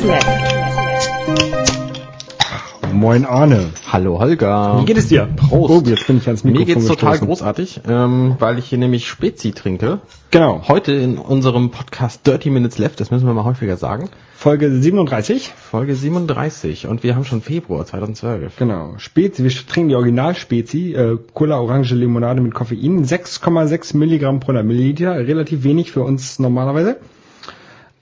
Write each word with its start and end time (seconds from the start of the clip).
Left. 0.00 0.26
Moin 2.92 3.24
Arne. 3.24 3.70
Hallo 3.90 4.18
Holger. 4.18 4.80
Wie 4.80 4.86
geht 4.86 4.96
es 4.96 5.08
dir? 5.08 5.28
Prost. 5.36 5.52
Oh, 5.52 5.82
jetzt 5.84 6.06
bin 6.06 6.16
ich 6.16 6.26
ans 6.26 6.44
Mikrofon 6.44 6.66
Mir 6.66 6.74
geht's 6.74 6.86
total 6.88 7.12
gestoßen. 7.12 7.26
großartig, 7.28 7.80
ähm, 7.88 8.36
weil 8.38 8.58
ich 8.58 8.66
hier 8.66 8.78
nämlich 8.78 9.06
Spezi 9.06 9.52
trinke. 9.52 10.00
Genau. 10.30 10.62
Heute 10.66 10.92
in 10.92 11.18
unserem 11.18 11.70
Podcast 11.70 12.26
Dirty 12.26 12.50
Minutes 12.50 12.78
Left, 12.78 13.00
das 13.00 13.10
müssen 13.10 13.26
wir 13.26 13.34
mal 13.34 13.44
häufiger 13.44 13.76
sagen. 13.76 14.08
Folge 14.34 14.70
37. 14.70 15.52
Folge 15.54 15.94
37 15.94 16.86
und 16.86 17.02
wir 17.02 17.14
haben 17.14 17.24
schon 17.24 17.42
Februar 17.42 17.84
2012. 17.84 18.56
Genau. 18.56 18.94
Spezi, 18.96 19.44
wir 19.44 19.50
trinken 19.50 19.90
die 19.90 19.94
Original-Spezi, 19.94 20.94
äh, 20.94 21.18
Cola 21.34 21.60
Orange 21.60 21.94
Limonade 21.94 22.40
mit 22.40 22.54
Koffein, 22.54 23.04
6,6 23.04 23.96
Milligramm 23.96 24.40
pro 24.40 24.52
Milliliter, 24.52 25.14
relativ 25.16 25.64
wenig 25.64 25.92
für 25.92 26.02
uns 26.02 26.38
normalerweise. 26.38 26.96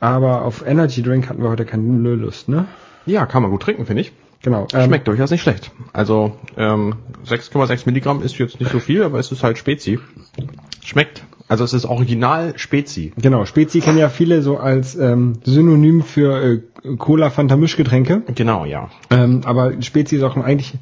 Aber 0.00 0.45
auf 0.45 0.66
Energy 0.66 1.02
Drink 1.02 1.28
hatten 1.28 1.42
wir 1.42 1.50
heute 1.50 1.66
keine 1.66 2.14
Lust, 2.14 2.48
ne? 2.48 2.66
Ja, 3.06 3.27
kann 3.27 3.42
man 3.42 3.50
gut 3.50 3.62
trinken, 3.62 3.86
finde 3.86 4.02
ich. 4.02 4.12
Genau. 4.42 4.66
Ähm, 4.73 4.86
Schmeckt 4.86 5.06
durchaus 5.06 5.30
nicht 5.30 5.42
schlecht. 5.42 5.70
Also 5.92 6.32
ähm, 6.56 6.95
6,6 7.26 7.82
Milligramm 7.84 8.23
ist 8.23 8.38
jetzt 8.38 8.59
nicht 8.59 8.73
so 8.73 8.78
viel, 8.78 9.02
aber 9.02 9.18
es 9.18 9.30
ist 9.30 9.42
halt 9.42 9.59
Spezi. 9.59 9.98
Schmeckt. 10.82 11.23
Also 11.46 11.64
es 11.64 11.74
ist 11.74 11.84
original 11.84 12.54
Spezi. 12.56 13.12
Genau, 13.20 13.45
Spezi 13.45 13.80
kennen 13.80 13.98
ja 13.98 14.09
viele 14.09 14.40
so 14.40 14.56
als 14.56 14.95
ähm, 14.95 15.40
Synonym 15.45 16.02
für 16.02 16.42
äh, 16.42 16.96
Cola 16.96 17.28
Fanta 17.28 17.56
Mischgetränke. 17.56 18.23
Genau, 18.34 18.64
ja. 18.64 18.88
Ähm, 19.10 19.42
aber 19.45 19.82
Spezi 19.82 20.16
ist 20.16 20.23
auch 20.23 20.37
eigentlich 20.37 20.74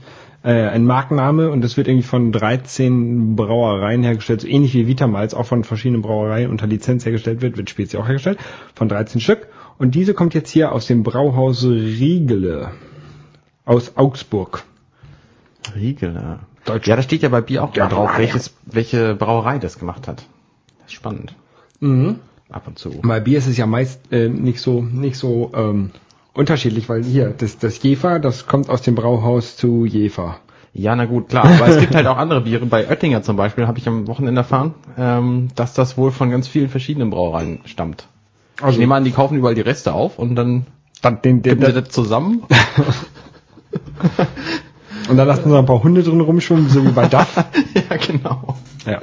äh, 0.42 0.52
ein 0.52 0.84
Markenname 0.84 1.50
und 1.50 1.62
das 1.62 1.76
wird 1.76 1.88
irgendwie 1.88 2.06
von 2.06 2.32
13 2.32 3.36
Brauereien 3.36 4.02
hergestellt, 4.02 4.42
so 4.42 4.48
ähnlich 4.48 4.74
wie 4.74 4.86
Vitamals 4.86 5.34
auch 5.34 5.46
von 5.46 5.64
verschiedenen 5.64 6.02
Brauereien 6.02 6.50
unter 6.50 6.66
Lizenz 6.66 7.04
hergestellt 7.04 7.42
wird, 7.42 7.56
wird 7.56 7.70
Spezi 7.70 7.96
auch 7.96 8.06
hergestellt, 8.06 8.38
von 8.74 8.88
13 8.88 9.20
Stück. 9.20 9.48
Und 9.78 9.94
diese 9.94 10.14
kommt 10.14 10.34
jetzt 10.34 10.50
hier 10.50 10.72
aus 10.72 10.86
dem 10.86 11.02
Brauhaus 11.02 11.64
Riegele 11.64 12.72
aus 13.64 13.96
Augsburg. 13.96 14.64
Riegel, 15.74 16.14
ja. 16.14 16.40
Deutsch. 16.64 16.86
Ja, 16.86 16.96
da 16.96 17.02
steht 17.02 17.22
ja 17.22 17.28
bei 17.28 17.40
Bier 17.40 17.62
auch 17.64 17.74
Ja, 17.74 17.84
mal 17.84 17.90
drauf, 17.90 18.10
welches, 18.16 18.54
welche 18.64 19.14
Brauerei 19.14 19.58
das 19.58 19.78
gemacht 19.78 20.08
hat. 20.08 20.24
Das 20.78 20.88
ist 20.88 20.92
spannend. 20.94 21.34
Mhm. 21.80 22.18
Ab 22.50 22.66
und 22.66 22.78
zu. 22.78 22.90
Bei 23.02 23.20
Bier 23.20 23.38
ist 23.38 23.46
es 23.46 23.56
ja 23.56 23.66
meist 23.66 24.10
äh, 24.10 24.28
nicht 24.28 24.60
so 24.60 24.80
nicht 24.80 25.18
so 25.18 25.52
ähm, 25.54 25.90
unterschiedlich, 26.38 26.88
weil 26.88 27.02
hier 27.04 27.34
das 27.36 27.58
das 27.58 27.82
Jefer, 27.82 28.18
das 28.20 28.46
kommt 28.46 28.70
aus 28.70 28.80
dem 28.82 28.94
Brauhaus 28.94 29.56
zu 29.56 29.84
Jefer. 29.84 30.38
Ja, 30.72 30.94
na 30.94 31.06
gut, 31.06 31.28
klar. 31.30 31.44
Aber 31.44 31.66
es 31.68 31.80
gibt 31.80 31.94
halt 31.94 32.06
auch 32.06 32.18
andere 32.18 32.42
Biere. 32.42 32.64
Bei 32.66 32.88
Oettinger 32.88 33.22
zum 33.22 33.36
Beispiel 33.36 33.66
habe 33.66 33.78
ich 33.78 33.88
am 33.88 34.06
Wochenende 34.06 34.40
erfahren, 34.42 34.74
ähm, 34.96 35.48
dass 35.56 35.74
das 35.74 35.98
wohl 35.98 36.12
von 36.12 36.30
ganz 36.30 36.46
vielen 36.46 36.68
verschiedenen 36.68 37.10
Brauereien 37.10 37.60
stammt. 37.64 38.06
Also- 38.60 38.74
ich 38.74 38.78
nehme 38.78 38.94
an, 38.94 39.04
die 39.04 39.10
kaufen 39.10 39.36
überall 39.36 39.54
die 39.56 39.60
Reste 39.62 39.92
auf 39.92 40.18
und 40.18 40.36
dann 40.36 40.66
Dann, 41.02 41.20
den, 41.22 41.42
den, 41.42 41.54
kippen 41.54 41.66
sie 41.66 41.72
den, 41.72 41.84
das 41.84 41.92
zusammen. 41.92 42.42
und 45.08 45.16
dann 45.16 45.26
lassen 45.26 45.50
wir 45.50 45.58
ein 45.58 45.66
paar 45.66 45.82
Hunde 45.82 46.02
drin 46.02 46.20
rumschwimmen, 46.20 46.68
so 46.68 46.84
wie 46.84 46.90
bei 46.92 47.06
Duff. 47.08 47.36
ja, 47.36 47.96
genau. 47.96 48.56
ja. 48.86 49.00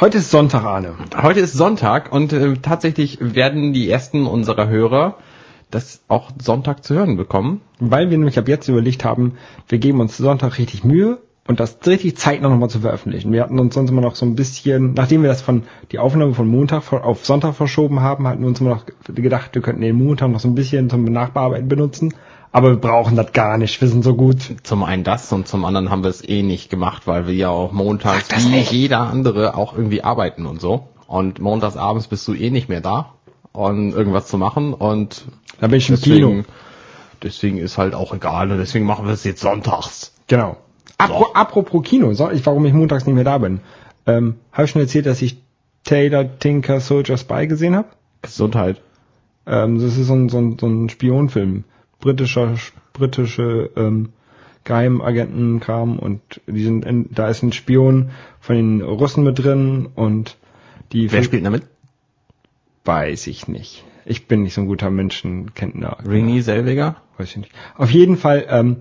Heute 0.00 0.18
ist 0.18 0.30
Sonntag, 0.30 0.64
Arne. 0.64 0.94
Heute 1.20 1.40
ist 1.40 1.52
Sonntag 1.52 2.12
und 2.12 2.32
äh, 2.32 2.54
tatsächlich 2.62 3.18
werden 3.20 3.72
die 3.72 3.90
ersten 3.90 4.26
unserer 4.26 4.68
Hörer 4.68 5.16
das 5.72 6.02
auch 6.08 6.30
Sonntag 6.40 6.84
zu 6.84 6.94
hören 6.94 7.16
bekommen. 7.16 7.60
Weil 7.80 8.10
wir 8.10 8.18
nämlich 8.18 8.38
ab 8.38 8.46
jetzt 8.46 8.68
überlegt 8.68 9.04
haben, 9.04 9.34
wir 9.68 9.78
geben 9.78 10.00
uns 10.00 10.16
Sonntag 10.16 10.58
richtig 10.58 10.84
Mühe 10.84 11.18
und 11.48 11.58
das 11.58 11.78
richtig 11.86 12.16
zeitnah 12.16 12.48
nochmal 12.48 12.70
zu 12.70 12.80
veröffentlichen. 12.80 13.32
Wir 13.32 13.42
hatten 13.42 13.58
uns 13.58 13.74
sonst 13.74 13.90
immer 13.90 14.00
noch 14.00 14.14
so 14.14 14.24
ein 14.24 14.36
bisschen, 14.36 14.94
nachdem 14.94 15.22
wir 15.22 15.28
das 15.28 15.42
von, 15.42 15.64
die 15.90 15.98
Aufnahme 15.98 16.34
von 16.34 16.46
Montag 16.46 16.92
auf 16.92 17.26
Sonntag 17.26 17.54
verschoben 17.54 18.00
haben, 18.00 18.28
hatten 18.28 18.42
wir 18.42 18.48
uns 18.48 18.60
immer 18.60 18.70
noch 18.70 18.86
gedacht, 19.06 19.54
wir 19.54 19.62
könnten 19.62 19.80
den 19.80 19.96
Montag 19.96 20.30
noch 20.30 20.40
so 20.40 20.48
ein 20.48 20.54
bisschen 20.54 20.88
zum 20.88 21.04
Nachbearbeiten 21.04 21.68
benutzen. 21.68 22.14
Aber 22.54 22.68
wir 22.70 22.76
brauchen 22.76 23.16
das 23.16 23.32
gar 23.32 23.56
nicht, 23.56 23.80
wir 23.80 23.88
sind 23.88 24.04
so 24.04 24.14
gut. 24.14 24.56
Zum 24.62 24.84
einen 24.84 25.04
das 25.04 25.32
und 25.32 25.48
zum 25.48 25.64
anderen 25.64 25.90
haben 25.90 26.02
wir 26.02 26.10
es 26.10 26.26
eh 26.26 26.42
nicht 26.42 26.68
gemacht, 26.68 27.06
weil 27.06 27.26
wir 27.26 27.34
ja 27.34 27.48
auch 27.48 27.72
montags 27.72 28.28
wie 28.46 28.50
nicht. 28.50 28.70
jeder 28.70 29.00
andere 29.00 29.56
auch 29.56 29.72
irgendwie 29.74 30.04
arbeiten 30.04 30.44
und 30.44 30.60
so. 30.60 30.88
Und 31.06 31.40
montags 31.40 31.76
abends 31.76 32.08
bist 32.08 32.28
du 32.28 32.34
eh 32.34 32.50
nicht 32.50 32.68
mehr 32.68 32.82
da, 32.82 33.14
um 33.52 33.94
irgendwas 33.94 34.26
zu 34.28 34.36
machen 34.36 34.74
und 34.74 35.24
Da 35.62 35.68
bin 35.68 35.78
ich 35.78 35.88
im 35.88 35.94
deswegen, 35.94 36.16
Kino. 36.16 36.44
deswegen 37.22 37.58
ist 37.58 37.78
halt 37.78 37.94
auch 37.94 38.12
egal 38.12 38.50
und 38.50 38.58
deswegen 38.58 38.84
machen 38.84 39.06
wir 39.06 39.12
es 39.12 39.22
jetzt 39.22 39.42
sonntags. 39.42 40.12
Genau. 40.26 40.56
Apro, 40.98 41.26
apropos 41.34 41.84
Kino, 41.84 42.12
so, 42.14 42.32
ich, 42.32 42.44
warum 42.44 42.66
ich 42.66 42.72
montags 42.72 43.06
nicht 43.06 43.14
mehr 43.14 43.22
da 43.22 43.38
bin. 43.38 43.60
Ähm, 44.04 44.34
habe 44.50 44.64
ich 44.64 44.72
schon 44.72 44.82
erzählt, 44.82 45.06
dass 45.06 45.22
ich 45.22 45.36
Taylor 45.84 46.36
Tinker 46.40 46.80
Soldier 46.80 47.16
Spy 47.16 47.46
gesehen 47.46 47.76
habe? 47.76 47.86
Gesundheit. 48.22 48.82
Ähm, 49.46 49.80
das 49.80 49.96
ist 49.96 50.08
so 50.08 50.14
ein, 50.14 50.28
so 50.30 50.38
ein, 50.38 50.58
so 50.58 50.66
ein 50.66 50.88
Spionfilm. 50.88 51.62
Britischer, 52.00 52.56
britische 52.92 53.70
ähm, 53.76 54.08
Geheimagentenkram 54.64 56.00
und 56.00 56.40
die 56.48 56.64
sind 56.64 56.84
in, 56.84 57.08
da 57.12 57.28
ist 57.28 57.44
ein 57.44 57.52
Spion 57.52 58.10
von 58.40 58.56
den 58.56 58.82
Russen 58.82 59.22
mit 59.22 59.38
drin 59.38 59.90
und 59.94 60.36
die 60.90 61.12
Wer 61.12 61.22
spielt 61.22 61.46
damit? 61.46 61.62
weiß 62.84 63.28
ich 63.28 63.46
nicht. 63.46 63.84
Ich 64.04 64.26
bin 64.26 64.42
nicht 64.42 64.54
so 64.54 64.60
ein 64.62 64.66
guter 64.66 64.90
Menschenkenntner. 64.90 65.98
Renée 66.04 66.42
Selweger? 66.42 66.96
Weiß 67.18 67.30
ich 67.30 67.36
nicht. 67.36 67.52
Auf 67.76 67.90
jeden 67.90 68.16
Fall, 68.16 68.46
ähm, 68.48 68.76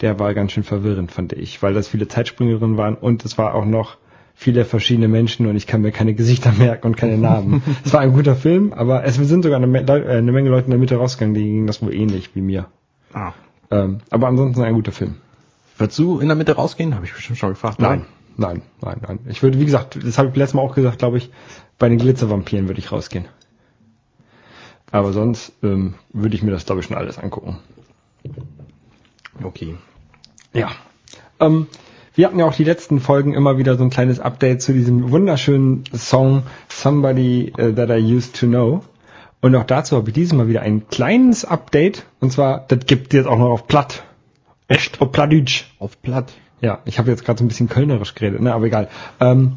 der 0.00 0.18
war 0.18 0.34
ganz 0.34 0.52
schön 0.52 0.64
verwirrend, 0.64 1.12
fand 1.12 1.32
ich, 1.32 1.62
weil 1.62 1.74
das 1.74 1.88
viele 1.88 2.08
Zeitsprünge 2.08 2.58
drin 2.58 2.76
waren 2.76 2.94
und 2.96 3.24
es 3.24 3.38
war 3.38 3.54
auch 3.54 3.64
noch 3.64 3.96
viele 4.34 4.64
verschiedene 4.64 5.06
Menschen 5.06 5.46
und 5.46 5.54
ich 5.54 5.68
kann 5.68 5.80
mir 5.82 5.92
keine 5.92 6.14
Gesichter 6.14 6.52
merken 6.58 6.88
und 6.88 6.96
keine 6.96 7.16
Namen. 7.18 7.62
es 7.84 7.92
war 7.92 8.00
ein 8.00 8.12
guter 8.12 8.34
Film, 8.34 8.72
aber 8.72 9.04
es 9.04 9.14
sind 9.14 9.42
sogar 9.44 9.58
eine, 9.58 9.68
Me- 9.68 9.80
äh, 9.86 10.16
eine 10.18 10.32
Menge 10.32 10.50
Leute 10.50 10.64
in 10.64 10.70
der 10.70 10.80
Mitte 10.80 10.96
rausgegangen, 10.96 11.34
die 11.34 11.44
ging 11.44 11.66
das 11.68 11.80
wohl 11.82 11.94
ähnlich 11.94 12.34
wie 12.34 12.40
mir. 12.40 12.66
Ah. 13.12 13.32
Ähm, 13.70 13.98
aber 14.10 14.26
ansonsten 14.26 14.62
ein 14.62 14.74
guter 14.74 14.90
Film. 14.92 15.14
Würdest 15.78 15.98
du 16.00 16.18
in 16.18 16.26
der 16.28 16.36
Mitte 16.36 16.56
rausgehen? 16.56 16.94
Habe 16.96 17.04
ich 17.06 17.12
bestimmt 17.12 17.38
schon 17.38 17.50
gefragt. 17.50 17.78
Nein, 17.78 18.04
nein, 18.36 18.62
nein, 18.82 18.98
nein. 19.06 19.18
Ich 19.28 19.42
würde, 19.44 19.60
wie 19.60 19.64
gesagt, 19.64 19.98
das 20.04 20.18
habe 20.18 20.28
ich 20.30 20.36
letztes 20.36 20.54
Mal 20.54 20.62
auch 20.62 20.74
gesagt, 20.74 20.98
glaube 20.98 21.18
ich, 21.18 21.30
bei 21.78 21.88
den 21.88 21.98
Glitzervampiren 21.98 22.66
würde 22.68 22.80
ich 22.80 22.90
rausgehen. 22.90 23.26
Aber 24.94 25.12
sonst 25.12 25.52
ähm, 25.64 25.94
würde 26.12 26.36
ich 26.36 26.44
mir 26.44 26.52
das, 26.52 26.66
glaube 26.66 26.80
ich, 26.80 26.86
schon 26.86 26.96
alles 26.96 27.18
angucken. 27.18 27.58
Okay. 29.42 29.74
Ja. 30.52 30.70
Ähm, 31.40 31.66
wir 32.14 32.26
hatten 32.26 32.38
ja 32.38 32.44
auch 32.44 32.54
die 32.54 32.62
letzten 32.62 33.00
Folgen 33.00 33.34
immer 33.34 33.58
wieder 33.58 33.76
so 33.76 33.82
ein 33.82 33.90
kleines 33.90 34.20
Update 34.20 34.62
zu 34.62 34.72
diesem 34.72 35.10
wunderschönen 35.10 35.82
Song 35.92 36.44
Somebody 36.68 37.52
äh, 37.56 37.72
That 37.72 37.90
I 37.90 38.14
Used 38.14 38.38
to 38.38 38.46
Know. 38.46 38.84
Und 39.40 39.56
auch 39.56 39.64
dazu 39.64 39.96
habe 39.96 40.10
ich 40.10 40.14
dieses 40.14 40.32
Mal 40.32 40.46
wieder 40.46 40.60
ein 40.60 40.86
kleines 40.86 41.44
Update. 41.44 42.06
Und 42.20 42.30
zwar, 42.30 42.64
das 42.68 42.86
gibt 42.86 43.14
jetzt 43.14 43.26
auch 43.26 43.38
noch 43.38 43.50
auf 43.50 43.66
Platt. 43.66 44.04
Echt? 44.68 45.00
Auf 45.00 45.10
Plattdeutsch. 45.10 45.64
Auf 45.80 46.00
Platt. 46.02 46.32
Ja, 46.60 46.78
ich 46.84 47.00
habe 47.00 47.10
jetzt 47.10 47.24
gerade 47.24 47.40
so 47.40 47.44
ein 47.44 47.48
bisschen 47.48 47.68
kölnerisch 47.68 48.14
geredet, 48.14 48.40
ne? 48.40 48.54
aber 48.54 48.66
egal. 48.66 48.88
Ähm, 49.18 49.56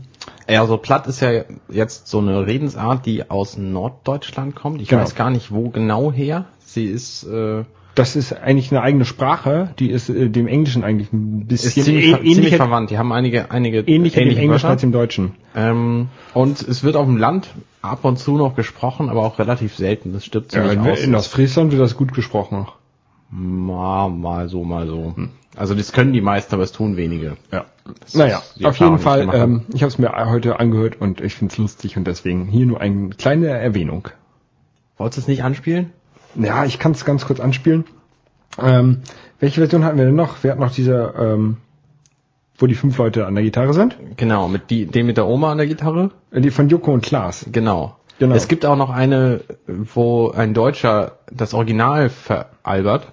Ja, 0.49 0.61
also 0.61 0.77
Platt 0.77 1.07
ist 1.07 1.19
ja 1.21 1.43
jetzt 1.69 2.07
so 2.07 2.19
eine 2.19 2.45
Redensart, 2.47 3.05
die 3.05 3.29
aus 3.29 3.57
Norddeutschland 3.57 4.55
kommt. 4.55 4.81
Ich 4.81 4.87
Genau. 4.89 5.01
weiß 5.01 5.15
gar 5.15 5.29
nicht, 5.29 5.51
wo 5.51 5.69
genau 5.69 6.11
her. 6.11 6.45
Sie 6.59 6.85
ist, 6.85 7.23
äh, 7.25 7.63
das 7.95 8.15
ist 8.15 8.31
eigentlich 8.33 8.71
eine 8.71 8.81
eigene 8.81 9.03
Sprache, 9.05 9.71
die 9.79 9.89
ist 9.89 10.07
äh, 10.09 10.29
dem 10.29 10.47
Englischen 10.47 10.83
eigentlich 10.83 11.11
ein 11.11 11.47
bisschen 11.47 11.83
ziemlich, 11.83 12.05
ä- 12.05 12.11
ver- 12.17 12.23
ziemlich 12.23 12.55
verwandt. 12.55 12.91
Die 12.91 12.97
haben 12.97 13.11
einige, 13.11 13.51
einige 13.51 13.83
dem 13.83 13.93
ähnliche 13.95 14.21
Englischen 14.21 14.49
Wörter. 14.51 14.69
als 14.69 14.81
dem 14.81 14.91
Deutschen. 14.91 15.31
Ähm, 15.55 16.07
und 16.33 16.61
es 16.61 16.83
wird 16.83 16.95
auf 16.95 17.05
dem 17.07 17.17
Land 17.17 17.49
ab 17.81 18.05
und 18.05 18.17
zu 18.19 18.37
noch 18.37 18.55
gesprochen, 18.55 19.09
aber 19.09 19.21
auch 19.23 19.39
relativ 19.39 19.75
selten. 19.75 20.13
Das 20.13 20.23
stirbt 20.25 20.53
Ja, 20.53 20.61
ziemlich 20.69 20.85
in, 20.85 20.91
aus. 20.91 20.99
in 21.01 21.15
Ostfriesland 21.15 21.71
wird 21.71 21.81
das 21.81 21.97
gut 21.97 22.13
gesprochen. 22.13 22.67
mal, 23.29 24.09
mal 24.09 24.47
so, 24.49 24.63
mal 24.63 24.87
so. 24.87 25.13
Also 25.57 25.73
das 25.73 25.91
können 25.91 26.13
die 26.13 26.21
meisten, 26.21 26.53
aber 26.53 26.63
es 26.63 26.71
tun 26.71 26.97
wenige. 26.97 27.35
Ja. 27.51 27.65
Das 28.01 28.13
Naja, 28.13 28.41
auf 28.63 28.77
jeden 28.77 28.99
Fall, 28.99 29.29
ähm, 29.33 29.65
ich 29.73 29.81
habe 29.81 29.91
es 29.91 29.97
mir 29.97 30.11
heute 30.11 30.59
angehört 30.59 30.99
und 30.99 31.21
ich 31.21 31.35
find's 31.35 31.57
lustig 31.57 31.97
und 31.97 32.05
deswegen 32.05 32.45
hier 32.45 32.65
nur 32.65 32.79
eine 32.79 33.09
kleine 33.09 33.47
Erwähnung. 33.47 34.09
Wolltest 34.97 35.17
du 35.17 35.21
es 35.21 35.27
nicht 35.27 35.43
anspielen? 35.43 35.91
Ja, 36.35 36.65
ich 36.65 36.79
kann 36.79 36.91
es 36.91 37.05
ganz 37.05 37.25
kurz 37.25 37.39
anspielen. 37.39 37.85
Ähm, 38.61 39.01
welche 39.39 39.61
Version 39.61 39.83
hatten 39.83 39.97
wir 39.97 40.05
denn 40.05 40.15
noch? 40.15 40.43
Wir 40.43 40.51
hatten 40.51 40.61
noch 40.61 40.71
diese, 40.71 41.13
ähm, 41.17 41.57
wo 42.57 42.67
die 42.67 42.75
fünf 42.75 42.97
Leute 42.97 43.25
an 43.25 43.35
der 43.35 43.43
Gitarre 43.43 43.73
sind. 43.73 43.97
Genau, 44.17 44.47
mit 44.47 44.69
die, 44.69 44.85
den 44.85 45.05
mit 45.05 45.17
der 45.17 45.27
Oma 45.27 45.51
an 45.51 45.57
der 45.57 45.67
Gitarre. 45.67 46.11
Äh, 46.31 46.41
Die 46.41 46.51
von 46.51 46.69
Joko 46.69 46.93
und 46.93 47.03
Klaas. 47.03 47.45
Genau. 47.51 47.95
Genau. 48.19 48.35
Es 48.35 48.47
gibt 48.47 48.65
auch 48.65 48.75
noch 48.75 48.89
eine, 48.89 49.41
wo 49.67 50.31
ein 50.31 50.55
Deutscher 50.55 51.19
das 51.31 51.53
Original 51.53 52.09
veralbert 52.09 53.07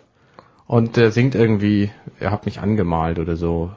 und 0.67 0.97
der 0.97 1.11
singt 1.11 1.35
irgendwie, 1.35 1.91
er 2.21 2.31
hat 2.31 2.47
mich 2.47 2.61
angemalt 2.61 3.19
oder 3.19 3.37
so. 3.37 3.71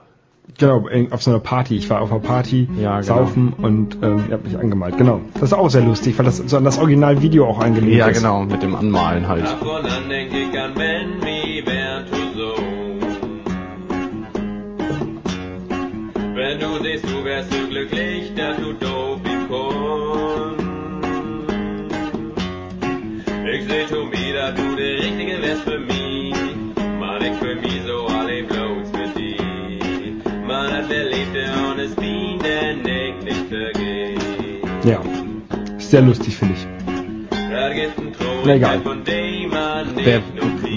Genau, 0.57 0.87
auf 1.11 1.21
so 1.21 1.31
einer 1.31 1.41
Party. 1.41 1.75
Ich 1.75 1.89
war 1.89 2.01
auf 2.01 2.09
einer 2.11 2.21
Party, 2.21 2.69
Ja, 2.81 3.01
genau. 3.01 3.03
saufen 3.25 3.53
und 3.53 3.97
ähm, 4.01 4.23
ihr 4.29 4.33
habt 4.35 4.45
mich 4.45 4.57
angemalt. 4.57 4.97
Genau. 4.97 5.19
Das 5.33 5.43
ist 5.43 5.53
auch 5.53 5.69
sehr 5.69 5.81
lustig, 5.81 6.17
weil 6.17 6.25
das 6.25 6.37
so 6.37 6.55
an 6.57 6.63
das 6.63 6.77
Originalvideo 6.79 7.45
auch 7.45 7.59
angelegt 7.59 7.97
Ja, 7.97 8.07
ist. 8.07 8.17
genau, 8.19 8.43
mit 8.43 8.63
dem 8.63 8.73
Anmalen 8.75 9.27
halt. 9.27 9.43
Davon 9.45 9.85
an 9.85 10.07
denke 10.09 10.37
ich 10.37 10.59
an 10.59 10.73
Ben 10.73 11.21
wie 11.21 11.61
Bertuso. 11.61 12.53
Wenn 16.35 16.59
du 16.59 16.81
siehst, 16.83 17.03
du 17.05 17.25
wärst 17.25 17.51
so 17.51 17.67
glücklich, 17.67 18.31
dass 18.35 18.57
du 18.57 18.73
doof 18.73 19.19
wie 19.23 19.47
Korn. 19.47 20.53
Ich 23.53 23.63
seh 23.67 23.95
me, 23.95 24.33
dass 24.33 24.55
du 24.55 24.75
der 24.75 24.93
Richtige 25.03 25.41
wärst 25.41 25.61
für 25.63 25.79
mich. 25.79 25.86
Sehr 35.89 36.01
lustig, 36.01 36.35
finde 36.37 36.55
ich. 36.55 36.67
Na 38.45 38.55
egal. 38.55 38.81
Wer, 39.95 40.21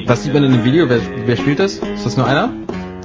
was 0.06 0.22
sieht 0.24 0.34
man 0.34 0.44
in 0.44 0.52
dem 0.52 0.64
Video? 0.64 0.88
Wer, 0.88 1.00
wer 1.26 1.36
spielt 1.36 1.58
das? 1.58 1.74
Ist 1.74 2.06
das 2.06 2.16
nur 2.16 2.26
einer? 2.26 2.52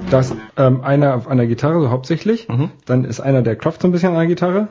Da 0.09 0.19
ist 0.19 0.35
ähm, 0.57 0.81
einer 0.81 1.15
auf 1.15 1.27
einer 1.27 1.45
Gitarre, 1.47 1.81
so 1.81 1.89
hauptsächlich. 1.89 2.47
Mhm. 2.47 2.69
Dann 2.85 3.05
ist 3.05 3.19
einer, 3.19 3.41
der 3.41 3.55
klopft 3.55 3.81
so 3.81 3.87
ein 3.87 3.91
bisschen 3.91 4.09
an 4.09 4.15
der 4.17 4.27
Gitarre. 4.27 4.67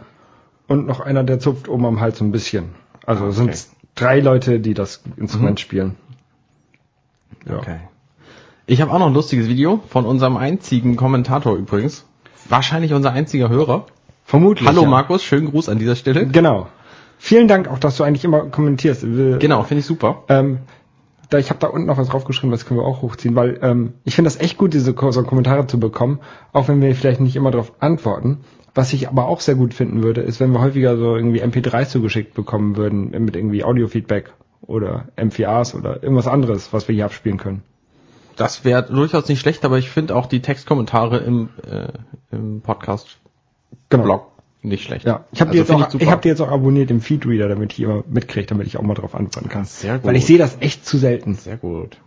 Und 0.67 0.87
noch 0.87 1.01
einer, 1.01 1.25
der 1.25 1.41
zupft 1.41 1.69
oben 1.69 1.85
am 1.87 2.01
Hals 2.01 2.19
so 2.19 2.25
ein 2.25 2.33
bisschen. 2.33 2.71
Also 3.05 3.25
Ah, 3.27 3.31
sind 3.33 3.49
okay. 3.51 3.59
drei 3.97 4.21
Leute, 4.21 4.61
die 4.61 4.75
das 4.75 5.03
Instrument 5.17 5.59
Mhm. 5.59 5.63
spielen. 5.63 5.95
Ja. 7.49 7.57
Okay. 7.59 7.77
Ich 8.67 8.81
habe 8.81 8.91
auch 8.93 8.99
noch 8.99 9.09
ein 9.09 9.13
lustiges 9.15 9.47
Video 9.49 9.83
von 9.89 10.07
unserem 10.07 10.37
einzigen 10.39 10.97
Kommentator 10.97 11.55
übrigens. 11.57 12.07
Wahrscheinlich 12.49 12.95
unser 12.95 13.13
einziger 13.13 13.49
Hörer. 13.51 13.87
Vermutlich. 14.25 14.67
Hallo 14.67 14.83
ja. 14.83 14.89
Markus, 14.89 15.23
schönen 15.23 15.51
Gruß 15.51 15.69
an 15.69 15.79
dieser 15.79 15.97
Stelle. 15.97 16.27
Genau. 16.27 16.69
Vielen 17.25 17.49
Dank 17.49 17.69
auch, 17.69 17.79
dass 17.79 17.97
du 17.97 18.05
eigentlich 18.05 18.27
immer 18.27 18.51
kommentierst. 18.51 19.01
Genau, 19.01 19.63
finde 19.63 19.81
ich 19.81 19.87
super. 19.87 20.25
Ähm, 20.29 20.59
da, 21.31 21.39
ich 21.39 21.49
habe 21.49 21.59
da 21.59 21.69
unten 21.69 21.87
noch 21.87 21.97
was 21.97 22.09
draufgeschrieben, 22.09 22.51
das 22.51 22.67
können 22.67 22.79
wir 22.79 22.85
auch 22.85 23.01
hochziehen, 23.01 23.35
weil 23.35 23.59
ähm, 23.63 23.95
ich 24.05 24.15
finde 24.15 24.31
das 24.31 24.39
echt 24.39 24.59
gut, 24.59 24.75
diese 24.75 24.95
so 24.95 25.23
Kommentare 25.23 25.67
zu 25.67 25.81
bekommen, 25.81 26.21
auch 26.53 26.69
wenn 26.69 26.83
wir 26.83 26.95
vielleicht 26.95 27.23
nicht 27.23 27.35
immer 27.35 27.51
darauf 27.51 27.73
antworten. 27.81 28.41
Was 28.75 28.93
ich 28.93 29.09
aber 29.09 29.25
auch 29.25 29.41
sehr 29.41 29.55
gut 29.55 29.73
finden 29.73 30.03
würde, 30.03 30.21
ist, 30.21 30.39
wenn 30.39 30.53
wir 30.53 30.61
häufiger 30.61 30.99
so 30.99 31.17
irgendwie 31.17 31.43
MP3s 31.43 31.89
zugeschickt 31.89 32.35
bekommen 32.35 32.77
würden 32.77 33.13
mit 33.25 33.37
irgendwie 33.37 33.65
Audiofeedback 33.65 34.35
oder 34.61 35.07
M4As 35.17 35.75
oder 35.75 36.03
irgendwas 36.03 36.27
anderes, 36.27 36.75
was 36.75 36.89
wir 36.89 36.95
hier 36.95 37.07
abspielen 37.07 37.39
können. 37.39 37.63
Das 38.37 38.67
wäre 38.67 38.83
durchaus 38.83 39.29
nicht 39.29 39.41
schlecht, 39.41 39.65
aber 39.65 39.79
ich 39.79 39.89
finde 39.89 40.15
auch 40.15 40.27
die 40.27 40.43
Textkommentare 40.43 41.17
im, 41.21 41.49
äh, 41.67 41.89
im 42.37 42.61
Podcast-Blog 42.61 44.34
nicht 44.65 44.85
schlecht. 44.85 45.05
Ja, 45.07 45.25
ich 45.33 45.41
habe 45.41 45.51
Also 45.51 45.63
die 45.65 45.81
jetzt 45.81 45.95
auch, 45.95 46.01
ich, 46.01 46.11
habe 46.11 46.23
die 46.23 46.29
jetzt 46.29 46.41
auch 46.41 46.51
abonniert 46.51 46.91
im 46.91 47.01
Feedreader, 47.01 47.49
damit 47.49 47.73
ich 47.75 47.81
immer 47.81 48.03
mitkriege, 48.09 48.47
damit 48.47 48.67
ich 48.67 48.77
auch 48.77 48.83
mal 48.83 48.95
drauf 48.95 49.15
antworten 49.15 49.49
kann. 49.49 49.65
Sehr 49.65 49.99
gut. 49.99 50.07
Weil 50.07 50.17
ich 50.17 50.27
sehe 50.27 50.39
das 50.39 50.57
echt 50.61 50.87
zu 50.87 50.99
selten. 50.99 51.35
Sehr 51.35 51.57
gut. 51.57 51.99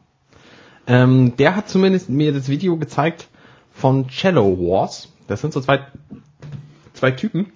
Ähm, 0.87 1.35
der 1.37 1.55
hat 1.55 1.69
zumindest 1.69 2.09
mir 2.09 2.33
das 2.33 2.49
Video 2.49 2.77
gezeigt 2.77 3.27
von 3.73 4.07
Cello 4.07 4.57
Wars. 4.57 5.13
Das 5.27 5.41
sind 5.41 5.53
so 5.53 5.61
zwei, 5.61 5.85
zwei 6.93 7.11
Typen, 7.11 7.51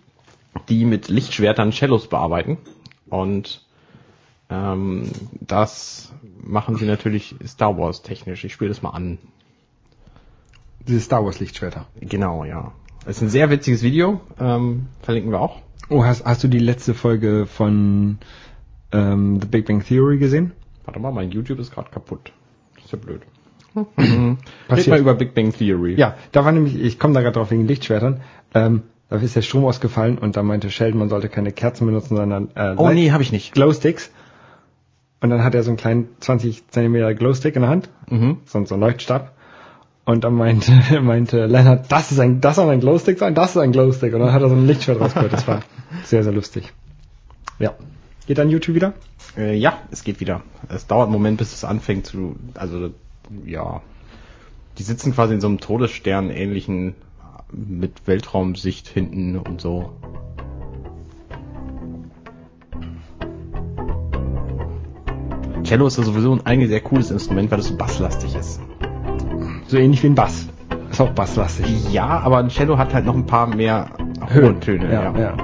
die 0.70 0.86
mit 0.86 1.08
Lichtschwertern 1.08 1.72
Cellos 1.72 2.08
bearbeiten. 2.08 2.58
Und 3.10 3.66
ähm, 4.50 5.10
das 5.40 6.12
machen 6.44 6.76
sie 6.76 6.86
natürlich 6.86 7.36
Star 7.48 7.78
Wars 7.78 8.02
technisch. 8.02 8.44
Ich 8.44 8.54
spiele 8.54 8.70
das 8.70 8.82
mal 8.82 8.92
an. 8.92 9.18
Diese 10.88 11.00
Star 11.00 11.24
Wars 11.24 11.40
Lichtschwerter. 11.40 11.88
Genau, 12.00 12.44
ja. 12.44 12.74
Das 13.06 13.18
ist 13.18 13.22
ein 13.24 13.30
sehr 13.30 13.50
witziges 13.50 13.84
Video. 13.84 14.22
Ähm, 14.40 14.88
verlinken 15.02 15.32
wir 15.32 15.40
auch. 15.42 15.60
Oh, 15.90 16.04
hast, 16.04 16.24
hast 16.26 16.44
du 16.44 16.48
die 16.48 16.60
letzte 16.60 16.94
Folge 16.94 17.46
von 17.48 18.18
ähm, 18.92 19.40
The 19.42 19.48
Big 19.48 19.66
Bang 19.66 19.84
Theory 19.84 20.18
gesehen? 20.18 20.52
Warte 20.86 21.00
mal, 21.00 21.12
mein 21.12 21.32
YouTube 21.32 21.60
ist 21.60 21.74
gerade 21.74 21.90
kaputt. 21.90 22.32
Das 22.76 22.86
ist 22.86 22.92
ja 22.92 22.98
blöd. 22.98 23.22
Red 23.76 24.38
Passiert. 24.68 24.88
mal 24.90 25.00
über 25.00 25.16
Big 25.16 25.34
Bang 25.34 25.52
Theory. 25.54 25.96
Ja, 25.96 26.16
da 26.32 26.46
war 26.46 26.52
nämlich, 26.52 26.76
ich 26.76 27.00
komme 27.00 27.14
da 27.14 27.22
gerade 27.22 27.34
drauf 27.36 27.52
wegen 27.52 27.68
Lichtschwertern. 27.68 28.22
Ähm, 28.54 28.84
da 29.10 29.18
ist 29.18 29.36
der 29.36 29.42
Strom 29.42 29.66
ausgefallen 29.66 30.18
und 30.18 30.38
da 30.38 30.44
meinte 30.44 30.70
Sheldon, 30.70 31.00
man 31.00 31.10
sollte 31.10 31.28
keine 31.30 31.52
Kerzen 31.52 31.86
benutzen, 31.88 32.16
sondern 32.16 32.50
äh, 32.56 32.76
Oh 32.78 32.86
Light- 32.86 32.96
nee, 32.96 33.12
habe 33.12 33.24
ich 33.24 33.32
nicht. 33.32 33.54
Glowsticks. 33.54 34.12
Und 35.22 35.30
dann 35.30 35.44
hat 35.44 35.54
er 35.54 35.64
so 35.64 35.70
einen 35.70 35.78
kleinen 35.78 36.08
20 36.20 36.68
Zentimeter 36.70 37.14
Glowstick 37.14 37.56
in 37.56 37.62
der 37.62 37.70
Hand, 37.72 37.90
Mhm. 38.10 38.38
so, 38.46 38.64
so 38.66 38.76
ein 38.76 38.80
Leuchtstab. 38.82 39.36
Und 40.12 40.26
dann 40.26 40.34
meinte, 40.34 40.74
meinte 41.02 41.46
Leonard, 41.46 41.90
das 41.90 42.12
ist 42.12 42.20
ein, 42.20 42.42
das 42.42 42.58
soll 42.58 42.70
ein 42.70 42.82
Glowstick 42.82 43.18
sein, 43.18 43.34
das 43.34 43.52
ist 43.52 43.58
ein 43.58 43.72
Glowstick. 43.72 44.14
Und 44.14 44.20
dann 44.20 44.34
hat 44.34 44.42
er 44.42 44.50
so 44.50 44.56
ein 44.56 44.68
Lichtschwert 44.68 45.00
rausgeholt. 45.00 45.32
Das 45.32 45.48
war 45.48 45.62
sehr, 46.04 46.24
sehr 46.24 46.34
lustig. 46.34 46.74
Ja. 47.60 47.76
Geht 48.28 48.38
dann 48.38 48.50
YouTube 48.50 48.76
wieder? 48.76 48.94
Äh, 49.38 49.56
ja, 49.56 49.78
es 49.90 50.04
geht 50.04 50.20
wieder. 50.20 50.42
Es 50.68 50.86
dauert 50.86 51.06
einen 51.06 51.14
Moment, 51.14 51.38
bis 51.38 51.54
es 51.54 51.64
anfängt 51.64 52.08
zu, 52.08 52.36
also 52.56 52.90
ja, 53.46 53.82
die 54.78 54.84
sitzen 54.84 55.14
quasi 55.14 55.34
in 55.34 55.40
so 55.40 55.48
einem 55.48 55.62
Todesstern 55.62 56.30
ähnlichen 56.30 56.96
mit 57.54 58.06
Weltraumsicht 58.06 58.90
hinten 58.90 59.38
und 59.38 59.62
so. 59.62 59.94
Cello 65.64 65.88
ist 65.88 65.98
ja 65.98 66.04
sowieso 66.04 66.34
ein 66.34 66.46
eigentlich 66.46 66.70
sehr 66.70 66.82
cooles 66.82 67.12
Instrument, 67.12 67.50
weil 67.50 67.60
es 67.60 67.68
so 67.68 67.78
basslastig 67.78 68.36
ist. 68.36 68.60
So 69.72 69.78
ähnlich 69.78 70.04
wie 70.04 70.08
ein 70.08 70.16
Bass. 70.16 70.50
Ist 70.92 71.00
auch 71.00 71.12
basslastig. 71.12 71.94
Ja, 71.94 72.06
aber 72.06 72.40
ein 72.40 72.50
Cello 72.50 72.78
hat 72.78 72.94
halt 72.94 73.06
noch 73.06 73.16
ein 73.16 73.26
paar 73.26 73.48
mehr 73.48 73.88
Höhentöne. 74.28 74.92
Ja, 74.92 75.18
ja. 75.18 75.38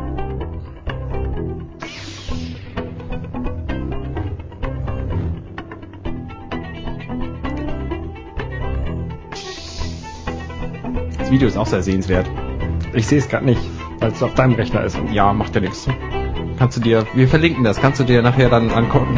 Das 11.18 11.32
Video 11.32 11.48
ist 11.48 11.58
auch 11.58 11.66
sehr 11.66 11.82
sehenswert. 11.82 12.30
Ich 12.94 13.08
sehe 13.08 13.20
es 13.20 13.30
gerade 13.30 13.46
nicht, 13.46 13.62
weil 14.02 14.12
es 14.12 14.22
auf 14.22 14.34
deinem 14.34 14.56
Rechner 14.56 14.84
ist. 14.84 15.00
Ja, 15.10 15.32
macht 15.32 15.56
ja 15.56 15.62
nichts. 15.62 15.88
Kannst 16.60 16.76
du 16.76 16.82
dir, 16.82 17.08
wir 17.14 17.30
verlinken 17.30 17.64
das, 17.64 17.80
kannst 17.80 18.02
du 18.02 18.04
dir 18.04 18.22
nachher 18.22 18.50
dann 18.50 18.72
angucken. 18.72 19.18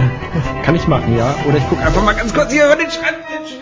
Kann 0.62 0.76
ich 0.76 0.88
machen, 0.88 1.18
ja? 1.18 1.34
Oder 1.48 1.58
ich 1.58 1.68
gucke 1.68 1.82
einfach 1.82 2.04
mal 2.04 2.14
ganz 2.14 2.32
kurz 2.32 2.54
hier 2.54 2.68
über 2.68 2.76
den 2.76 2.92
Schreibtisch. 2.92 3.58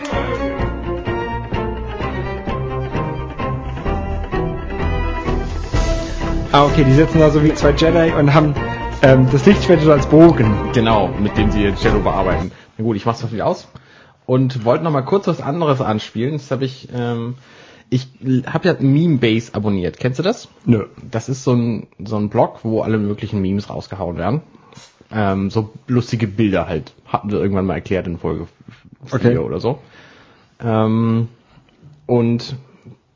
Ah, 6.58 6.64
okay, 6.64 6.82
die 6.82 6.92
sitzen 6.92 7.20
da 7.20 7.30
so 7.30 7.44
wie 7.44 7.54
zwei 7.54 7.70
Jedi 7.70 8.10
und 8.18 8.34
haben 8.34 8.52
ähm, 9.02 9.28
das 9.30 9.46
Lichtschwert 9.46 9.80
so 9.80 9.92
als 9.92 10.08
Bogen. 10.08 10.72
Genau, 10.72 11.06
mit 11.06 11.38
dem 11.38 11.52
sie 11.52 11.62
jetzt 11.62 11.82
Cello 11.82 12.00
bearbeiten. 12.00 12.50
Na 12.76 12.82
gut, 12.82 12.96
ich 12.96 13.06
mach's 13.06 13.24
wieder 13.30 13.46
aus. 13.46 13.68
Und 14.26 14.64
wollte 14.64 14.82
noch 14.82 14.90
mal 14.90 15.02
kurz 15.02 15.28
was 15.28 15.40
anderes 15.40 15.80
anspielen. 15.80 16.32
Das 16.32 16.50
habe 16.50 16.64
ich, 16.64 16.88
ähm, 16.92 17.36
ich 17.90 18.08
habe 18.46 18.66
ja 18.66 18.74
Meme-Base 18.76 19.54
abonniert. 19.54 19.98
Kennst 20.00 20.18
du 20.18 20.24
das? 20.24 20.48
Nö. 20.64 20.86
Das 21.08 21.28
ist 21.28 21.44
so 21.44 21.52
ein, 21.52 21.86
so 22.04 22.16
ein 22.16 22.28
Blog, 22.28 22.58
wo 22.64 22.82
alle 22.82 22.98
möglichen 22.98 23.40
Memes 23.40 23.70
rausgehauen 23.70 24.16
werden. 24.16 24.40
Ähm, 25.12 25.50
so 25.50 25.70
lustige 25.86 26.26
Bilder 26.26 26.66
halt. 26.66 26.92
Hatten 27.06 27.30
wir 27.30 27.38
irgendwann 27.38 27.66
mal 27.66 27.74
erklärt 27.74 28.08
in 28.08 28.18
Folge 28.18 28.48
4 29.04 29.14
Okay. 29.14 29.38
oder 29.38 29.60
so. 29.60 29.78
Ähm, 30.60 31.28
und 32.06 32.56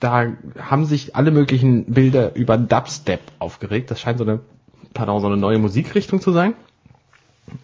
da 0.02 0.26
haben 0.58 0.84
sich 0.84 1.14
alle 1.14 1.30
möglichen 1.30 1.84
Bilder 1.86 2.34
über 2.34 2.58
Dubstep 2.58 3.20
aufgeregt. 3.38 3.90
Das 3.90 4.00
scheint 4.00 4.18
so 4.18 4.24
eine, 4.24 4.40
pardon, 4.94 5.20
so 5.20 5.28
eine 5.28 5.36
neue 5.36 5.58
Musikrichtung 5.58 6.20
zu 6.20 6.32
sein, 6.32 6.54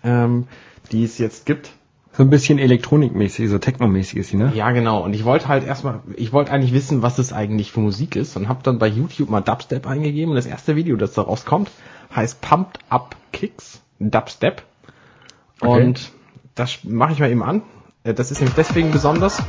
ähm, 0.05 0.47
die 0.93 1.03
es 1.03 1.19
jetzt 1.19 1.47
gibt. 1.47 1.71
So 2.13 2.23
ein 2.23 2.31
bisschen 2.31 2.59
elektronikmäßig, 2.59 3.49
so 3.49 3.59
technomäßig 3.59 4.19
ist 4.19 4.31
sie, 4.31 4.37
ne? 4.37 4.53
Ja, 4.55 4.71
genau. 4.71 5.03
Und 5.05 5.15
ich 5.15 5.25
wollte 5.25 5.49
halt 5.49 5.67
erstmal, 5.67 6.01
ich 6.17 6.33
wollte 6.33 6.53
eigentlich 6.53 6.73
wissen, 6.73 7.03
was 7.03 7.19
es 7.19 7.33
eigentlich 7.33 7.73
für 7.73 7.81
Musik 7.81 8.15
ist 8.15 8.37
und 8.37 8.49
habe 8.49 8.61
dann 8.63 8.79
bei 8.79 8.87
YouTube 8.87 9.31
mal 9.31 9.41
Dubstep 9.41 9.87
eingegeben 9.87 10.31
und 10.31 10.37
das 10.37 10.47
erste 10.47 10.77
Video, 10.77 10.97
das 10.97 11.15
da 11.15 11.23
rauskommt, 11.23 11.71
heißt 12.15 12.41
Pumped 12.41 12.79
Up 12.89 13.17
Kicks 13.33 13.83
Dubstep. 13.99 14.63
Okay. 15.61 15.85
Und 15.85 16.13
das 16.55 16.85
mache 16.85 17.13
ich 17.13 17.19
mal 17.19 17.31
eben 17.31 17.43
an. 17.43 17.63
Äh, 18.05 18.15
Das 18.15 18.31
ist 18.31 18.39
nämlich 18.39 18.55
deswegen 18.55 18.93
besonders, 18.93 19.43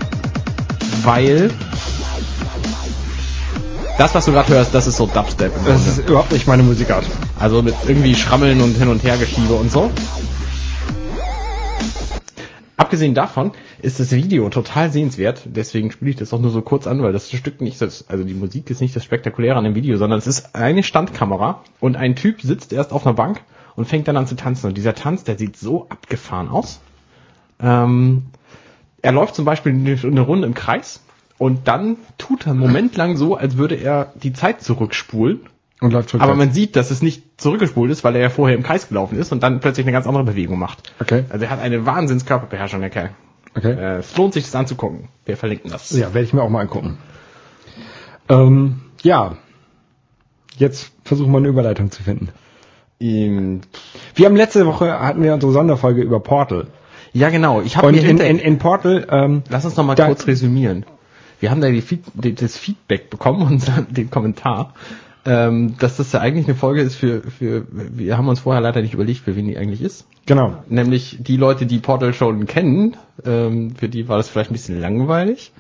weil 1.03 1.51
das, 4.00 4.15
was 4.15 4.25
du 4.25 4.32
gerade 4.32 4.53
hörst, 4.53 4.74
das 4.74 4.88
ist 4.88 4.96
so 4.96 5.08
Dubstep. 5.08 5.51
Das 5.65 5.86
ist 5.86 6.08
überhaupt 6.08 6.32
nicht 6.32 6.48
meine 6.48 6.63
Musikart. 6.63 7.03
Also 7.38 7.62
mit 7.62 7.75
irgendwie 7.86 8.15
Schrammeln 8.15 8.62
und 8.62 8.77
hin 8.77 8.88
und 8.88 9.03
her 9.03 9.18
Geschiebe 9.18 9.53
und 9.53 9.70
so. 9.70 9.91
Abgesehen 12.77 13.13
davon 13.13 13.51
ist 13.82 14.00
das 14.00 14.13
Video 14.13 14.48
total 14.50 14.89
sehenswert, 14.89 15.41
deswegen 15.46 15.91
spiele 15.91 16.12
ich 16.12 16.15
das 16.15 16.34
auch 16.34 16.39
nur 16.39 16.50
so 16.50 16.62
kurz 16.62 16.88
an, 16.88 17.03
weil 17.03 17.12
das 17.12 17.29
Stück 17.29 17.60
nicht 17.60 17.82
das, 17.82 18.08
also 18.08 18.24
die 18.24 18.34
Musik 18.34 18.70
ist 18.70 18.79
nicht 18.79 18.96
das 18.96 19.03
Spektakuläre 19.03 19.58
an 19.58 19.65
dem 19.65 19.75
Video, 19.75 19.98
sondern 19.98 20.18
es 20.18 20.27
ist 20.27 20.56
eine 20.56 20.82
Standkamera 20.82 21.62
und 21.82 21.98
ein 21.98 22.15
Typ 22.15 22.41
sitzt 22.41 22.72
erst 22.72 22.94
auf 22.94 23.06
einer 23.06 23.15
Bank 23.15 23.41
und 23.75 23.84
fängt 23.84 24.08
dann 24.08 24.15
an 24.15 24.27
zu 24.27 24.38
tanzen. 24.38 24.68
Und 24.68 24.77
dieser 24.77 24.96
Tanz, 24.96 25.25
der 25.25 25.38
sieht 25.38 25.58
so 25.58 25.88
abgefahren 25.89 26.48
aus. 26.48 26.79
Ähm, 27.60 28.27
er 29.01 29.12
läuft 29.12 29.36
zum 29.36 29.44
Beispiel 29.44 29.74
eine 29.74 30.22
Runde 30.22 30.48
im 30.48 30.53
Kreis 30.53 31.01
und 31.39 31.67
dann 31.67 31.98
tut 32.19 32.46
er 32.46 32.51
einen 32.51 32.60
Moment 32.60 32.96
lang 32.96 33.17
so, 33.17 33.36
als 33.36 33.58
würde 33.58 33.74
er 33.75 34.13
die 34.22 34.34
Zeit 34.34 34.62
zurückspulen 34.62 35.39
Und 35.81 35.91
läuft 35.93 36.13
aber 36.13 36.36
man 36.36 36.51
sieht, 36.51 36.75
dass 36.75 36.91
es 36.91 37.01
nicht 37.01 37.24
zurückgespult 37.41 37.89
ist, 37.89 38.03
weil 38.03 38.15
er 38.15 38.22
ja 38.22 38.29
vorher 38.29 38.55
im 38.55 38.62
Kreis 38.63 38.88
gelaufen 38.89 39.17
ist 39.17 39.31
und 39.31 39.41
dann 39.41 39.60
plötzlich 39.62 39.86
eine 39.86 39.93
ganz 39.93 40.05
andere 40.05 40.25
Bewegung 40.25 40.60
macht. 40.60 40.93
Okay. 41.00 41.24
Also 41.29 41.46
er 41.46 41.50
hat 41.51 41.60
eine 41.62 41.86
Wahnsinns 41.88 42.25
Körperbeherrschung, 42.25 42.81
der 42.81 42.89
Kerl. 42.91 43.10
Okay. 43.55 43.72
Äh, 43.72 43.98
es 44.00 44.15
lohnt 44.15 44.34
sich, 44.36 44.43
das 44.43 44.53
anzugucken. 44.53 45.08
Wir 45.25 45.36
verlinken 45.38 45.72
das. 45.72 45.89
Ja, 45.91 46.13
werde 46.13 46.22
ich 46.25 46.34
mir 46.34 46.43
auch 46.43 46.50
mal 46.50 46.62
angucken. 46.62 46.98
Ähm, 48.27 48.81
ja. 49.01 49.38
Jetzt 50.58 50.91
versuchen 51.03 51.31
wir 51.31 51.38
eine 51.38 51.48
Überleitung 51.48 51.89
zu 51.89 52.03
finden. 52.03 52.29
Ähm, 53.00 53.62
Wir 54.13 54.25
haben 54.25 54.36
letzte 54.36 54.65
Woche 54.65 55.00
hatten 55.00 55.24
wir 55.24 55.34
unsere 55.34 55.53
Sonderfolge 55.53 56.01
über 56.01 56.19
Portal. 56.19 56.67
Ja, 57.13 57.29
genau. 57.29 57.62
Ich 57.62 57.77
habe 57.77 57.91
mir 57.91 58.03
in, 58.08 58.19
in, 58.19 58.38
in 58.39 58.58
Portal, 58.60 59.08
ähm, 59.10 59.43
Lass 59.50 59.65
uns 59.65 59.75
noch 59.77 59.86
mal 59.86 59.96
Da- 59.96 60.08
kurz 60.08 60.27
resümieren. 60.27 60.86
Wir 61.39 61.51
haben 61.51 61.62
da 61.62 61.67
Feed, 61.81 62.01
die, 62.13 62.36
das 62.36 62.58
Feedback 62.58 63.10
bekommen 63.10 63.41
und 63.48 63.72
den 63.96 64.10
Kommentar, 64.10 64.74
ähm, 65.25 65.75
dass 65.79 65.98
das 65.98 66.12
ja 66.12 66.19
eigentlich 66.22 66.48
eine 66.48 66.55
Folge 66.55 66.81
ist 66.81 66.96
für, 66.96 67.22
für, 67.22 67.65
wir 67.72 68.17
haben 68.17 68.27
uns 68.27 68.39
vorher 68.41 68.62
leider 68.62 68.81
nicht 68.81 68.93
überlegt, 68.93 69.22
für 69.22 69.36
wen 69.36 69.48
die 69.48 69.58
eigentlich 69.58 69.81
ist. 69.81 70.05
genau. 70.25 70.63
Nämlich 70.69 71.17
die 71.19 71.38
Leute, 71.38 71.65
die 71.65 71.79
Portal 71.79 72.13
schon 72.13 72.46
kennen, 72.46 72.96
ähm, 73.25 73.75
für 73.75 73.89
die 73.89 74.08
war 74.08 74.17
das 74.17 74.29
vielleicht 74.29 74.50
ein 74.51 74.53
bisschen 74.53 74.79
langweilig. 74.79 75.51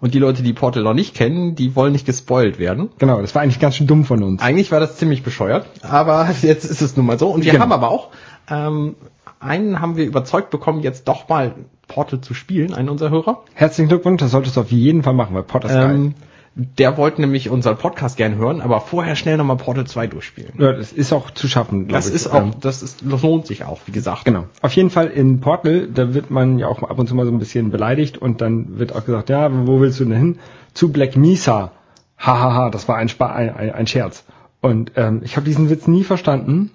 Und 0.00 0.12
die 0.12 0.18
Leute, 0.18 0.42
die 0.42 0.52
Portal 0.52 0.82
noch 0.82 0.92
nicht 0.92 1.14
kennen, 1.14 1.54
die 1.54 1.74
wollen 1.76 1.92
nicht 1.92 2.04
gespoilt 2.04 2.58
werden. 2.58 2.90
Genau, 2.98 3.22
das 3.22 3.34
war 3.34 3.40
eigentlich 3.40 3.60
ganz 3.60 3.76
schön 3.76 3.86
dumm 3.86 4.04
von 4.04 4.22
uns. 4.22 4.42
Eigentlich 4.42 4.70
war 4.70 4.78
das 4.80 4.96
ziemlich 4.98 5.22
bescheuert, 5.22 5.66
aber 5.82 6.28
jetzt 6.42 6.64
ist 6.64 6.82
es 6.82 6.96
nun 6.96 7.06
mal 7.06 7.18
so. 7.18 7.30
Und 7.30 7.44
wir 7.44 7.52
Genau. 7.52 7.62
haben 7.62 7.72
aber 7.72 7.88
auch, 7.90 8.10
ähm, 8.48 8.96
einen 9.40 9.80
haben 9.80 9.96
wir 9.96 10.04
überzeugt 10.06 10.50
bekommen, 10.50 10.80
jetzt 10.80 11.08
doch 11.08 11.28
mal 11.28 11.54
Portal 11.88 12.20
zu 12.20 12.34
spielen, 12.34 12.72
einen 12.74 12.88
unserer 12.88 13.10
Hörer. 13.10 13.42
Herzlichen 13.54 13.88
Glückwunsch, 13.88 14.20
das 14.20 14.30
solltest 14.30 14.56
du 14.56 14.62
auf 14.62 14.70
jeden 14.72 15.02
Fall 15.02 15.14
machen, 15.14 15.34
weil 15.34 15.42
Portal 15.42 15.70
ist 15.70 15.76
geil. 15.76 15.94
Ähm, 15.94 16.14
der 16.56 16.96
wollte 16.96 17.20
nämlich 17.20 17.50
unseren 17.50 17.76
Podcast 17.76 18.16
gerne 18.16 18.36
hören, 18.36 18.60
aber 18.60 18.80
vorher 18.80 19.16
schnell 19.16 19.36
nochmal 19.36 19.56
Portal 19.56 19.86
2 19.88 20.06
durchspielen. 20.06 20.52
Ja, 20.58 20.72
das 20.72 20.92
ist 20.92 21.12
auch 21.12 21.32
zu 21.32 21.48
schaffen, 21.48 21.88
glaub 21.88 21.98
Das 21.98 22.08
ich. 22.08 22.14
ist 22.14 22.28
auch, 22.28 22.42
Ähm, 22.42 22.52
das 22.60 22.80
ist, 22.84 23.02
das 23.04 23.22
lohnt 23.22 23.46
sich 23.48 23.64
auch, 23.64 23.80
wie 23.86 23.92
gesagt. 23.92 24.24
Genau. 24.24 24.44
Auf 24.62 24.72
jeden 24.74 24.90
Fall 24.90 25.08
in 25.08 25.40
Portal, 25.40 25.88
da 25.92 26.14
wird 26.14 26.30
man 26.30 26.58
ja 26.60 26.68
auch 26.68 26.80
ab 26.84 26.96
und 26.98 27.08
zu 27.08 27.16
mal 27.16 27.26
so 27.26 27.32
ein 27.32 27.40
bisschen 27.40 27.70
beleidigt 27.70 28.18
und 28.18 28.40
dann 28.40 28.78
wird 28.78 28.94
auch 28.94 29.04
gesagt, 29.04 29.30
ja, 29.30 29.50
wo 29.66 29.80
willst 29.80 29.98
du 29.98 30.04
denn 30.04 30.16
hin? 30.16 30.38
Zu 30.74 30.92
Black 30.92 31.16
Mesa. 31.16 31.72
Hahaha, 32.18 32.70
das 32.70 32.86
war 32.86 32.96
ein, 32.96 33.08
Spa 33.08 33.26
ein, 33.32 33.50
ein 33.72 33.86
Scherz. 33.88 34.24
Und 34.60 34.92
ähm, 34.94 35.22
ich 35.24 35.36
habe 35.36 35.44
diesen 35.46 35.70
Witz 35.70 35.88
nie 35.88 36.04
verstanden. 36.04 36.70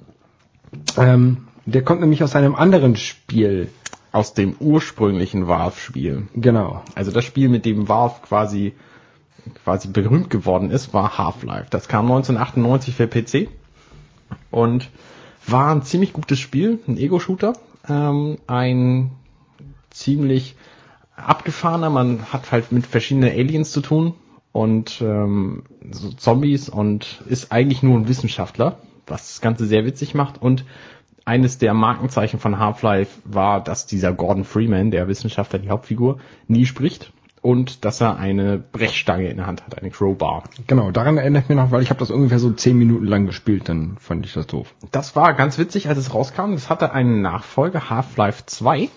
Ähm, 0.97 1.47
der 1.69 1.83
kommt 1.83 2.01
nämlich 2.01 2.23
aus 2.23 2.35
einem 2.35 2.55
anderen 2.55 2.95
Spiel. 2.95 3.69
Aus 4.11 4.33
dem 4.33 4.55
ursprünglichen 4.59 5.47
Valve-Spiel. 5.47 6.27
Genau. 6.33 6.83
Also 6.95 7.11
das 7.11 7.23
Spiel, 7.25 7.47
mit 7.47 7.65
dem 7.65 7.87
Valve 7.87 8.15
quasi, 8.23 8.73
quasi 9.63 9.87
berühmt 9.89 10.31
geworden 10.31 10.71
ist, 10.71 10.95
war 10.95 11.19
Half-Life. 11.19 11.67
Das 11.69 11.87
kam 11.87 12.11
1998 12.11 12.95
für 12.95 13.07
PC 13.07 13.49
und 14.49 14.89
war 15.45 15.73
ein 15.73 15.83
ziemlich 15.83 16.11
gutes 16.13 16.39
Spiel, 16.39 16.79
ein 16.87 16.97
Ego-Shooter, 16.97 17.53
ähm, 17.87 18.39
ein 18.47 19.11
ziemlich 19.91 20.55
abgefahrener, 21.15 21.89
man 21.89 22.31
hat 22.31 22.51
halt 22.51 22.71
mit 22.71 22.87
verschiedenen 22.87 23.29
Aliens 23.29 23.71
zu 23.71 23.81
tun 23.81 24.13
und 24.51 25.01
ähm, 25.01 25.63
so 25.91 26.09
Zombies 26.09 26.69
und 26.69 27.23
ist 27.27 27.51
eigentlich 27.51 27.83
nur 27.83 27.97
ein 27.97 28.07
Wissenschaftler, 28.07 28.79
was 29.07 29.27
das 29.27 29.41
Ganze 29.41 29.65
sehr 29.65 29.85
witzig 29.85 30.13
macht 30.13 30.41
und 30.41 30.65
eines 31.29 31.59
der 31.59 31.75
Markenzeichen 31.75 32.39
von 32.39 32.57
Half-Life 32.57 33.21
war, 33.23 33.63
dass 33.63 33.85
dieser 33.85 34.11
Gordon 34.13 34.45
Freeman, 34.45 34.89
der 34.89 35.07
Wissenschaftler, 35.07 35.59
die 35.59 35.69
Hauptfigur, 35.69 36.17
nie 36.47 36.65
spricht 36.65 37.13
und 37.43 37.85
dass 37.85 38.01
er 38.01 38.17
eine 38.17 38.57
Brechstange 38.57 39.29
in 39.29 39.37
der 39.37 39.45
Hand 39.45 39.63
hat, 39.63 39.77
eine 39.77 39.91
Crowbar. 39.91 40.45
Genau, 40.65 40.89
daran 40.89 41.17
erinnere 41.17 41.43
ich 41.43 41.49
mich 41.49 41.55
noch, 41.55 41.69
weil 41.69 41.83
ich 41.83 41.91
habe 41.91 41.99
das 41.99 42.09
ungefähr 42.09 42.39
so 42.39 42.51
zehn 42.51 42.75
Minuten 42.79 43.05
lang 43.05 43.27
gespielt, 43.27 43.69
dann 43.69 43.97
fand 43.99 44.25
ich 44.25 44.33
das 44.33 44.47
doof. 44.47 44.73
Das 44.91 45.15
war 45.15 45.35
ganz 45.35 45.59
witzig, 45.59 45.87
als 45.87 45.99
es 45.99 46.15
rauskam. 46.15 46.53
Es 46.53 46.67
hatte 46.67 46.93
einen 46.93 47.21
Nachfolger, 47.21 47.91
Half-Life 47.91 48.47
2. 48.47 48.89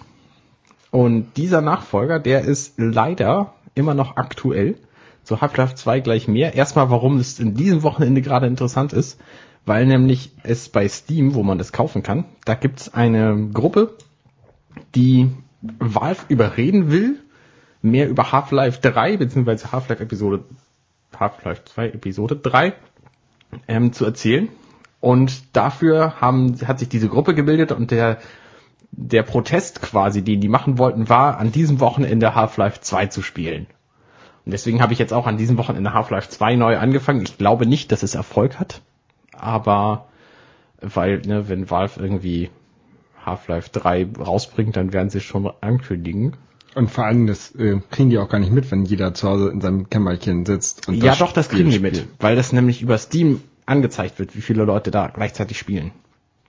Und 0.91 1.37
dieser 1.37 1.61
Nachfolger, 1.61 2.19
der 2.19 2.41
ist 2.41 2.79
leider 2.79 3.53
immer 3.75 3.93
noch 3.93 4.17
aktuell. 4.17 4.77
Zu 5.23 5.43
Half-Life 5.43 5.75
2 5.75 6.01
gleich 6.01 6.29
mehr. 6.29 6.55
Erstmal, 6.55 6.89
warum 6.89 7.19
es 7.19 7.39
in 7.39 7.55
diesem 7.55 7.83
Wochenende 7.83 8.23
gerade 8.23 8.47
interessant 8.47 8.95
ist. 8.95 9.21
Weil 9.65 9.87
nämlich 9.87 10.33
es 10.43 10.69
bei 10.69 10.89
Steam, 10.89 11.35
wo 11.35 11.43
man 11.43 11.59
das 11.59 11.73
kaufen 11.73 12.03
kann, 12.03 12.25
da 12.45 12.55
gibt's 12.55 12.93
eine 12.93 13.51
Gruppe, 13.53 13.97
die 14.95 15.31
Valve 15.61 16.25
überreden 16.29 16.91
will, 16.91 17.21
mehr 17.83 18.09
über 18.09 18.33
Half-Life 18.33 18.81
3, 18.81 19.17
beziehungsweise 19.17 19.71
Half-Life 19.73 20.03
Episode, 20.03 20.45
Half-Life 21.19 21.63
2 21.65 21.91
Episode 21.91 22.37
3 22.37 22.75
ähm, 23.69 23.93
zu 23.93 24.05
erzählen. 24.05 24.49
Und 25.01 25.57
dafür 25.57 26.21
haben, 26.21 26.57
hat 26.67 26.79
sich 26.79 26.89
diese 26.89 27.09
Gruppe 27.09 27.35
gebildet 27.35 27.73
und 27.73 27.91
der, 27.91 28.19
der 28.93 29.25
Protest 29.25 29.83
quasi, 29.83 30.23
den 30.23 30.41
die 30.41 30.49
machen 30.49 30.79
wollten, 30.79 31.09
war, 31.09 31.39
an 31.39 31.51
diesem 31.51 31.81
Wochenende 31.81 32.35
Half-Life 32.35 32.81
2 32.81 33.07
zu 33.07 33.23
spielen. 33.23 33.67
Und 34.45 34.53
deswegen 34.53 34.81
habe 34.81 34.93
ich 34.93 34.99
jetzt 34.99 35.13
auch 35.13 35.27
an 35.27 35.37
diesem 35.37 35.59
Wochenende 35.59 35.93
Half-Life 35.93 36.29
2 36.29 36.57
neu 36.57 36.79
angefangen. 36.79 37.23
Ich 37.23 37.39
glaube 37.39 37.67
nicht, 37.67 37.93
dass 37.93 38.03
es 38.03 38.15
Erfolg 38.15 38.59
hat, 38.59 38.81
aber 39.43 40.07
weil, 40.81 41.21
ne, 41.21 41.49
wenn 41.49 41.71
Valve 41.71 42.01
irgendwie 42.01 42.51
Half-Life 43.25 43.71
3 43.73 44.09
rausbringt, 44.19 44.77
dann 44.77 44.93
werden 44.93 45.11
sie 45.11 45.21
schon 45.21 45.51
ankündigen. 45.61 46.37
Und 46.75 46.91
vor 46.91 47.05
allem, 47.05 47.27
das 47.27 47.55
äh, 47.55 47.81
kriegen 47.91 48.11
die 48.11 48.19
auch 48.19 48.29
gar 48.29 48.39
nicht 48.39 48.53
mit, 48.53 48.71
wenn 48.71 48.85
jeder 48.85 49.15
zu 49.15 49.29
Hause 49.29 49.51
in 49.51 49.61
seinem 49.61 49.91
Kämmerchen 49.91 50.47
sitzt. 50.47 50.89
Und 50.89 51.03
Ja, 51.03 51.15
doch, 51.15 51.33
das 51.33 51.49
kriegen 51.49 51.71
die 51.71 51.79
mit, 51.79 52.07
weil 52.19 52.35
das 52.35 52.53
nämlich 52.53 52.83
über 52.83 52.97
Steam 52.99 53.43
angezeigt 53.67 54.19
wird, 54.19 54.35
wie 54.35 54.41
viele 54.41 54.65
Leute 54.65 54.91
da 54.91 55.09
gleichzeitig 55.09 55.59
spielen. 55.59 55.93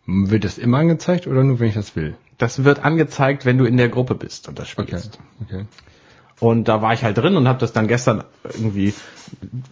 Wird 0.06 0.44
das 0.44 0.58
immer 0.58 0.80
angezeigt 0.80 1.28
oder 1.28 1.44
nur, 1.44 1.60
wenn 1.60 1.70
ich 1.70 1.76
das 1.76 1.96
will? 1.96 2.16
Das 2.38 2.64
wird 2.64 2.84
angezeigt, 2.84 3.46
wenn 3.46 3.58
du 3.58 3.66
in 3.66 3.78
der 3.78 3.90
Gruppe 3.90 4.16
bist 4.16 4.48
und 4.48 4.58
das 4.60 4.78
Okay. 4.78 4.88
spielst. 4.98 5.20
okay. 5.42 5.66
Und 6.44 6.68
da 6.68 6.82
war 6.82 6.94
ich 6.94 7.04
halt 7.06 7.18
drin 7.18 7.38
und 7.38 7.48
habe 7.48 7.60
das 7.60 7.72
dann 7.72 7.88
gestern 7.88 8.26
irgendwie 8.54 8.94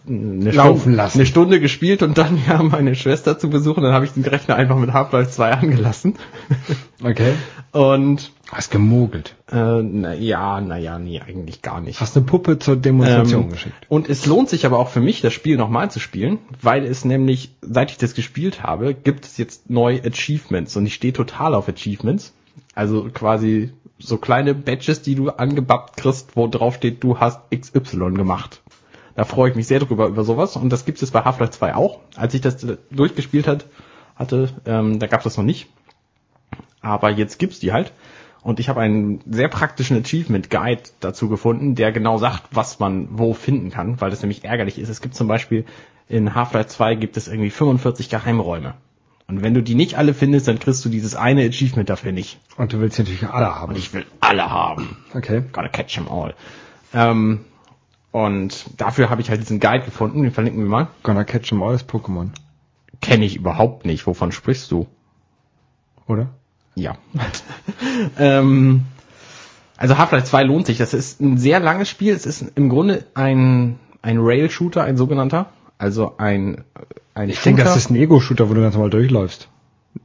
eine 0.08 0.50
Laufen 0.52 0.80
Stunde, 0.80 0.96
lassen. 0.96 1.18
eine 1.18 1.26
Stunde 1.26 1.60
gespielt 1.60 2.02
und 2.02 2.16
dann 2.16 2.38
ja 2.48 2.62
meine 2.62 2.94
Schwester 2.94 3.38
zu 3.38 3.50
besuchen. 3.50 3.82
Dann 3.82 3.92
habe 3.92 4.06
ich 4.06 4.12
den 4.12 4.24
Rechner 4.24 4.56
einfach 4.56 4.76
mit 4.78 4.90
Half-Life 4.94 5.30
2 5.30 5.52
angelassen. 5.52 6.14
Okay. 7.04 7.32
Und 7.72 8.30
Hast 8.52 8.70
gemogelt. 8.70 9.34
äh, 9.50 9.82
na, 9.82 10.14
ja, 10.14 10.60
naja, 10.60 11.00
nee, 11.00 11.20
eigentlich 11.20 11.60
gar 11.60 11.80
nicht. 11.80 12.00
Hast 12.00 12.16
eine 12.16 12.24
Puppe 12.24 12.60
zur 12.60 12.76
Demonstration 12.76 13.42
Ähm, 13.44 13.50
geschickt. 13.50 13.74
Und 13.88 14.08
es 14.08 14.24
lohnt 14.24 14.48
sich 14.48 14.64
aber 14.66 14.78
auch 14.78 14.88
für 14.88 15.00
mich, 15.00 15.20
das 15.20 15.32
Spiel 15.32 15.56
nochmal 15.56 15.90
zu 15.90 15.98
spielen, 15.98 16.38
weil 16.60 16.84
es 16.84 17.04
nämlich, 17.04 17.56
seit 17.60 17.90
ich 17.90 17.98
das 17.98 18.14
gespielt 18.14 18.62
habe, 18.62 18.94
gibt 18.94 19.24
es 19.24 19.36
jetzt 19.36 19.68
neu 19.68 20.00
Achievements 20.06 20.76
und 20.76 20.86
ich 20.86 20.94
stehe 20.94 21.12
total 21.12 21.54
auf 21.56 21.68
Achievements. 21.68 22.32
Also 22.76 23.08
quasi 23.12 23.72
so 24.02 24.18
kleine 24.18 24.54
Badges, 24.54 25.02
die 25.02 25.14
du 25.14 25.30
angebappt 25.30 25.96
kriegst, 25.96 26.36
wo 26.36 26.48
drauf 26.48 26.74
steht, 26.74 27.02
du 27.02 27.20
hast 27.20 27.40
XY 27.50 28.12
gemacht. 28.12 28.62
Da 29.14 29.24
freue 29.24 29.50
ich 29.50 29.56
mich 29.56 29.66
sehr 29.66 29.80
drüber, 29.80 30.06
über 30.06 30.24
sowas. 30.24 30.56
Und 30.56 30.70
das 30.70 30.84
gibt 30.84 30.96
es 30.96 31.02
jetzt 31.02 31.12
bei 31.12 31.22
Half-Life 31.22 31.52
2 31.52 31.74
auch. 31.74 32.00
Als 32.16 32.34
ich 32.34 32.40
das 32.40 32.66
durchgespielt 32.90 33.46
hat, 33.46 33.66
hatte, 34.16 34.48
ähm, 34.64 34.98
da 34.98 35.06
gab 35.06 35.20
es 35.20 35.24
das 35.24 35.36
noch 35.36 35.44
nicht. 35.44 35.68
Aber 36.80 37.10
jetzt 37.10 37.38
gibt's 37.38 37.60
die 37.60 37.72
halt. 37.72 37.92
Und 38.42 38.58
ich 38.58 38.68
habe 38.68 38.80
einen 38.80 39.20
sehr 39.30 39.48
praktischen 39.48 39.96
Achievement 40.00 40.50
Guide 40.50 40.82
dazu 41.00 41.28
gefunden, 41.28 41.76
der 41.76 41.92
genau 41.92 42.18
sagt, 42.18 42.42
was 42.50 42.80
man 42.80 43.08
wo 43.12 43.34
finden 43.34 43.70
kann, 43.70 44.00
weil 44.00 44.10
das 44.10 44.22
nämlich 44.22 44.44
ärgerlich 44.44 44.78
ist. 44.78 44.88
Es 44.88 45.00
gibt 45.00 45.14
zum 45.14 45.28
Beispiel 45.28 45.64
in 46.08 46.34
Half-Life 46.34 46.68
2 46.68 46.96
gibt 46.96 47.16
es 47.16 47.28
irgendwie 47.28 47.50
45 47.50 48.08
Geheimräume. 48.08 48.74
Und 49.32 49.40
wenn 49.40 49.54
du 49.54 49.62
die 49.62 49.74
nicht 49.74 49.96
alle 49.96 50.12
findest, 50.12 50.46
dann 50.46 50.58
kriegst 50.58 50.84
du 50.84 50.90
dieses 50.90 51.16
eine 51.16 51.46
Achievement 51.46 51.88
dafür 51.88 52.12
nicht. 52.12 52.38
Und 52.58 52.74
du 52.74 52.80
willst 52.80 52.98
natürlich 52.98 53.26
alle 53.26 53.54
haben. 53.54 53.70
Und 53.72 53.78
ich 53.78 53.94
will 53.94 54.04
alle 54.20 54.50
haben. 54.50 54.98
Okay. 55.14 55.42
Gotta 55.52 55.68
catch 55.68 55.94
them 55.94 56.06
all. 56.06 56.34
Ähm, 56.92 57.46
und 58.10 58.66
dafür 58.76 59.08
habe 59.08 59.22
ich 59.22 59.30
halt 59.30 59.40
diesen 59.40 59.58
Guide 59.58 59.86
gefunden, 59.86 60.22
den 60.22 60.32
verlinken 60.32 60.62
wir 60.62 60.68
mal. 60.68 60.88
Gonna 61.02 61.24
catch 61.24 61.48
them 61.48 61.62
all 61.62 61.74
ist 61.74 61.90
Pokémon. 61.90 62.28
Kenne 63.00 63.24
ich 63.24 63.36
überhaupt 63.36 63.86
nicht. 63.86 64.06
Wovon 64.06 64.32
sprichst 64.32 64.70
du? 64.70 64.86
Oder? 66.06 66.28
Ja. 66.74 66.98
ähm, 68.18 68.82
also 69.78 69.96
Half-Life 69.96 70.26
2 70.26 70.42
lohnt 70.42 70.66
sich. 70.66 70.76
Das 70.76 70.92
ist 70.92 71.22
ein 71.22 71.38
sehr 71.38 71.58
langes 71.58 71.88
Spiel. 71.88 72.12
Es 72.12 72.26
ist 72.26 72.52
im 72.54 72.68
Grunde 72.68 73.06
ein, 73.14 73.78
ein 74.02 74.18
Rail-Shooter, 74.18 74.84
ein 74.84 74.98
sogenannter. 74.98 75.46
Also 75.82 76.14
ein, 76.16 76.62
ein 77.12 77.28
Ich 77.30 77.40
denke, 77.40 77.64
das 77.64 77.76
ist 77.76 77.90
ein 77.90 77.96
Ego-Shooter, 77.96 78.48
wo 78.48 78.54
du 78.54 78.60
ganz 78.60 78.74
normal 78.74 78.90
durchläufst. 78.90 79.48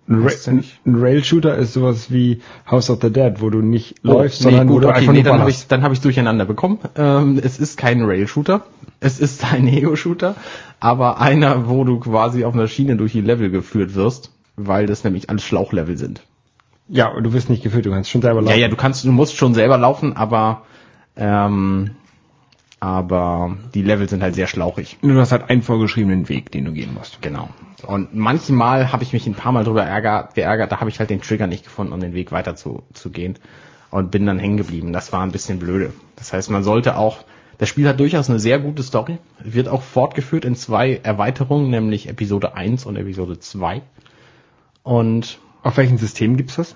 Ein, 0.09 0.23
Ra 0.23 0.31
ein 0.47 0.63
Rail-Shooter 0.87 1.55
ist 1.55 1.73
sowas 1.73 2.09
wie 2.11 2.41
House 2.69 2.89
of 2.89 2.97
the 2.99 3.13
Dead, 3.13 3.41
wo 3.41 3.51
du 3.51 3.61
nicht 3.61 3.97
Oh, 4.03 4.13
läufst, 4.13 4.41
nee, 4.41 4.49
sondern 4.49 4.69
wo 4.69 4.73
gut, 4.73 4.83
du 4.83 4.87
okay, 4.87 4.97
einfach 4.97 5.13
nee, 5.13 5.21
nur 5.21 5.31
dann 5.31 5.39
habe 5.39 5.51
ich 5.51 5.67
dann 5.67 5.83
habe 5.83 5.93
ich 5.93 6.01
durcheinander 6.01 6.45
bekommen. 6.45 6.79
Ähm, 6.95 7.39
es 7.43 7.59
ist 7.59 7.77
kein 7.77 8.03
Rail-Shooter, 8.03 8.65
es 9.01 9.19
ist 9.19 9.45
ein 9.53 9.67
Ego-Shooter, 9.71 10.35
aber 10.79 11.21
einer, 11.21 11.69
wo 11.69 11.83
du 11.83 11.99
quasi 11.99 12.43
auf 12.43 12.55
einer 12.55 12.67
Schiene 12.67 12.95
durch 12.95 13.11
die 13.11 13.21
Level 13.21 13.51
geführt 13.51 13.93
wirst, 13.93 14.31
weil 14.55 14.87
das 14.87 15.03
nämlich 15.03 15.29
alles 15.29 15.43
Schlauchlevel 15.43 15.95
sind. 15.95 16.21
Ja, 16.89 17.09
und 17.09 17.23
du 17.23 17.33
wirst 17.33 17.51
nicht 17.51 17.61
geführt, 17.61 17.85
du 17.85 17.91
kannst 17.91 18.09
schon 18.09 18.23
selber 18.23 18.41
laufen. 18.41 18.55
Ja, 18.55 18.61
ja, 18.61 18.67
du 18.67 18.77
kannst, 18.77 19.05
du 19.05 19.11
musst 19.11 19.35
schon 19.35 19.53
selber 19.53 19.77
laufen, 19.77 20.17
aber 20.17 20.63
ähm, 21.15 21.91
aber 22.79 23.57
die 23.73 23.81
Level 23.81 24.07
sind 24.07 24.21
halt 24.21 24.35
sehr 24.35 24.47
schlauchig. 24.47 24.97
Du 25.01 25.19
hast 25.19 25.31
halt 25.31 25.49
einen 25.49 25.63
vorgeschriebenen 25.63 26.29
Weg, 26.29 26.51
den 26.51 26.65
du 26.65 26.73
gehen 26.73 26.93
musst. 26.93 27.21
Genau. 27.21 27.49
Und 27.85 28.15
manchmal 28.15 28.91
habe 28.91 29.03
ich 29.03 29.13
mich 29.13 29.25
ein 29.27 29.33
paar 29.33 29.51
Mal 29.51 29.63
drüber 29.63 29.83
ärgert, 29.83 30.35
geärgert, 30.35 30.71
da 30.71 30.79
habe 30.79 30.89
ich 30.89 30.99
halt 30.99 31.09
den 31.09 31.21
Trigger 31.21 31.47
nicht 31.47 31.63
gefunden, 31.63 31.93
um 31.93 31.99
den 31.99 32.13
Weg 32.13 32.31
weiter 32.31 32.55
zu, 32.55 32.83
zu 32.93 33.09
gehen. 33.09 33.39
Und 33.89 34.11
bin 34.11 34.25
dann 34.25 34.37
hängen 34.37 34.57
geblieben. 34.57 34.93
Das 34.93 35.13
war 35.13 35.21
ein 35.21 35.31
bisschen 35.31 35.59
blöde. 35.59 35.93
Das 36.17 36.33
heißt, 36.33 36.51
man 36.51 36.63
sollte 36.63 36.97
auch, 36.97 37.19
das 37.57 37.69
Spiel 37.69 37.87
hat 37.87 37.99
durchaus 37.99 38.29
eine 38.29 38.39
sehr 38.39 38.59
gute 38.59 38.83
Story. 38.83 39.17
Wird 39.43 39.69
auch 39.69 39.81
fortgeführt 39.81 40.45
in 40.45 40.55
zwei 40.55 40.99
Erweiterungen, 41.01 41.69
nämlich 41.69 42.09
Episode 42.09 42.53
1 42.53 42.85
und 42.85 42.97
Episode 42.97 43.39
2. 43.39 43.81
Und 44.83 45.39
Auf 45.63 45.77
welchem 45.77 45.97
System 45.97 46.37
gibt's 46.37 46.55
das? 46.55 46.75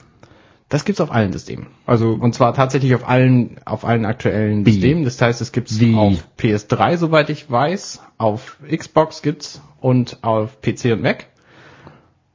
Das 0.72 0.86
gibt's 0.86 1.02
auf 1.02 1.12
allen 1.12 1.34
Systemen. 1.34 1.68
Also 1.86 2.14
Und 2.14 2.34
zwar 2.34 2.54
tatsächlich 2.54 2.96
auf 2.96 3.06
allen, 3.08 3.58
auf 3.66 3.84
allen 3.84 4.06
aktuellen 4.06 4.66
Wie? 4.66 4.72
Systemen. 4.72 5.04
Das 5.04 5.22
heißt, 5.22 5.42
es 5.42 5.52
gibt's 5.52 5.78
Wie? 5.82 5.94
auf 5.96 6.24
PS3, 6.40 6.96
soweit 6.96 7.30
ich 7.30 7.52
weiß, 7.52 8.02
auf 8.18 8.58
Xbox 8.74 9.22
gibt's 9.22 9.62
und 9.82 10.20
auf 10.24 10.62
PC 10.62 10.94
und 10.94 11.02
Mac. 11.02 11.28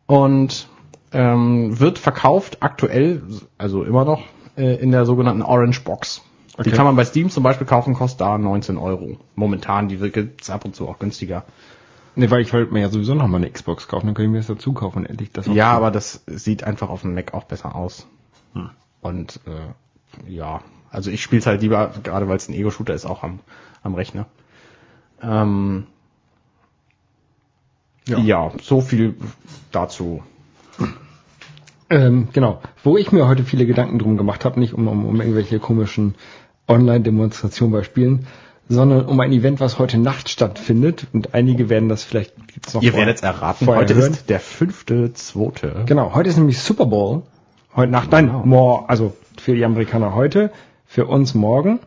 Und 0.04 0.68
ähm, 1.12 1.80
wird 1.80 1.98
verkauft 1.98 2.58
aktuell, 2.60 3.22
also 3.56 3.84
immer 3.84 4.04
noch, 4.04 4.22
äh, 4.58 4.74
in 4.82 4.90
der 4.90 5.06
sogenannten 5.06 5.40
Orange 5.40 5.80
Box. 5.82 6.20
Die 6.58 6.60
Okay. 6.60 6.70
kann 6.72 6.84
man 6.84 6.96
bei 6.96 7.06
Steam 7.06 7.30
zum 7.30 7.42
Beispiel 7.42 7.66
kaufen, 7.66 7.94
kostet 7.94 8.20
da 8.20 8.36
19 8.36 8.76
Euro. 8.76 9.16
Momentan, 9.34 9.88
die 9.88 9.96
gibt's 10.10 10.50
ab 10.50 10.66
und 10.66 10.76
zu 10.76 10.86
auch 10.86 10.98
günstiger. 10.98 11.46
Nee, 12.16 12.30
weil 12.30 12.42
ich 12.42 12.52
wollte 12.52 12.70
mir 12.72 12.80
ja 12.80 12.90
sowieso 12.90 13.14
noch 13.14 13.28
mal 13.28 13.38
eine 13.38 13.50
Xbox 13.50 13.88
kaufen, 13.88 14.06
dann 14.06 14.14
kann 14.14 14.26
ich 14.26 14.30
mir 14.30 14.38
das 14.38 14.46
dazu 14.46 14.74
kaufen 14.74 14.98
und 15.00 15.06
endlich 15.06 15.32
das 15.32 15.46
Ja, 15.46 15.72
aber 15.72 15.90
das 15.90 16.22
sieht 16.26 16.64
einfach 16.64 16.90
auf 16.90 17.00
dem 17.00 17.14
Mac 17.14 17.32
auch 17.32 17.44
besser 17.44 17.74
aus. 17.74 18.06
Und 19.00 19.40
äh, 19.46 20.30
ja, 20.30 20.60
also 20.90 21.10
ich 21.10 21.22
spiele 21.22 21.44
halt 21.44 21.62
lieber, 21.62 21.92
gerade 22.02 22.28
weil 22.28 22.36
es 22.36 22.48
ein 22.48 22.54
Ego-Shooter 22.54 22.94
ist, 22.94 23.04
auch 23.04 23.22
am, 23.22 23.40
am 23.82 23.94
Rechner. 23.94 24.26
Ähm, 25.22 25.86
Ja. 28.06 28.18
ja. 28.18 28.52
so 28.62 28.80
viel 28.80 29.14
dazu. 29.72 30.22
Ähm, 31.88 32.28
genau. 32.32 32.60
Wo 32.82 32.96
ich 32.96 33.12
mir 33.12 33.28
heute 33.28 33.44
viele 33.44 33.66
Gedanken 33.66 33.98
drum 33.98 34.16
gemacht 34.16 34.44
habe, 34.44 34.58
nicht 34.58 34.74
um, 34.74 34.88
um, 34.88 35.06
um 35.06 35.20
irgendwelche 35.20 35.60
komischen 35.60 36.14
Online-Demonstrationen 36.68 37.72
bei 37.72 37.84
Spielen, 37.84 38.26
sondern 38.68 39.06
um 39.06 39.20
ein 39.20 39.32
Event, 39.32 39.60
was 39.60 39.78
heute 39.78 39.98
Nacht 39.98 40.28
stattfindet. 40.28 41.06
Und 41.12 41.34
einige 41.34 41.68
werden 41.68 41.88
das 41.88 42.02
vielleicht 42.02 42.34
gibt's 42.48 42.74
noch 42.74 42.82
Ihr 42.82 42.94
werdet 42.94 43.16
es 43.18 43.22
erraten, 43.22 43.66
heute 43.68 43.94
hören. 43.94 44.12
ist 44.12 44.28
der 44.28 44.40
fünfte, 44.40 45.12
zweite. 45.12 45.84
Genau, 45.86 46.14
heute 46.14 46.28
ist 46.28 46.36
nämlich 46.38 46.58
Super 46.58 46.86
Bowl. 46.86 47.22
Heute 47.76 47.92
Nacht, 47.92 48.10
nein, 48.10 48.26
Genau. 48.42 48.84
also 48.88 49.14
für 49.38 49.54
die 49.54 49.64
Amerikaner 49.64 50.14
heute, 50.14 50.50
für 50.86 51.06
uns 51.06 51.34
morgen. 51.34 51.80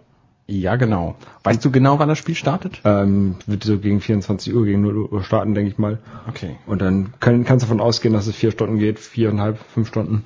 Ja, 0.45 0.75
genau. 0.75 1.15
Weißt 1.43 1.63
du 1.65 1.71
genau, 1.71 1.97
wann 1.99 2.09
das 2.09 2.17
Spiel 2.19 2.35
startet? 2.35 2.81
Ähm, 2.85 3.35
wird 3.47 3.63
so 3.63 3.77
gegen 3.79 3.99
24 3.99 4.53
Uhr, 4.55 4.65
gegen 4.65 4.81
0 4.81 4.97
Uhr 4.97 5.23
starten, 5.23 5.53
denke 5.55 5.71
ich 5.71 5.77
mal. 5.77 5.99
Okay. 6.27 6.55
Und 6.67 6.81
dann 6.81 7.13
können, 7.19 7.43
kannst 7.43 7.63
du 7.63 7.67
davon 7.67 7.81
ausgehen, 7.81 8.13
dass 8.13 8.27
es 8.27 8.35
vier 8.35 8.51
Stunden 8.51 8.77
geht, 8.79 8.99
viereinhalb, 8.99 9.57
fünf 9.73 9.87
Stunden. 9.87 10.25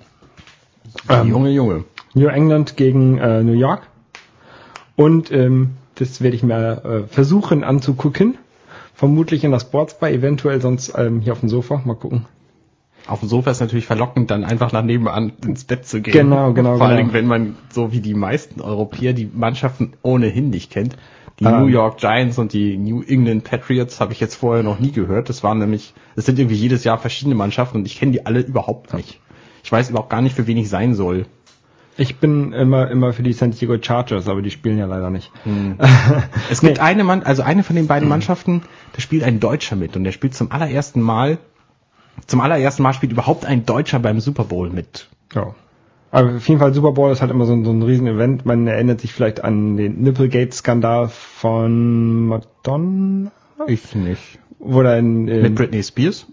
Ähm, 1.10 1.27
Junge, 1.29 1.50
Junge. 1.51 1.86
New 2.13 2.27
England 2.27 2.77
gegen 2.77 3.17
äh, 3.17 3.41
New 3.43 3.53
York. 3.53 3.84
Und 4.96 5.32
ähm, 5.32 5.72
das 5.96 6.22
werde 6.22 6.36
ich 6.36 6.43
mir 6.43 6.84
äh, 6.86 7.08
versuchen 7.08 7.63
anzugucken. 7.63 8.38
Vermutlich 8.93 9.43
in 9.43 9.51
der 9.51 9.60
Sportsbar, 9.60 10.10
eventuell 10.12 10.62
sonst 10.62 10.93
ähm, 10.98 11.22
hier 11.22 11.34
auf 11.34 11.39
dem 11.39 11.50
Sofa. 11.50 11.82
Mal 11.84 11.96
gucken. 11.96 12.25
Auf 13.06 13.20
dem 13.20 13.30
Sofa 13.30 13.52
ist 13.52 13.60
natürlich 13.60 13.86
verlockend, 13.86 14.32
dann 14.32 14.46
einfach 14.46 14.72
nach 14.72 14.84
nebenan 14.84 15.34
ins 15.46 15.66
Bett 15.66 15.86
zu 15.86 16.02
gehen. 16.02 16.14
Genau, 16.14 16.54
genau, 16.54 16.78
Vor 16.78 16.88
allen 16.88 16.98
genau. 16.98 17.12
Dingen, 17.12 17.14
wenn 17.14 17.28
man 17.28 17.56
so 17.70 17.92
wie 17.92 18.00
die 18.00 18.14
meisten 18.14 18.62
Europäer 18.62 19.14
die 19.14 19.30
Mannschaften 19.34 19.94
ohnehin 20.02 20.50
nicht 20.50 20.72
kennt. 20.72 20.96
Die 21.40 21.46
Ähm. 21.46 21.62
New 21.62 21.68
York 21.68 21.98
Giants 21.98 22.38
und 22.38 22.54
die 22.54 22.78
New 22.78 23.02
England 23.02 23.44
Patriots 23.44 24.00
habe 24.00 24.14
ich 24.14 24.20
jetzt 24.20 24.36
vorher 24.36 24.64
noch 24.64 24.80
nie 24.80 24.92
gehört. 24.92 25.30
Das 25.30 25.44
waren 25.44 25.60
nämlich, 25.60 25.94
es 26.16 26.26
sind 26.26 26.40
irgendwie 26.40 26.56
jedes 26.56 26.84
Jahr 26.84 26.98
verschiedene 26.98 27.36
Mannschaften 27.36 27.80
und 27.80 27.86
ich 27.86 28.00
kenne 28.00 28.14
die 28.14 28.26
alle 28.26 28.40
überhaupt 28.40 28.94
nicht. 28.94 29.20
Ich 29.64 29.72
weiß 29.72 29.90
überhaupt 29.90 30.10
gar 30.10 30.22
nicht, 30.22 30.36
für 30.36 30.48
wen 30.48 30.58
ich 30.58 30.70
sein 30.70 30.94
soll. 30.94 31.26
Ich 31.96 32.18
bin 32.18 32.54
immer 32.54 32.90
immer 32.90 33.14
für 33.14 33.22
die 33.22 33.34
San 33.34 33.52
Diego 33.52 33.78
Chargers, 33.80 34.28
aber 34.28 34.42
die 34.42 34.50
spielen 34.50 34.80
ja 34.80 34.86
leider 34.86 35.10
nicht. 35.10 35.32
Es 36.50 36.62
gibt 36.62 36.80
eine 36.80 37.04
Mann, 37.04 37.24
also 37.24 37.44
eine 37.44 37.63
von 37.63 37.76
den 37.76 37.88
beiden 37.88 38.10
Mannschaften, 38.10 38.63
da 38.94 39.02
spielt 39.02 39.24
ein 39.24 39.39
Deutscher 39.39 39.76
mit 39.76 39.96
und 39.96 40.04
der 40.04 40.12
spielt 40.12 40.34
zum 40.34 40.52
allerersten 40.52 41.02
Mal, 41.02 41.38
zum 42.28 42.41
allerersten 42.41 42.84
Mal 42.84 42.93
spielt 42.93 43.12
überhaupt 43.12 43.45
ein 43.45 43.65
Deutscher 43.65 43.99
beim 43.99 44.19
Super 44.19 44.43
Bowl 44.45 44.69
mit. 44.69 45.08
Ja. 45.34 45.56
Aber 46.12 46.36
auf 46.36 46.47
jeden 46.47 46.60
Fall 46.60 46.73
Super 46.73 46.91
Bowl 46.91 47.12
ist 47.12 47.21
halt 47.21 47.32
immer 47.32 47.45
so 47.45 47.54
ein, 47.54 47.65
so 47.65 47.71
ein 47.71 47.82
Riesen-Event. 47.82 48.45
Man 48.45 48.67
erinnert 48.67 49.02
sich 49.02 49.12
vielleicht 49.13 49.43
an 49.43 49.78
den 49.78 50.02
Nipplegate-Skandal 50.02 51.10
von 51.10 52.28
Madonna, 52.28 53.32
Ich 53.67 53.95
nicht. 53.95 54.38
wo 54.60 54.84
da 54.84 54.95
in, 54.97 55.28
in 55.28 55.41
Mit 55.41 55.56
Britney 55.56 55.82
Spears? 55.82 56.28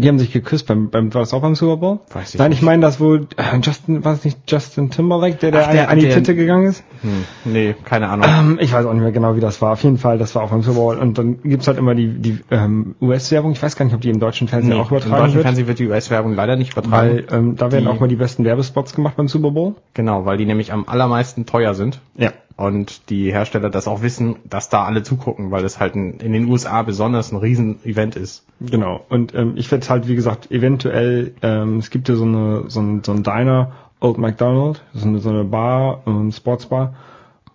Die 0.00 0.06
haben 0.08 0.18
sich 0.20 0.32
geküsst 0.32 0.66
beim, 0.68 0.90
beim 0.90 1.12
war 1.12 1.22
das 1.22 1.34
auch 1.34 1.42
beim 1.42 1.56
Super 1.56 1.76
Bowl? 1.76 1.98
Weiß 2.12 2.32
ich 2.34 2.38
Nein, 2.38 2.50
nicht. 2.50 2.60
ich 2.60 2.64
meine, 2.64 2.82
das 2.82 3.00
wohl 3.00 3.26
äh, 3.36 3.58
Justin, 3.60 4.04
war 4.04 4.12
es 4.14 4.24
nicht 4.24 4.38
Justin 4.48 4.90
Timberlake, 4.90 5.36
der, 5.38 5.50
der, 5.50 5.66
Ach, 5.66 5.72
der- 5.72 5.88
an 5.90 5.98
die 5.98 6.06
der- 6.06 6.14
Titte 6.14 6.36
gegangen 6.36 6.66
ist? 6.66 6.84
Hm, 7.02 7.24
nee, 7.52 7.74
keine 7.84 8.08
Ahnung. 8.08 8.26
Ähm, 8.28 8.58
ich 8.60 8.72
weiß 8.72 8.86
auch 8.86 8.92
nicht 8.92 9.02
mehr 9.02 9.10
genau, 9.12 9.34
wie 9.34 9.40
das 9.40 9.60
war. 9.60 9.72
Auf 9.72 9.82
jeden 9.82 9.98
Fall, 9.98 10.16
das 10.16 10.34
war 10.36 10.42
auch 10.44 10.50
beim 10.50 10.62
Super 10.62 10.78
Bowl. 10.78 10.96
Und 10.98 11.18
dann 11.18 11.42
gibt's 11.42 11.66
halt 11.66 11.78
immer 11.78 11.94
die, 11.96 12.08
die 12.18 12.38
ähm, 12.52 12.94
US-Werbung. 13.00 13.52
Ich 13.52 13.62
weiß 13.62 13.74
gar 13.76 13.84
nicht, 13.84 13.94
ob 13.94 14.00
die 14.00 14.10
im 14.10 14.20
deutschen 14.20 14.46
Fernsehen 14.48 14.74
auch 14.74 14.90
Im 14.90 14.96
übertragen 14.98 15.16
deutschen 15.22 15.34
wird. 15.34 15.42
Fernsehen 15.44 15.66
wird 15.66 15.78
die 15.80 15.88
US-Werbung 15.88 16.34
leider 16.34 16.54
nicht 16.56 16.72
übertragen. 16.72 16.92
weil 16.92 17.24
ähm, 17.32 17.56
da 17.56 17.72
werden 17.72 17.84
Die- 17.86 17.90
auch 17.90 17.98
mal 17.98 18.08
die 18.08 18.16
besten 18.16 18.44
Werbespots 18.44 18.94
gemacht 18.94 19.16
beim 19.16 19.26
Super 19.28 19.50
Bowl. 19.50 19.74
genau, 19.94 20.24
weil 20.24 20.38
die 20.38 20.46
nämlich 20.46 20.72
am 20.72 20.84
allermeisten 20.88 21.44
teuer 21.44 21.74
sind. 21.74 22.00
Ja. 22.16 22.30
Und 22.58 23.08
die 23.08 23.32
Hersteller 23.32 23.70
das 23.70 23.86
auch 23.86 24.02
wissen, 24.02 24.34
dass 24.44 24.68
da 24.68 24.82
alle 24.82 25.04
zugucken, 25.04 25.52
weil 25.52 25.64
es 25.64 25.78
halt 25.78 25.94
ein, 25.94 26.14
in 26.18 26.32
den 26.32 26.48
USA 26.48 26.82
besonders 26.82 27.30
ein 27.30 27.36
Riesen-Event 27.36 28.16
ist. 28.16 28.44
Genau. 28.58 29.06
Und 29.08 29.32
ähm, 29.32 29.52
ich 29.54 29.70
werde 29.70 29.88
halt, 29.88 30.08
wie 30.08 30.16
gesagt, 30.16 30.50
eventuell, 30.50 31.34
ähm, 31.42 31.78
es 31.78 31.90
gibt 31.90 32.08
ja 32.08 32.16
so 32.16 32.24
eine 32.24 32.64
so 32.66 32.80
ein, 32.80 33.04
so 33.04 33.12
ein 33.12 33.22
Diner, 33.22 33.70
Old 34.00 34.18
McDonald, 34.18 34.82
das 34.92 35.02
ist 35.02 35.06
eine, 35.06 35.20
so 35.20 35.30
eine 35.30 35.44
Bar, 35.44 36.02
ähm, 36.08 36.32
Sportsbar. 36.32 36.94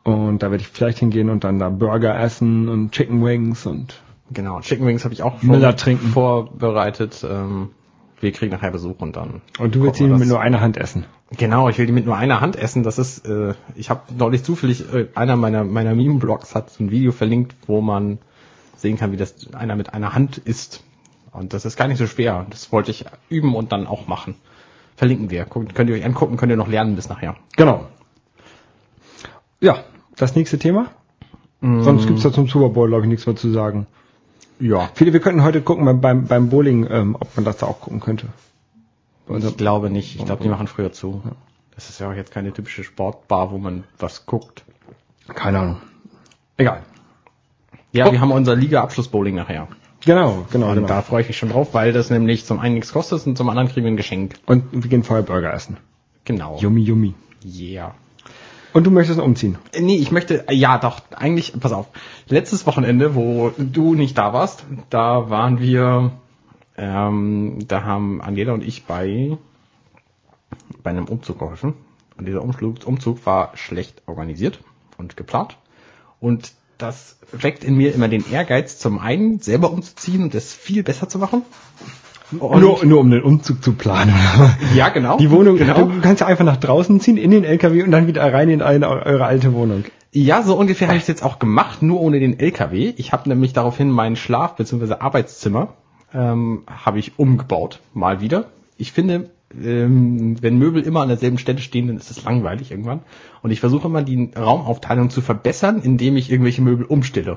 Und 0.04 0.42
da 0.42 0.52
werde 0.52 0.62
ich 0.62 0.70
vielleicht 0.70 1.00
hingehen 1.00 1.30
und 1.30 1.44
dann 1.44 1.60
da 1.60 1.68
Burger 1.68 2.18
essen 2.18 2.70
und 2.70 2.92
Chicken 2.94 3.24
Wings 3.26 3.66
und 3.66 4.02
Genau, 4.32 4.62
Chicken 4.62 4.88
Wings 4.88 5.04
habe 5.04 5.14
ich 5.14 5.22
auch 5.22 5.38
schon 5.42 5.50
Miller 5.50 5.76
trinken. 5.76 6.08
vorbereitet. 6.08 7.26
Ähm, 7.30 7.72
wir 8.24 8.32
kriegen 8.32 8.52
nachher 8.52 8.72
Besuch 8.72 9.00
und 9.00 9.16
dann. 9.16 9.42
und 9.60 9.76
du 9.76 9.84
willst 9.84 10.00
ihn 10.00 10.18
mit 10.18 10.28
nur 10.28 10.40
einer 10.40 10.62
Hand 10.62 10.78
essen. 10.78 11.06
Genau, 11.38 11.70
ich 11.70 11.78
will 11.78 11.86
die 11.86 11.92
mit 11.92 12.06
nur 12.06 12.18
einer 12.18 12.42
Hand 12.42 12.56
essen. 12.56 12.84
Das 12.84 12.98
ist, 12.98 13.28
äh, 13.28 13.54
ich 13.76 13.90
habe 13.90 14.02
neulich 14.18 14.44
zufällig, 14.44 14.92
äh, 14.94 15.08
einer 15.16 15.36
meiner 15.36 15.64
meiner 15.64 15.94
Meme-Blogs 15.94 16.56
hat 16.56 16.70
so 16.70 16.84
ein 16.84 16.92
Video 16.92 17.12
verlinkt, 17.12 17.56
wo 17.68 17.82
man 17.82 18.20
sehen 18.76 18.98
kann, 18.98 19.12
wie 19.12 19.18
das 19.18 19.54
einer 19.54 19.76
mit 19.76 19.94
einer 19.94 20.14
Hand 20.14 20.38
isst. 20.38 20.84
Und 21.32 21.54
das 21.54 21.66
ist 21.66 21.78
gar 21.78 21.88
nicht 21.88 21.98
so 21.98 22.08
schwer. 22.08 22.46
Das 22.50 22.72
wollte 22.72 22.92
ich 22.92 23.06
üben 23.30 23.56
und 23.56 23.72
dann 23.72 23.88
auch 23.88 24.08
machen. 24.08 24.36
Verlinken 24.96 25.30
wir. 25.30 25.46
Guckt, 25.46 25.74
könnt 25.76 25.90
ihr 25.90 25.96
euch 25.96 26.06
angucken, 26.06 26.38
könnt 26.38 26.52
ihr 26.52 26.58
noch 26.58 26.68
lernen 26.68 26.96
bis 26.96 27.10
nachher. 27.10 27.36
Genau. 27.58 27.88
Ja, 29.60 29.84
das 30.16 30.36
nächste 30.36 30.60
Thema. 30.60 30.90
Sonst 31.62 32.08
gibt's 32.08 32.24
da 32.24 32.32
zum 32.34 32.50
Super 32.50 32.68
Bowl, 32.68 32.90
glaube 32.90 33.04
ich, 33.04 33.10
nichts 33.10 33.26
mehr 33.26 33.38
zu 33.38 33.50
sagen. 33.50 33.88
Ja. 34.60 34.90
Viele, 34.94 35.14
wir 35.14 35.20
könnten 35.20 35.44
heute 35.44 35.62
gucken 35.62 35.86
beim, 35.86 36.02
beim, 36.02 36.26
beim 36.26 36.50
Bowling, 36.50 36.88
ähm, 36.90 37.16
ob 37.20 37.36
man 37.36 37.46
das 37.46 37.58
da 37.58 37.66
auch 37.68 37.82
gucken 37.82 38.00
könnte. 38.00 38.28
Ich 39.30 39.58
glaube 39.58 39.90
nicht. 39.90 40.18
Ich 40.18 40.26
glaube, 40.26 40.44
die 40.44 40.50
machen 40.50 40.68
früher 40.68 40.92
zu. 40.92 41.22
Das 41.76 41.90
ist 41.90 42.00
ja 42.00 42.10
auch 42.10 42.14
jetzt 42.14 42.32
keine 42.32 42.52
typische 42.54 42.84
Sportbar, 42.84 43.52
wo 43.52 43.58
man 43.58 43.84
was 43.98 44.26
guckt. 44.26 44.64
Keine 45.34 45.60
Ahnung. 45.60 45.78
Egal. 46.58 46.82
Ja, 47.92 48.08
Oh. 48.08 48.12
wir 48.12 48.20
haben 48.22 48.32
unser 48.32 48.56
Liga-Abschluss-Bowling 48.56 49.36
nachher. 49.36 49.68
Genau, 50.06 50.46
genau, 50.52 50.70
Und 50.70 50.76
genau. 50.76 50.88
da 50.88 51.02
freue 51.02 51.22
ich 51.22 51.30
mich 51.30 51.38
schon 51.38 51.50
drauf, 51.50 51.74
weil 51.74 51.94
das 51.94 52.10
nämlich 52.10 52.46
zum 52.46 52.60
einen 52.60 52.76
nichts 52.76 52.92
kostet 52.92 53.26
und 53.26 53.38
zum 53.38 53.48
anderen 53.50 53.70
kriegen 53.70 53.86
wir 53.86 53.92
ein 53.94 53.98
Geschenk. 53.98 54.36
Und 54.46 54.66
wir 54.74 54.90
gehen 54.90 55.04
vorher 55.04 55.24
Burger 55.24 55.54
essen. 55.54 55.78
Genau. 56.26 56.58
Yummy, 56.60 56.82
yummy. 56.82 57.14
Yeah. 57.46 57.96
Und 58.74 58.86
du 58.86 58.92
möchtest 58.92 59.20
umziehen. 59.20 59.58
Nee, 59.80 59.98
ich 59.98 60.12
möchte, 60.12 60.48
äh, 60.48 60.54
ja 60.54 60.80
doch, 60.80 61.02
eigentlich, 61.16 61.54
pass 61.60 61.72
auf. 61.72 61.88
Letztes 62.28 62.66
Wochenende, 62.66 63.16
wo 63.16 63.52
du 63.58 63.94
nicht 63.94 64.18
da 64.18 64.34
warst, 64.34 64.66
da 64.90 65.30
waren 65.30 65.60
wir, 65.60 66.12
ähm, 66.76 67.60
da 67.68 67.84
haben 67.84 68.22
Angela 68.22 68.54
und 68.54 68.64
ich 68.64 68.86
bei, 68.86 69.38
bei 70.82 70.90
einem 70.90 71.06
Umzug 71.06 71.40
geholfen. 71.40 71.76
Und 72.18 72.28
dieser 72.28 72.42
Umzug, 72.42 72.86
Umzug 72.86 73.26
war 73.26 73.56
schlecht 73.56 74.02
organisiert 74.08 74.60
und 74.98 75.18
geplant. 75.18 75.58
Und 76.20 76.54
das 76.80 77.18
weckt 77.32 77.64
in 77.64 77.76
mir 77.76 77.94
immer 77.94 78.08
den 78.08 78.26
Ehrgeiz, 78.32 78.80
zum 78.80 79.00
einen 79.00 79.40
selber 79.40 79.72
umzuziehen 79.72 80.24
und 80.24 80.34
das 80.34 80.52
viel 80.52 80.84
besser 80.84 81.08
zu 81.08 81.20
machen. 81.20 81.44
Und- 82.40 82.62
Nur, 82.62 82.86
nur 82.86 83.00
um 83.00 83.10
den 83.12 83.22
Umzug 83.24 83.64
zu 83.64 83.74
planen. 83.74 84.14
Ja, 84.76 84.90
genau. 84.90 85.18
Die 85.18 85.30
Wohnung, 85.32 85.58
genau. 85.58 85.86
du 85.86 86.02
kannst 86.02 86.22
ja 86.22 86.28
einfach 86.28 86.46
nach 86.46 86.58
draußen 86.58 87.00
ziehen, 87.00 87.18
in 87.18 87.32
den 87.32 87.44
LKW 87.44 87.84
und 87.84 87.92
dann 87.92 88.08
wieder 88.08 88.32
rein 88.34 88.50
in 88.50 88.62
eine, 88.62 88.90
eure 88.90 89.26
alte 89.26 89.54
Wohnung. 89.54 89.84
Ja, 90.12 90.44
so 90.44 90.56
ungefähr 90.58 90.88
habe 90.88 90.98
ich 90.98 91.04
es 91.04 91.08
jetzt 91.08 91.24
auch 91.24 91.40
gemacht, 91.40 91.82
nur 91.82 92.00
ohne 92.02 92.20
den 92.20 92.40
LKW. 92.40 92.94
Ich 92.98 93.12
habe 93.14 93.28
nämlich 93.30 93.54
daraufhin 93.54 93.90
mein 93.90 94.16
Schlaf- 94.16 94.56
bzw. 94.56 94.96
Arbeitszimmer 95.00 95.70
ähm, 96.14 96.64
habe 96.68 97.00
ich 97.00 97.18
umgebaut, 97.18 97.80
mal 97.94 98.22
wieder. 98.22 98.46
Ich 98.78 98.92
finde, 98.92 99.30
ähm, 99.60 100.36
wenn 100.42 100.58
Möbel 100.58 100.84
immer 100.84 101.02
an 101.02 101.08
derselben 101.08 101.38
Stelle 101.38 101.60
stehen, 101.60 101.88
dann 101.88 101.98
ist 101.98 102.12
es 102.12 102.24
langweilig 102.24 102.72
irgendwann. 102.72 103.02
Und 103.42 103.52
ich 103.52 103.60
versuche 103.60 103.88
immer 103.88 104.02
die 104.04 104.32
Raumaufteilung 104.38 105.10
zu 105.10 105.22
verbessern, 105.22 105.82
indem 105.84 106.16
ich 106.18 106.32
irgendwelche 106.32 106.62
Möbel 106.62 106.86
umstelle. 106.86 107.34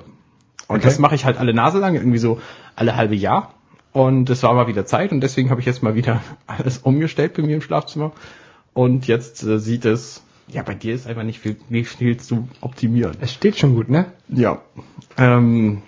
Und 0.68 0.76
Okay. 0.76 0.84
das 0.84 0.98
mache 0.98 1.14
ich 1.14 1.24
halt 1.24 1.38
alle 1.38 1.54
Nase 1.54 1.78
lang, 1.78 1.94
irgendwie 1.94 2.18
so 2.18 2.40
alle 2.74 2.96
halbe 2.96 3.14
Jahr. 3.14 3.54
Und 3.96 4.28
es 4.28 4.42
war 4.42 4.52
mal 4.52 4.66
wieder 4.66 4.84
Zeit 4.84 5.10
und 5.10 5.22
deswegen 5.22 5.48
habe 5.48 5.60
ich 5.60 5.66
jetzt 5.66 5.82
mal 5.82 5.94
wieder 5.94 6.20
alles 6.46 6.76
umgestellt 6.76 7.32
bei 7.32 7.42
mir 7.42 7.54
im 7.54 7.62
Schlafzimmer. 7.62 8.12
Und 8.74 9.06
jetzt 9.06 9.42
äh, 9.42 9.58
sieht 9.58 9.86
es, 9.86 10.22
ja, 10.48 10.62
bei 10.62 10.74
dir 10.74 10.94
ist 10.94 11.06
einfach 11.06 11.22
nicht 11.22 11.38
viel, 11.38 11.56
nicht 11.70 11.88
viel 11.88 12.18
zu 12.18 12.46
optimieren. 12.60 13.16
Es 13.22 13.32
steht 13.32 13.56
schon 13.56 13.74
gut, 13.74 13.88
ne? 13.88 14.04
Ja. 14.28 14.60
Ähm, 15.16 15.80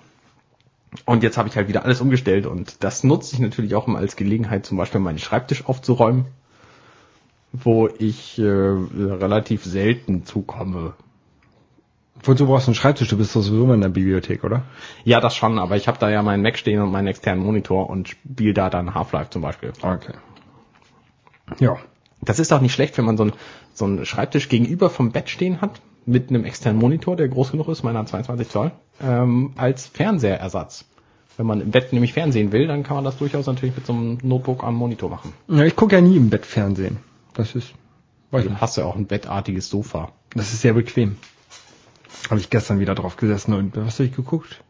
und 1.04 1.22
jetzt 1.22 1.36
habe 1.36 1.50
ich 1.50 1.56
halt 1.56 1.68
wieder 1.68 1.84
alles 1.84 2.00
umgestellt 2.00 2.46
und 2.46 2.82
das 2.82 3.04
nutze 3.04 3.34
ich 3.34 3.40
natürlich 3.40 3.74
auch 3.74 3.86
immer 3.86 3.98
als 3.98 4.16
Gelegenheit, 4.16 4.64
zum 4.64 4.78
Beispiel 4.78 5.02
meinen 5.02 5.18
Schreibtisch 5.18 5.66
aufzuräumen. 5.66 6.24
wo 7.52 7.88
ich 7.88 8.38
äh, 8.38 8.42
relativ 8.46 9.64
selten 9.64 10.24
zukomme. 10.24 10.94
Wozu 12.22 12.46
brauchst 12.46 12.66
du 12.66 12.70
einen 12.70 12.74
Schreibtisch? 12.74 13.08
Du 13.08 13.16
bist 13.16 13.34
doch 13.34 13.42
sowieso 13.42 13.72
in 13.72 13.80
der 13.80 13.88
Bibliothek, 13.88 14.44
oder? 14.44 14.62
Ja, 15.04 15.20
das 15.20 15.36
schon, 15.36 15.58
aber 15.58 15.76
ich 15.76 15.88
habe 15.88 15.98
da 15.98 16.10
ja 16.10 16.22
meinen 16.22 16.42
Mac 16.42 16.58
stehen 16.58 16.80
und 16.80 16.90
meinen 16.90 17.06
externen 17.06 17.44
Monitor 17.44 17.88
und 17.88 18.08
spiele 18.08 18.54
da 18.54 18.70
dann 18.70 18.94
Half-Life 18.94 19.30
zum 19.30 19.42
Beispiel. 19.42 19.72
Okay. 19.82 20.14
Ja. 21.58 21.76
Das 22.20 22.40
ist 22.40 22.52
auch 22.52 22.60
nicht 22.60 22.74
schlecht, 22.74 22.98
wenn 22.98 23.04
man 23.04 23.16
so 23.16 23.22
einen 23.22 23.32
so 23.78 23.84
einen 23.84 24.04
Schreibtisch 24.04 24.48
gegenüber 24.48 24.90
vom 24.90 25.12
Bett 25.12 25.30
stehen 25.30 25.60
hat, 25.60 25.80
mit 26.04 26.30
einem 26.30 26.44
externen 26.44 26.80
Monitor, 26.80 27.16
der 27.16 27.28
groß 27.28 27.52
genug 27.52 27.68
ist, 27.68 27.82
meiner 27.82 28.04
22 28.04 28.48
Zoll, 28.48 28.72
ähm, 29.00 29.52
als 29.56 29.86
Fernsehersatz. 29.86 30.84
Wenn 31.36 31.46
man 31.46 31.60
im 31.60 31.70
Bett 31.70 31.92
nämlich 31.92 32.14
Fernsehen 32.14 32.50
will, 32.50 32.66
dann 32.66 32.82
kann 32.82 32.96
man 32.96 33.04
das 33.04 33.18
durchaus 33.18 33.46
natürlich 33.46 33.76
mit 33.76 33.86
so 33.86 33.92
einem 33.92 34.18
Notebook 34.22 34.64
am 34.64 34.74
Monitor 34.74 35.08
machen. 35.08 35.32
ja 35.46 35.62
ich 35.62 35.76
gucke 35.76 35.94
ja 35.94 36.00
nie 36.00 36.16
im 36.16 36.30
Bett 36.30 36.44
Fernsehen. 36.44 36.96
Das 37.34 37.54
ist, 37.54 37.72
weiß 38.32 38.44
nicht. 38.44 38.60
hast 38.60 38.76
du 38.76 38.80
ja 38.80 38.86
auch 38.88 38.96
ein 38.96 39.06
bettartiges 39.06 39.70
Sofa. 39.70 40.10
Das 40.34 40.52
ist 40.52 40.62
sehr 40.62 40.72
bequem. 40.72 41.16
Habe 42.30 42.40
ich 42.40 42.50
gestern 42.50 42.80
wieder 42.80 42.94
drauf 42.94 43.16
gesessen 43.16 43.54
und 43.54 43.76
was 43.76 43.94
habe 43.98 44.04
ich 44.04 44.14
geguckt? 44.16 44.62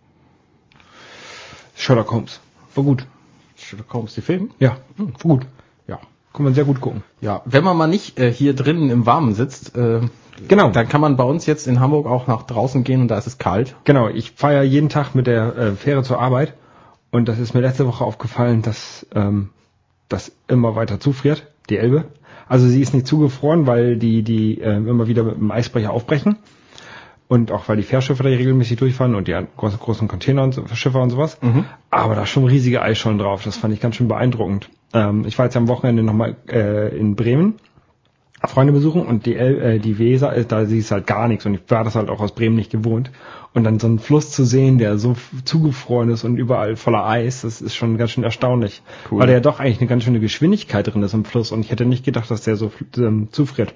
Sherlock 1.77 2.11
Holmes. 2.11 2.40
War 2.74 2.85
gut. 2.85 3.07
Sherlock 3.57 3.92
Holmes, 3.92 4.14
die 4.14 4.20
Film? 4.20 4.51
Ja, 4.59 4.77
war 4.96 5.07
gut. 5.22 5.46
Ja. 5.87 5.98
Kann 6.33 6.44
man 6.44 6.55
sehr 6.55 6.64
gut 6.64 6.81
gucken. 6.81 7.03
Ja, 7.20 7.42
wenn 7.44 7.64
man 7.64 7.77
mal 7.77 7.87
nicht 7.87 8.18
äh, 8.18 8.33
hier 8.33 8.55
drinnen 8.55 8.90
im 8.90 9.07
Warmen 9.07 9.35
sitzt, 9.35 9.77
äh, 9.77 10.01
Genau. 10.46 10.70
dann 10.70 10.88
kann 10.88 11.01
man 11.01 11.16
bei 11.16 11.24
uns 11.24 11.46
jetzt 11.46 11.66
in 11.66 11.81
Hamburg 11.81 12.07
auch 12.07 12.29
nach 12.29 12.44
draußen 12.44 12.85
gehen 12.85 13.01
und 13.03 13.09
da 13.09 13.18
ist 13.18 13.27
es 13.27 13.38
kalt. 13.38 13.74
Genau, 13.85 14.09
ich 14.09 14.33
fahre 14.33 14.55
ja 14.55 14.62
jeden 14.62 14.88
Tag 14.88 15.14
mit 15.14 15.27
der 15.27 15.57
äh, 15.57 15.72
Fähre 15.72 16.05
zur 16.05 16.20
Arbeit 16.20 16.55
und 17.11 17.29
das 17.29 17.38
ist 17.40 17.55
mir 17.55 17.61
letzte 17.61 17.87
Woche 17.87 18.05
aufgefallen, 18.05 18.62
dass 18.62 19.05
ähm, 19.14 19.51
das 20.09 20.31
immer 20.46 20.77
weiter 20.77 21.01
zufriert, 21.01 21.48
die 21.70 21.77
Elbe. 21.79 22.05
Also 22.48 22.68
sie 22.68 22.81
ist 22.81 22.94
nicht 22.94 23.07
zugefroren, 23.07 23.66
weil 23.66 23.96
die 23.96 24.22
die 24.22 24.61
äh, 24.61 24.77
immer 24.77 25.09
wieder 25.09 25.24
mit 25.24 25.37
dem 25.38 25.51
Eisbrecher 25.51 25.90
aufbrechen 25.92 26.37
und 27.29 27.53
auch 27.53 27.69
weil 27.69 27.77
die 27.77 27.83
Fährschiffe 27.83 28.23
da 28.23 28.29
regelmäßig 28.29 28.79
durchfahren 28.79 29.14
und 29.14 29.29
die 29.29 29.38
großen, 29.57 29.79
großen 29.79 30.09
Container 30.09 30.43
und 30.43 30.55
so, 30.55 30.67
Schiffe 30.75 30.99
und 30.99 31.11
sowas. 31.11 31.38
Aber 31.91 32.14
da 32.14 32.23
ist 32.23 32.31
schon 32.31 32.45
riesige 32.45 32.83
Eisschollen 32.83 33.19
drauf. 33.19 33.45
Das 33.45 33.57
fand 33.57 33.75
ich 33.75 33.81
ganz 33.81 33.97
schön 33.97 34.09
beeindruckend. 34.09 34.71
Ähm, 34.95 35.25
ich 35.27 35.38
war 35.38 35.47
jetzt 35.47 35.57
am 35.57 35.69
Wochenende 35.69 36.03
nochmal 36.03 36.37
äh, 36.49 36.97
in 36.97 37.14
Bremen 37.17 37.57
Freunde 38.47 38.73
besuchen 38.73 39.03
und 39.03 39.27
die, 39.27 39.35
El 39.35 39.61
äh, 39.61 39.79
die 39.81 39.99
Weser, 39.99 40.35
äh, 40.37 40.45
da 40.45 40.64
siehst 40.64 40.93
halt 40.93 41.07
gar 41.09 41.27
nichts 41.27 41.45
und 41.45 41.55
ich 41.55 41.61
war 41.69 41.83
das 41.83 41.97
halt 41.97 42.09
auch 42.09 42.21
aus 42.21 42.33
Bremen 42.33 42.55
nicht 42.55 42.71
gewohnt. 42.71 43.11
Und 43.53 43.64
dann 43.64 43.81
so 43.81 43.88
einen 43.88 43.99
Fluss 43.99 44.31
zu 44.31 44.45
sehen, 44.45 44.79
der 44.79 44.99
so 44.99 45.17
zugefroren 45.45 46.11
ist 46.11 46.23
und 46.23 46.37
überall 46.37 46.77
voller 46.77 47.05
Eis, 47.05 47.41
das 47.41 47.61
ist 47.61 47.75
schon 47.75 47.99
ganz 47.99 48.12
schön 48.12 48.23
erstaunlich. 48.23 48.83
Cool. 49.11 49.21
Weil 49.21 49.27
der 49.27 49.37
ja 49.37 49.41
doch 49.41 49.59
eigentlich 49.59 49.81
eine 49.81 49.88
ganz 49.88 50.05
schöne 50.05 50.21
Geschwindigkeit 50.21 50.87
drin 50.87 51.03
ist 51.03 51.14
im 51.14 51.25
Fluss 51.25 51.51
und 51.51 51.61
ich 51.61 51.71
hätte 51.71 51.85
nicht 51.85 52.05
gedacht, 52.05 52.31
dass 52.31 52.43
der 52.43 52.55
so 52.55 52.71
ähm, 52.97 53.29
zufriert. 53.33 53.75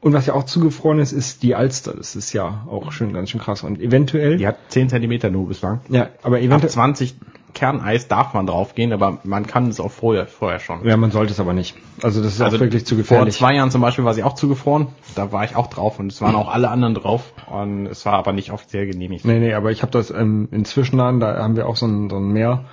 Und 0.00 0.12
was 0.12 0.26
ja 0.26 0.34
auch 0.34 0.44
zugefroren 0.44 0.98
ist, 1.00 1.12
ist 1.12 1.42
die 1.42 1.54
Alster. 1.54 1.94
Das 1.94 2.14
ist 2.16 2.32
ja 2.32 2.64
auch 2.70 2.92
schön, 2.92 3.12
ganz 3.12 3.30
schön 3.30 3.40
krass. 3.40 3.62
Und 3.64 3.80
eventuell, 3.80 4.36
Die 4.38 4.46
hat 4.46 4.56
10 4.68 4.88
Zentimeter 4.90 5.30
nur 5.30 5.48
bislang. 5.48 5.80
ja, 5.88 6.08
aber 6.22 6.36
Ab 6.36 6.42
eventuell, 6.42 6.70
20 6.70 7.16
Kerneis 7.54 8.06
darf 8.06 8.34
man 8.34 8.46
draufgehen, 8.46 8.92
aber 8.92 9.18
man 9.24 9.46
kann 9.46 9.66
es 9.68 9.80
auch 9.80 9.90
vorher, 9.90 10.26
vorher 10.26 10.60
schon. 10.60 10.86
ja, 10.86 10.96
man 10.96 11.10
sollte 11.10 11.32
es 11.32 11.40
aber 11.40 11.54
nicht. 11.54 11.74
Also 12.02 12.22
das 12.22 12.34
ist 12.34 12.42
auch 12.42 12.52
wirklich 12.52 12.84
zu 12.86 12.94
Vor 12.94 13.02
gefährlich. 13.02 13.34
zwei 13.36 13.54
Jahren 13.54 13.70
zum 13.72 13.80
Beispiel 13.80 14.04
war 14.04 14.14
sie 14.14 14.22
auch 14.22 14.34
zugefroren. 14.34 14.88
Da 15.16 15.32
war 15.32 15.44
ich 15.44 15.56
auch 15.56 15.66
drauf 15.66 15.98
und 15.98 16.12
es 16.12 16.20
waren 16.20 16.36
auch 16.36 16.52
alle 16.52 16.68
anderen 16.70 16.94
drauf. 16.94 17.32
Und 17.50 17.86
es 17.86 18.04
war 18.06 18.12
aber 18.12 18.32
nicht 18.32 18.52
offiziell 18.52 18.86
genehmigt. 18.86 19.24
Nee, 19.24 19.40
nee, 19.40 19.54
aber 19.54 19.72
ich 19.72 19.82
habe 19.82 19.90
das 19.90 20.10
ähm, 20.10 20.48
in 20.52 20.64
Zwischenladen, 20.66 21.18
da 21.20 21.38
haben 21.38 21.56
wir 21.56 21.66
auch 21.66 21.76
so 21.76 21.86
ein, 21.86 22.08
so 22.10 22.16
ein 22.18 22.28
Meer. 22.32 22.66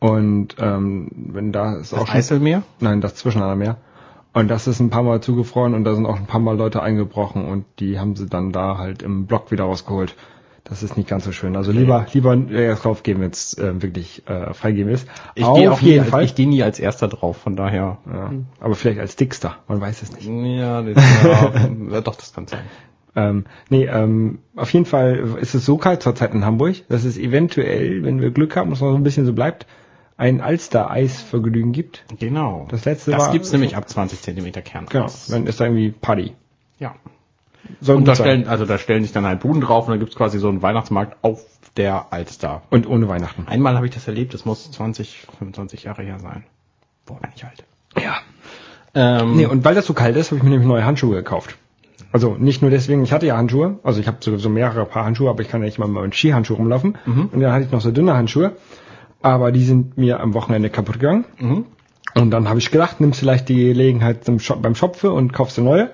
Und 0.00 0.56
ähm, 0.58 1.08
wenn 1.14 1.52
da 1.52 1.76
ist 1.76 1.94
auch 1.94 2.00
Das 2.00 2.10
Eiselmeer? 2.16 2.62
Nein, 2.80 3.00
das 3.00 3.14
Zwischenlader 3.14 3.56
Meer. 3.56 3.76
Und 4.36 4.48
das 4.48 4.66
ist 4.66 4.80
ein 4.80 4.90
paar 4.90 5.02
Mal 5.02 5.22
zugefroren 5.22 5.72
und 5.72 5.84
da 5.84 5.94
sind 5.94 6.04
auch 6.04 6.16
ein 6.16 6.26
paar 6.26 6.40
Mal 6.40 6.58
Leute 6.58 6.82
eingebrochen 6.82 7.46
und 7.46 7.64
die 7.78 7.98
haben 7.98 8.16
sie 8.16 8.26
dann 8.26 8.52
da 8.52 8.76
halt 8.76 9.02
im 9.02 9.24
Block 9.24 9.50
wieder 9.50 9.64
rausgeholt. 9.64 10.14
Das 10.62 10.82
ist 10.82 10.94
nicht 10.98 11.08
ganz 11.08 11.24
so 11.24 11.32
schön. 11.32 11.56
Also 11.56 11.72
lieber 11.72 12.04
lieber 12.12 12.34
äh, 12.34 12.66
erst 12.66 12.84
draufgeben, 12.84 13.22
wenn 13.22 13.30
es 13.30 13.56
äh, 13.56 13.80
wirklich 13.80 14.28
äh, 14.28 14.52
freigeben 14.52 14.92
ist. 14.92 15.08
Ich 15.36 15.46
gehe 15.54 15.70
Auf 15.72 15.80
nie, 15.80 15.88
jeden 15.88 16.00
als- 16.02 16.10
Fall. 16.10 16.24
Ich 16.24 16.34
gehe 16.34 16.46
nie 16.46 16.62
als 16.62 16.78
erster 16.78 17.08
drauf, 17.08 17.38
von 17.38 17.56
daher. 17.56 17.96
ja, 18.12 18.30
aber 18.60 18.74
vielleicht 18.74 19.00
als 19.00 19.16
Dickster, 19.16 19.56
man 19.68 19.80
weiß 19.80 20.02
es 20.02 20.12
nicht. 20.12 20.26
Ja, 20.28 20.82
das, 20.82 21.02
ja, 21.92 22.00
doch, 22.02 22.16
das 22.16 22.34
kann 22.34 22.46
sein. 22.46 22.60
Ähm, 23.14 23.44
nee, 23.70 23.86
ähm, 23.86 24.40
auf 24.54 24.70
jeden 24.74 24.84
Fall 24.84 25.36
ist 25.40 25.54
es 25.54 25.64
so 25.64 25.78
kalt 25.78 26.02
zurzeit 26.02 26.34
in 26.34 26.44
Hamburg, 26.44 26.86
dass 26.90 27.04
es 27.04 27.16
eventuell, 27.16 28.02
wenn 28.04 28.20
wir 28.20 28.30
Glück 28.32 28.54
haben, 28.56 28.68
dass 28.68 28.82
noch 28.82 28.90
so 28.90 28.96
ein 28.96 29.02
bisschen 29.04 29.24
so 29.24 29.32
bleibt, 29.32 29.66
ein 30.16 30.40
Alster-Eisvergnügen 30.40 31.72
gibt. 31.72 32.04
Genau. 32.18 32.66
Das 32.70 32.84
letzte 32.84 33.10
das 33.10 33.20
war- 33.26 33.32
gibt's 33.32 33.52
nämlich 33.52 33.76
ab 33.76 33.88
20 33.88 34.22
Zentimeter 34.22 34.62
Kern. 34.62 34.86
Genau, 34.88 35.06
dann 35.28 35.46
ist 35.46 35.60
da 35.60 35.64
irgendwie 35.64 35.90
Party. 35.90 36.34
Ja. 36.78 36.94
Soll 37.80 37.96
Und 37.96 38.06
da 38.08 38.14
sein. 38.14 38.24
stellen, 38.26 38.48
also 38.48 38.64
da 38.64 38.78
stellen 38.78 39.02
sich 39.02 39.12
dann 39.12 39.26
halt 39.26 39.40
Buden 39.40 39.60
drauf 39.60 39.86
und 39.86 39.90
dann 39.92 40.00
gibt's 40.00 40.14
quasi 40.14 40.38
so 40.38 40.48
einen 40.48 40.62
Weihnachtsmarkt 40.62 41.16
auf 41.22 41.44
der 41.76 42.06
Alster. 42.12 42.62
Und 42.70 42.88
ohne 42.88 43.08
Weihnachten. 43.08 43.46
Einmal 43.48 43.74
habe 43.76 43.86
ich 43.86 43.92
das 43.94 44.06
erlebt, 44.06 44.32
das 44.34 44.44
muss 44.44 44.70
20, 44.70 45.26
25 45.38 45.84
Jahre 45.84 46.02
her 46.02 46.18
sein. 46.20 46.44
Boah, 47.04 47.18
bin 47.20 47.30
ich 47.34 47.44
alt. 47.44 47.64
Ja. 48.00 48.16
Ähm, 48.94 49.36
Nee, 49.36 49.46
und 49.46 49.64
weil 49.64 49.74
das 49.74 49.84
so 49.86 49.92
kalt 49.94 50.16
ist, 50.16 50.28
habe 50.30 50.36
ich 50.38 50.42
mir 50.42 50.50
nämlich 50.50 50.68
neue 50.68 50.84
Handschuhe 50.84 51.16
gekauft. 51.16 51.56
Also 52.12 52.34
nicht 52.38 52.62
nur 52.62 52.70
deswegen, 52.70 53.02
ich 53.02 53.12
hatte 53.12 53.26
ja 53.26 53.36
Handschuhe, 53.36 53.78
also 53.82 54.00
ich 54.00 54.06
habe 54.06 54.18
sogar 54.20 54.38
so 54.40 54.48
mehrere 54.48 54.86
Paar 54.86 55.04
Handschuhe, 55.04 55.28
aber 55.28 55.42
ich 55.42 55.48
kann 55.48 55.60
ja 55.60 55.66
nicht 55.66 55.78
mal 55.78 55.86
mit 55.86 56.00
meinen 56.00 56.12
Skihandschuhen 56.12 56.56
rumlaufen. 56.60 56.96
Und 57.04 57.38
dann 57.40 57.52
hatte 57.52 57.66
ich 57.66 57.72
noch 57.72 57.80
so 57.82 57.90
dünne 57.90 58.14
Handschuhe, 58.14 58.52
aber 59.26 59.52
die 59.52 59.64
sind 59.64 59.96
mir 59.98 60.20
am 60.20 60.34
Wochenende 60.34 60.70
kaputt 60.70 60.98
gegangen. 61.00 61.24
Und 62.14 62.30
dann 62.30 62.48
habe 62.48 62.58
ich 62.58 62.70
gedacht, 62.70 63.00
nimmst 63.00 63.20
vielleicht 63.20 63.48
die 63.48 63.56
Gelegenheit 63.56 64.24
zum 64.24 64.38
Shop, 64.38 64.62
beim 64.62 64.74
Shopfe 64.74 65.12
und 65.12 65.32
kaufst 65.32 65.58
dir 65.58 65.62
neue. 65.62 65.90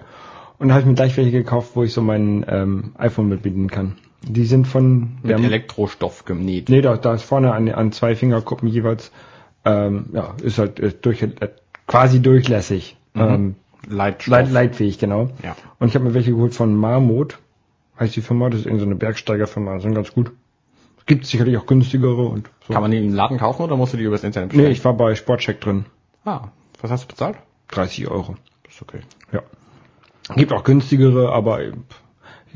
Und 0.59 0.68
dann 0.68 0.73
habe 0.73 0.83
ich 0.83 0.87
mir 0.87 0.95
gleich 0.95 1.16
welche 1.16 1.33
gekauft, 1.33 1.71
wo 1.75 1.83
ich 1.83 1.92
so 1.92 2.01
mein 2.03 2.45
ähm, 2.49 2.92
iPhone 2.97 3.29
mit 3.29 3.42
bedienen 3.42 3.68
kann. 3.71 3.97
Die 4.23 4.45
sind 4.45 4.68
von 4.68 5.16
mit 5.23 5.31
der- 5.31 5.38
Elektrostoff 5.38 6.25
genäht. 6.25 6.68
Nee, 6.68 6.81
da, 6.81 6.97
da 6.97 7.14
ist 7.14 7.25
vorne 7.25 7.53
an, 7.53 7.68
an 7.68 7.90
zwei 7.90 8.14
Fingerkuppen 8.14 8.68
jeweils, 8.68 9.11
ähm, 9.64 10.07
ja, 10.12 10.35
ist 10.42 10.59
halt 10.59 10.79
äh, 10.79 10.92
durch, 11.03 11.23
äh, 11.23 11.31
quasi 11.88 12.21
durchlässig. 12.23 12.97
Ähm, 13.16 13.57
Leitstoff. 13.88 14.31
Leit, 14.31 14.53
leitfähig, 14.53 14.99
genau. 14.99 15.31
Ja. 15.42 15.57
Und 15.81 15.88
ich 15.88 15.97
habe 15.97 16.05
mir 16.05 16.14
welche 16.14 16.31
geholt 16.31 16.55
von 16.55 16.77
Marmot. 16.77 17.38
Heißt 17.99 18.14
die 18.14 18.21
Firma, 18.23 18.49
das 18.49 18.61
ist 18.61 18.66
irgendeine 18.66 18.92
so 18.92 18.99
Bergsteigerfirma, 18.99 19.81
sind 19.81 19.95
ganz 19.95 20.12
gut. 20.14 20.31
Gibt 21.07 21.27
sicherlich 21.27 21.57
auch 21.57 21.67
günstigere 21.67 22.23
und 22.23 22.49
so. 22.67 22.73
Kann 22.73 22.83
man 22.83 22.91
die 22.91 22.99
im 22.99 23.15
Laden 23.15 23.38
kaufen 23.38 23.62
oder 23.62 23.77
musst 23.77 23.93
du 23.93 23.97
die 23.97 24.05
übers 24.05 24.25
Internet 24.25 24.51
nee, 24.51 24.59
bestellen? 24.59 24.73
ich 24.73 24.85
war 24.85 24.95
bei 24.95 25.15
Sportcheck 25.15 25.61
drin. 25.61 25.87
Ah, 26.25 26.49
was 26.81 26.91
hast 26.91 27.05
du 27.05 27.09
bezahlt? 27.09 27.37
30 27.69 28.09
Euro. 28.09 28.37
Das 28.65 28.75
ist 28.75 28.83
okay. 28.83 29.01
Ja. 29.33 29.43
Gibt 30.37 30.53
auch 30.53 30.62
günstigere, 30.62 31.33
aber 31.33 31.61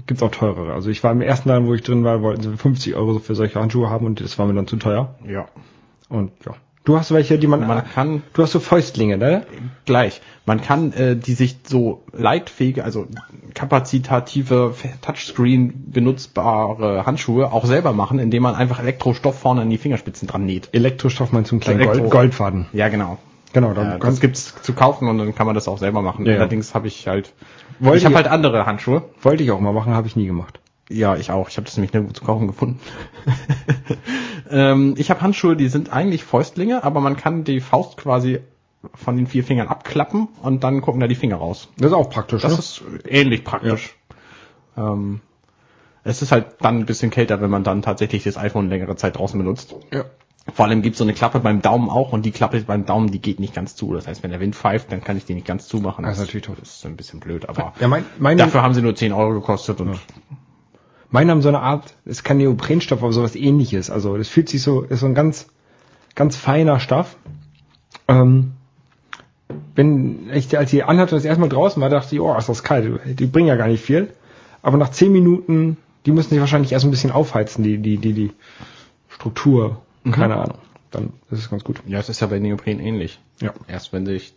gibt's 0.07 0.23
auch 0.23 0.31
teurere. 0.31 0.73
Also 0.73 0.91
ich 0.91 1.03
war 1.03 1.13
im 1.13 1.21
ersten 1.21 1.49
Laden, 1.49 1.67
wo 1.67 1.75
ich 1.75 1.83
drin 1.83 2.05
war, 2.05 2.23
wollten 2.23 2.43
sie 2.43 2.57
50 2.57 2.95
Euro 2.95 3.19
für 3.19 3.35
solche 3.35 3.61
Handschuhe 3.61 3.91
haben 3.91 4.07
und 4.07 4.21
das 4.21 4.39
war 4.39 4.47
mir 4.47 4.55
dann 4.55 4.67
zu 4.67 4.77
teuer. 4.77 5.15
Ja. 5.27 5.49
Und 6.09 6.33
ja. 6.45 6.55
Du 6.87 6.97
hast 6.97 7.11
welche, 7.13 7.37
die 7.39 7.47
man, 7.49 7.67
Man 7.67 7.83
kann 7.93 8.23
du 8.33 8.43
hast 8.45 8.53
so 8.53 8.61
Fäustlinge, 8.61 9.19
ne? 9.19 9.45
gleich. 9.85 10.21
Man 10.47 10.61
kann 10.63 10.93
äh, 10.93 11.17
die 11.17 11.35
sich 11.35 11.57
so 11.67 12.05
leitfähige, 12.13 12.85
also 12.85 13.07
kapazitative 13.55 14.73
Touchscreen 15.03 15.91
benutzbare 15.91 17.05
Handschuhe 17.05 17.53
auch 17.53 17.65
selber 17.67 17.93
machen, 17.93 18.19
indem 18.19 18.45
man 18.45 18.55
einfach 18.55 18.79
Elektrostoff 18.81 19.39
vorne 19.39 19.63
an 19.63 19.71
die 19.71 19.79
Fingerspitzen 19.79 20.29
dran 20.29 20.47
näht. 20.47 20.69
Elektrostoff 20.73 21.33
meinst 21.33 21.51
du 21.51 21.57
einen 21.57 21.61
kleinen 21.61 21.81
Elektro- 21.81 21.99
Gold, 22.03 22.11
Goldfaden. 22.13 22.67
Ja, 22.73 22.89
genau. 22.89 23.19
Genau, 23.53 23.73
dann 23.75 23.93
Äh, 23.93 23.99
das 23.99 24.21
gibt's 24.21 24.55
zu 24.63 24.73
kaufen 24.73 25.09
und 25.09 25.19
dann 25.19 25.35
kann 25.35 25.47
man 25.47 25.55
das 25.55 25.67
auch 25.69 25.79
selber 25.79 26.03
machen. 26.03 26.25
Ja, 26.27 26.33
ja. 26.33 26.39
Allerdings 26.39 26.75
habe 26.75 26.89
ich 26.89 27.09
halt 27.09 27.33
Wollte 27.81 27.99
ich 27.99 28.05
habe 28.05 28.13
ich- 28.13 28.17
halt 28.17 28.29
andere 28.29 28.65
Handschuhe. 28.67 29.03
wollte 29.23 29.43
ich 29.43 29.51
auch 29.51 29.61
mal 29.61 29.73
machen, 29.73 29.93
habe 29.95 30.07
ich 30.07 30.17
nie 30.17 30.27
gemacht. 30.27 30.61
Ja, 30.89 31.17
ich 31.17 31.31
auch. 31.31 31.49
Ich 31.49 31.57
habe 31.57 31.65
das 31.65 31.77
nämlich 31.77 31.93
nirgendwo 31.93 32.15
zu 32.15 32.25
kaufen 32.25 32.47
gefunden. 32.47 32.79
ähm, 34.51 34.95
ich 34.97 35.11
habe 35.11 35.21
Handschuhe, 35.21 35.57
die 35.57 35.69
sind 35.69 35.93
eigentlich 35.93 36.25
Fäustlinge, 36.25 36.85
aber 36.85 37.01
man 37.01 37.17
kann 37.17 37.45
die 37.45 37.61
Faust 37.61 37.97
quasi 37.97 38.41
von 38.95 39.17
den 39.17 39.27
vier 39.27 39.43
Fingern 39.43 39.69
abklappen 39.69 40.29
und 40.43 40.63
dann 40.63 40.81
gucken 40.81 41.01
da 41.01 41.09
die 41.09 41.17
Finger 41.17 41.37
raus. 41.37 41.69
Das 41.77 41.89
ist 41.89 41.93
auch 41.97 42.09
praktisch, 42.11 42.43
Das 42.43 42.53
ne? 42.53 42.59
ist 42.59 42.83
ähnlich 43.09 43.43
praktisch. 43.43 43.97
Ähm, 44.77 45.21
es 46.05 46.23
ist 46.23 46.31
halt 46.31 46.47
dann 46.61 46.79
ein 46.79 46.87
bisschen 46.87 47.11
kälter, 47.11 47.41
wenn 47.41 47.51
man 47.51 47.65
dann 47.65 47.83
tatsächlich 47.83 48.23
das 48.23 48.37
iPhone 48.39 48.69
längere 48.69 48.95
Zeit 48.97 49.19
draußen 49.19 49.39
benutzt. 49.39 49.75
ja. 49.93 50.05
Vor 50.55 50.67
allem 50.67 50.81
gibt 50.81 50.95
es 50.95 50.99
so 50.99 51.05
eine 51.05 51.13
Klappe 51.13 51.41
beim 51.41 51.61
Daumen 51.61 51.91
auch 51.91 52.13
und 52.13 52.25
die 52.25 52.31
Klappe 52.31 52.61
beim 52.61 52.87
Daumen, 52.87 53.11
die 53.11 53.19
geht 53.21 53.41
nicht 53.41 53.53
ganz 53.53 53.75
zu. 53.75 53.93
Das 53.93 54.07
heißt, 54.07 54.23
wenn 54.23 54.31
der 54.31 54.39
Wind 54.39 54.55
pfeift, 54.55 54.93
dann 54.93 55.03
kann 55.03 55.17
ich 55.17 55.25
die 55.25 55.35
nicht 55.35 55.45
ganz 55.49 55.67
zumachen. 55.67 56.05
Das 56.05 56.19
ist 56.19 56.21
natürlich 56.21 56.47
doof. 56.47 56.55
Das 56.61 56.77
ist 56.77 56.87
ein 56.87 56.95
bisschen 56.95 57.19
blöd, 57.19 57.49
aber 57.49 57.73
Ja, 57.81 57.89
mein, 57.89 58.05
meine, 58.21 58.39
dafür 58.39 58.63
haben 58.63 58.73
sie 58.73 58.81
nur 58.81 58.95
10 58.95 59.13
Euro 59.13 59.33
gekostet 59.33 59.81
und 59.81 59.99
meine 61.17 61.33
haben 61.33 61.41
so 61.41 61.49
eine 61.49 61.61
Art, 61.61 61.95
ist 62.05 62.25
kein 62.25 62.37
Neoprenstoff, 62.37 63.03
aber 63.03 63.11
sowas 63.11 63.37
ähnliches. 63.37 63.89
Also 63.89 64.19
das 64.19 64.29
fühlt 64.29 64.51
sich 64.51 64.61
so, 64.61 64.83
ist 64.83 65.01
so 65.01 65.07
ein 65.07 65.15
ganz, 65.15 65.47
ganz 66.15 66.37
feiner 66.37 66.79
Stoff. 66.79 67.17
Ähm, 68.07 68.53
wenn 69.75 70.29
ich, 70.31 70.59
als 70.59 70.75
ich 70.75 70.85
anhatte, 70.85 71.15
das 71.15 71.25
erstmal 71.25 71.49
draußen 71.49 71.81
war, 71.81 71.89
dachte 71.89 72.15
ich, 72.15 72.21
oh, 72.21 72.37
ist 72.37 72.51
das 72.51 72.63
kalt. 72.63 73.01
Die 73.19 73.25
bringen 73.25 73.49
ja 73.49 73.57
gar 73.57 73.69
nicht 73.69 73.83
viel. 73.83 74.13
Aber 74.61 74.77
nach 74.77 74.91
zehn 74.91 75.11
Minuten, 75.11 75.79
die 76.05 76.11
müssen 76.13 76.29
sich 76.29 76.41
wahrscheinlich 76.41 76.73
erst 76.73 76.85
ein 76.85 76.91
bisschen 76.91 77.13
aufheizen, 77.13 77.65
die, 77.65 77.79
die, 77.79 77.97
die, 77.97 78.13
die 78.13 78.33
Struktur. 79.09 79.81
Keine 80.13 80.37
Ahnung. 80.37 80.59
dann 80.91 81.15
ist 81.31 81.39
es 81.39 81.49
ganz 81.49 81.65
gut. 81.65 81.81
Ja, 81.87 81.99
es 81.99 82.11
ist 82.11 82.21
ja 82.21 82.27
bei 82.27 82.39
Neopren 82.39 82.79
ähnlich. 82.79 83.21
Ja. 83.41 83.55
Erst 83.69 83.95
wenn 83.95 84.05
dich, 84.05 84.35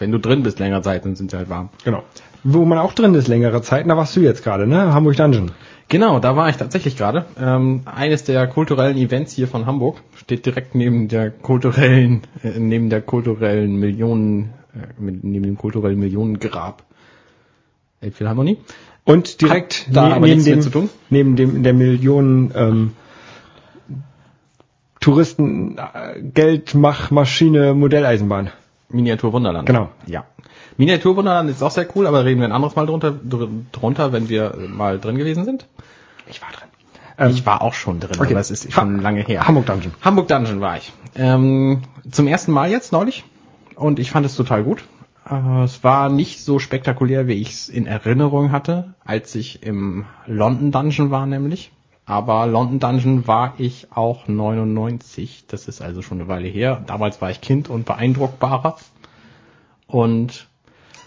wenn 0.00 0.10
du 0.10 0.18
drin 0.18 0.42
bist 0.42 0.58
längere 0.58 0.82
Zeit, 0.82 1.04
dann 1.04 1.14
sind 1.14 1.30
sie 1.30 1.36
halt 1.36 1.48
warm. 1.48 1.68
Genau. 1.84 2.02
Wo 2.42 2.64
man 2.64 2.78
auch 2.78 2.92
drin 2.92 3.14
ist 3.14 3.28
längere 3.28 3.62
Zeit, 3.62 3.88
da 3.88 3.96
warst 3.96 4.16
du 4.16 4.20
jetzt 4.20 4.42
gerade, 4.42 4.66
ne? 4.66 4.92
Hamburg 4.92 5.16
Dungeon. 5.16 5.52
Genau, 5.92 6.20
da 6.20 6.36
war 6.36 6.48
ich 6.48 6.56
tatsächlich 6.56 6.96
gerade. 6.96 7.26
Ähm, 7.38 7.82
eines 7.84 8.24
der 8.24 8.46
kulturellen 8.46 8.96
Events 8.96 9.34
hier 9.34 9.46
von 9.46 9.66
Hamburg 9.66 10.00
steht 10.16 10.46
direkt 10.46 10.74
neben 10.74 11.08
der 11.08 11.30
kulturellen, 11.30 12.22
äh, 12.42 12.58
neben 12.58 12.88
der 12.88 13.02
kulturellen 13.02 13.76
Millionen, 13.76 14.54
äh, 14.74 14.86
neben 15.02 15.42
dem 15.42 15.58
kulturellen 15.58 15.98
Millionengrab 15.98 16.82
Elbphilharmonie. 18.00 18.56
Und 19.04 19.42
direkt 19.42 19.86
Hat 19.88 19.94
da 19.96 20.08
ne- 20.08 20.14
aber 20.14 20.26
neben 20.28 20.42
dem, 20.42 20.62
zu 20.62 20.70
tun? 20.70 20.88
neben 21.10 21.36
dem 21.36 21.62
der 21.62 21.74
Millionen 21.74 22.52
ähm, 22.56 22.92
Touristen 24.98 25.76
äh, 25.76 26.22
Geldmachmaschine 26.22 27.74
Modelleisenbahn. 27.74 28.50
Miniatur 28.88 29.34
Wunderland. 29.34 29.66
Genau. 29.66 29.90
Ja. 30.06 30.24
Miniatur 30.76 31.16
Wunderland 31.16 31.50
ist 31.50 31.62
auch 31.62 31.70
sehr 31.70 31.86
cool, 31.96 32.06
aber 32.06 32.24
reden 32.24 32.40
wir 32.40 32.48
ein 32.48 32.52
anderes 32.52 32.76
Mal 32.76 32.86
drunter, 32.86 33.10
dr 33.10 33.48
drunter 33.72 34.12
wenn 34.12 34.28
wir 34.28 34.54
äh, 34.54 34.68
mal 34.68 34.98
drin 34.98 35.16
gewesen 35.16 35.44
sind. 35.44 35.66
Ich 36.28 36.40
war 36.42 36.48
drin. 36.50 36.68
Ähm, 37.18 37.30
ich 37.30 37.44
war 37.46 37.62
auch 37.62 37.74
schon 37.74 38.00
drin, 38.00 38.18
okay. 38.18 38.32
aber 38.32 38.40
es 38.40 38.50
ist 38.50 38.72
schon 38.72 38.98
Ha- 38.98 39.02
lange 39.02 39.22
her. 39.22 39.46
Hamburg 39.46 39.66
Dungeon. 39.66 39.92
Hamburg 40.00 40.28
Dungeon 40.28 40.60
war 40.60 40.76
ich. 40.78 40.92
Ähm, 41.14 41.82
zum 42.10 42.26
ersten 42.26 42.52
Mal 42.52 42.70
jetzt 42.70 42.92
neulich 42.92 43.24
und 43.76 43.98
ich 43.98 44.10
fand 44.10 44.24
es 44.26 44.34
total 44.34 44.64
gut. 44.64 44.82
Äh, 45.30 45.64
es 45.64 45.84
war 45.84 46.08
nicht 46.08 46.40
so 46.42 46.58
spektakulär, 46.58 47.26
wie 47.26 47.34
ich 47.34 47.50
es 47.52 47.68
in 47.68 47.86
Erinnerung 47.86 48.50
hatte, 48.50 48.94
als 49.04 49.34
ich 49.34 49.62
im 49.62 50.06
London 50.26 50.72
Dungeon 50.72 51.10
war 51.10 51.26
nämlich. 51.26 51.70
Aber 52.04 52.46
London 52.46 52.80
Dungeon 52.80 53.26
war 53.28 53.54
ich 53.58 53.86
auch 53.94 54.26
99, 54.26 55.44
das 55.46 55.68
ist 55.68 55.80
also 55.80 56.02
schon 56.02 56.18
eine 56.20 56.28
Weile 56.28 56.48
her. 56.48 56.82
Damals 56.86 57.20
war 57.20 57.30
ich 57.30 57.40
Kind 57.40 57.70
und 57.70 57.84
beeindruckbarer. 57.86 58.76
Und 59.86 60.48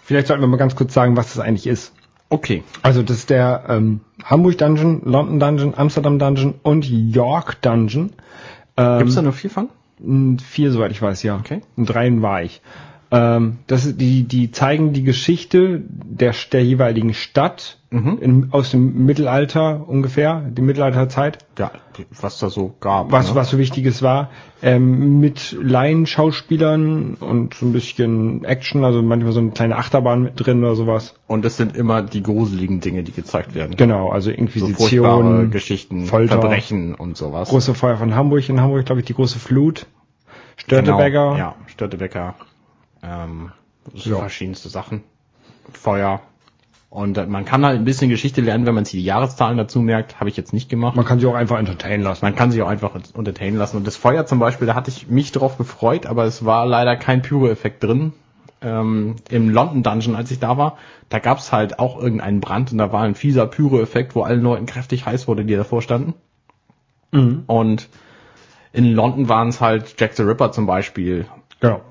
Vielleicht 0.05 0.27
sollten 0.27 0.41
wir 0.43 0.47
mal 0.47 0.57
ganz 0.57 0.75
kurz 0.75 0.93
sagen, 0.93 1.17
was 1.17 1.33
das 1.33 1.43
eigentlich 1.43 1.67
ist. 1.67 1.91
okay, 2.29 2.63
Also 2.83 3.01
das 3.03 3.17
ist 3.17 3.29
der 3.29 3.63
ähm, 3.67 4.01
Hamburg 4.23 4.57
Dungeon, 4.57 5.01
London 5.03 5.39
Dungeon, 5.39 5.73
Amsterdam 5.75 6.19
Dungeon 6.19 6.53
und 6.63 6.85
York 6.85 7.61
Dungeon. 7.61 8.13
Ähm, 8.77 8.99
gibt's 8.99 9.15
da 9.15 9.21
nur 9.21 9.33
vier 9.33 9.49
von? 9.49 9.69
m, 9.99 10.37
Vier, 10.39 10.71
soweit 10.71 10.91
ich 10.91 11.01
weiß, 11.01 11.23
ja. 11.23 11.37
Okay. 11.37 11.61
Und 11.75 11.85
dreien 11.87 12.21
war 12.21 12.43
ich. 12.43 12.61
Ähm, 13.15 13.57
das 13.67 13.85
ist 13.85 13.99
die, 14.01 14.23
die 14.23 14.51
zeigen 14.51 14.93
die 14.93 15.03
Geschichte 15.03 15.81
der, 15.89 16.33
der 16.51 16.63
jeweiligen 16.63 17.13
Stadt 17.13 17.77
Mhm. 17.91 18.17
in, 18.19 18.47
aus 18.51 18.71
dem 18.71 19.05
Mittelalter 19.05 19.87
ungefähr, 19.87 20.41
die 20.49 20.61
Mittelalterzeit, 20.61 21.37
Ja, 21.57 21.71
was 22.19 22.39
da 22.39 22.49
so 22.49 22.75
gab. 22.81 23.09
was, 23.13 23.29
ne? 23.29 23.35
was 23.35 23.49
so 23.51 23.57
Wichtiges 23.57 24.01
war, 24.01 24.31
ähm, 24.61 25.21
mit 25.21 25.55
Laienschauspielern 25.61 27.13
und 27.13 27.53
so 27.53 27.65
ein 27.65 27.71
bisschen 27.71 28.43
Action, 28.43 28.83
also 28.83 29.01
manchmal 29.01 29.31
so 29.31 29.39
eine 29.39 29.51
kleine 29.51 29.77
Achterbahn 29.77 30.23
mit 30.23 30.33
drin 30.35 30.61
oder 30.63 30.75
sowas. 30.75 31.15
Und 31.27 31.45
das 31.45 31.55
sind 31.55 31.77
immer 31.77 32.01
die 32.01 32.21
gruseligen 32.21 32.81
Dinge, 32.81 33.03
die 33.03 33.13
gezeigt 33.13 33.55
werden. 33.55 33.77
Genau, 33.77 34.09
also 34.09 34.29
so 34.29 34.35
Inquisition, 34.35 35.51
Geschichten, 35.51 36.05
Folter. 36.05 36.41
Verbrechen 36.41 36.95
und 36.95 37.15
sowas. 37.15 37.47
große 37.49 37.75
Feuer 37.75 37.95
von 37.95 38.13
Hamburg, 38.13 38.49
in 38.49 38.59
Hamburg 38.59 38.85
glaube 38.85 39.01
ich 39.01 39.07
die 39.07 39.13
große 39.13 39.39
Flut, 39.39 39.85
Störtebecker, 40.57 41.31
Genau, 41.31 41.37
ja, 41.37 41.55
Störtebecker. 41.67 42.35
Ähm, 43.05 43.51
so 43.93 44.09
Ja. 44.11 44.17
verschiedenste 44.17 44.69
Sachen. 44.69 45.03
Feuer. 45.71 46.21
Und 46.89 47.17
äh, 47.17 47.25
man 47.25 47.43
kann 47.45 47.65
halt 47.65 47.77
ein 47.77 47.85
bisschen 47.85 48.09
Geschichte 48.09 48.41
lernen, 48.41 48.65
wenn 48.65 48.73
man 48.75 48.85
sich 48.85 48.93
die 48.93 49.03
Jahreszahlen 49.03 49.57
dazu 49.57 49.81
merkt. 49.81 50.19
Habe 50.19 50.29
ich 50.29 50.37
jetzt 50.37 50.53
nicht 50.53 50.69
gemacht. 50.69 50.95
man 50.95 51.05
kann 51.05 51.19
sich 51.19 51.27
auch 51.27 51.35
einfach 51.35 51.59
entertainen 51.59 52.03
lassen. 52.03 52.23
Man 52.23 52.35
kann 52.35 52.51
sich 52.51 52.61
auch 52.61 52.67
einfach 52.69 52.95
entertainen 52.95 53.57
lassen. 53.57 53.77
Und 53.77 53.85
das 53.85 53.95
Feuer 53.97 54.25
zum 54.25 54.39
Beispiel, 54.39 54.65
da 54.67 54.75
hatte 54.75 54.89
ich 54.89 55.07
mich 55.09 55.31
drauf 55.31 55.57
gefreut, 55.57 56.05
aber 56.05 56.23
es 56.23 56.45
war 56.45 56.65
leider 56.65 56.95
kein 56.95 57.21
Pyro-Effekt 57.21 57.83
drin. 57.83 58.13
Ähm, 58.61 59.17
Im 59.29 59.49
London 59.49 59.83
Dungeon, 59.83 60.15
als 60.15 60.31
ich 60.31 60.39
da 60.39 60.57
war, 60.57 60.77
da 61.09 61.19
gab 61.19 61.39
es 61.39 61.51
halt 61.51 61.77
auch 61.79 62.01
irgendeinen 62.01 62.39
Brand 62.39 62.71
und 62.71 62.77
da 62.77 62.91
war 62.91 63.01
ein 63.03 63.13
fieser 63.15 63.45
Pyro-Effekt, 63.45 64.15
wo 64.15 64.23
allen 64.23 64.41
Leuten 64.41 64.65
kräftig 64.65 65.05
heiß 65.05 65.27
wurde, 65.27 65.43
die 65.45 65.55
davor 65.55 65.81
standen. 65.81 66.13
Mhm. 67.11 67.43
Und 67.47 67.89
in 68.71 68.93
London 68.93 69.27
waren 69.29 69.49
es 69.49 69.59
halt 69.61 69.95
Jack 69.99 70.13
the 70.15 70.23
Ripper 70.23 70.51
zum 70.53 70.65
Beispiel. 70.65 71.25
Genau. 71.59 71.81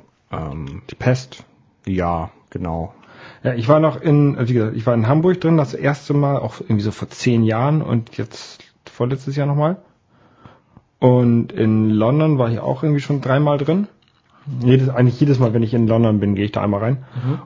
Ähm, 0.53 0.83
Die 0.91 0.95
Pest. 0.95 1.45
ja, 1.87 2.31
genau. 2.51 2.95
Ja, 3.43 3.55
ich 3.55 3.69
war 3.69 3.81
noch 3.81 4.01
in, 4.01 4.37
wie 4.49 4.55
gesagt, 4.55 4.77
ich 4.77 4.87
war 4.87 4.95
in 4.95 5.07
Hamburg 5.09 5.41
drin, 5.41 5.57
das 5.57 5.75
erste 5.75 6.15
Mal, 6.15 6.39
auch 6.39 6.61
irgendwie 6.61 6.83
so 6.83 6.91
vor 6.93 7.09
zehn 7.09 7.43
Jahren 7.43 7.83
und 7.83 8.17
jetzt 8.17 8.63
vorletztes 8.91 9.37
Jahr 9.37 9.47
nochmal. 9.47 9.77
Und 10.99 11.53
in 11.53 11.91
London 11.91 12.39
war 12.39 12.51
ich 12.51 12.61
auch 12.61 12.83
irgendwie 12.83 13.01
schon 13.01 13.21
dreimal 13.21 13.59
drin. 13.59 13.89
Jedes, 14.61 14.89
eigentlich 14.89 15.19
jedes 15.21 15.39
Mal, 15.39 15.55
wenn 15.55 15.63
ich 15.63 15.75
in 15.75 15.87
London 15.87 16.21
bin, 16.21 16.35
gehe 16.35 16.45
ich 16.45 16.53
da 16.53 16.63
einmal 16.63 16.81
rein. 16.81 17.05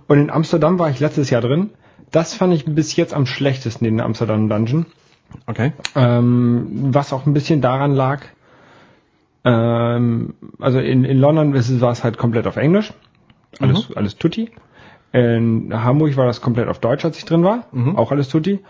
Und 0.09 0.19
in 0.19 0.31
Amsterdam 0.31 0.79
war 0.79 0.91
ich 0.91 1.01
letztes 1.01 1.31
Jahr 1.31 1.41
drin. 1.41 1.71
Das 2.11 2.35
fand 2.35 2.55
ich 2.55 2.65
bis 2.65 2.97
jetzt 2.97 3.15
am 3.15 3.27
schlechtesten, 3.27 3.85
den 3.85 4.01
Amsterdam 4.01 4.49
Dungeon. 4.49 4.87
Okay. 5.47 5.73
Ähm, 5.95 6.89
was 6.95 7.13
auch 7.13 7.27
ein 7.27 7.35
bisschen 7.35 7.61
daran 7.61 7.95
lag, 7.95 8.23
ähm, 9.49 10.35
also 10.61 10.79
in, 10.79 11.05
in 11.05 11.19
London 11.19 11.55
war 11.55 11.93
es 11.93 12.05
halt 12.05 12.19
komplett 12.19 12.47
auf 12.47 12.57
Englisch. 12.57 12.93
Alles, 13.61 13.89
alles 13.97 14.17
Tutti. 14.17 14.51
In 15.13 15.73
Hamburg 15.73 16.17
war 16.17 16.27
das 16.27 16.41
komplett 16.43 16.69
auf 16.69 16.81
Deutsch, 16.81 17.05
als 17.05 17.17
ich 17.19 17.25
drin 17.25 17.43
war. 17.43 17.65
Auch 17.97 18.13
alles 18.13 18.29
Tutti. 18.29 18.61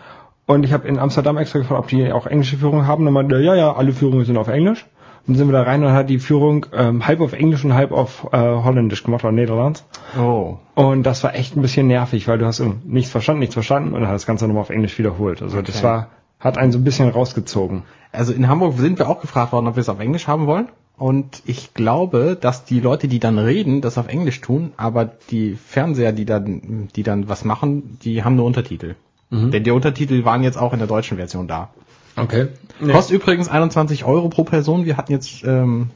Und 0.45 0.63
ich 0.63 0.71
habe 0.71 0.87
in 0.87 0.97
Amsterdam 0.97 1.37
extra 1.37 1.59
gefragt, 1.59 1.79
ob 1.79 1.87
die 1.89 2.11
auch 2.11 2.25
englische 2.25 2.57
Führungen 2.57 2.87
haben. 2.87 3.05
Und 3.05 3.13
meinte, 3.13 3.39
ja, 3.39 3.55
ja, 3.55 3.73
alle 3.73 3.91
Führungen 3.91 4.25
sind 4.25 4.37
auf 4.37 4.47
Englisch. 4.47 4.85
Und 5.27 5.33
dann 5.33 5.35
sind 5.35 5.47
wir 5.49 5.53
da 5.53 5.63
rein 5.63 5.83
und 5.83 5.91
hat 5.91 6.09
die 6.09 6.17
Führung 6.17 6.65
ähm, 6.73 7.05
halb 7.05 7.19
auf 7.19 7.33
Englisch 7.33 7.65
und 7.65 7.73
halb 7.73 7.91
auf 7.91 8.29
äh, 8.31 8.37
Holländisch 8.37 9.03
gemacht, 9.03 9.23
oder 9.25 9.33
Niederlands. 9.33 9.85
Oh. 10.17 10.57
Und 10.75 11.03
das 11.03 11.23
war 11.23 11.35
echt 11.35 11.57
ein 11.57 11.61
bisschen 11.61 11.87
nervig, 11.87 12.27
weil 12.27 12.37
du 12.37 12.45
hast 12.45 12.63
nichts 12.85 13.11
verstanden, 13.11 13.41
nichts 13.41 13.53
verstanden 13.53 13.93
und 13.93 13.99
dann 13.99 14.07
hat 14.07 14.15
das 14.15 14.25
Ganze 14.25 14.47
nochmal 14.47 14.61
auf 14.61 14.69
Englisch 14.69 14.97
wiederholt. 14.97 15.41
Also 15.41 15.61
das 15.61 15.75
Okay. 15.75 15.83
war, 15.83 16.07
hat 16.39 16.57
einen 16.57 16.71
so 16.71 16.79
ein 16.79 16.83
bisschen 16.83 17.09
rausgezogen. 17.09 17.83
Also 18.11 18.33
in 18.33 18.47
Hamburg 18.47 18.77
sind 18.77 18.97
wir 18.97 19.09
auch 19.09 19.21
gefragt 19.21 19.51
worden, 19.51 19.67
ob 19.67 19.75
wir 19.75 19.81
es 19.81 19.89
auf 19.89 19.99
Englisch 19.99 20.27
haben 20.27 20.47
wollen. 20.47 20.69
Und 20.97 21.43
ich 21.45 21.73
glaube, 21.73 22.37
dass 22.39 22.65
die 22.65 22.81
Leute, 22.81 23.07
die 23.07 23.19
dann 23.19 23.39
reden, 23.39 23.81
das 23.81 23.97
auf 23.97 24.07
Englisch 24.07 24.41
tun, 24.41 24.73
aber 24.75 25.05
die 25.05 25.55
Fernseher, 25.55 26.11
die 26.11 26.25
dann, 26.25 26.89
die 26.95 27.03
dann 27.03 27.29
was 27.29 27.45
machen, 27.45 27.97
die 28.03 28.23
haben 28.23 28.35
nur 28.35 28.45
Untertitel. 28.45 28.95
Denn 29.31 29.63
die 29.63 29.71
Untertitel 29.71 30.25
waren 30.25 30.43
jetzt 30.43 30.57
auch 30.57 30.73
in 30.73 30.79
der 30.79 30.87
deutschen 30.87 31.17
Version 31.17 31.47
da. 31.47 31.69
Okay. 32.15 32.47
Kostet 32.91 33.15
übrigens 33.15 33.47
21 33.47 34.03
Euro 34.03 34.27
pro 34.29 34.43
Person. 34.43 34.85
Wir 34.85 34.97
hatten 34.97 35.11
jetzt 35.11 35.43
ähm, 35.43 35.91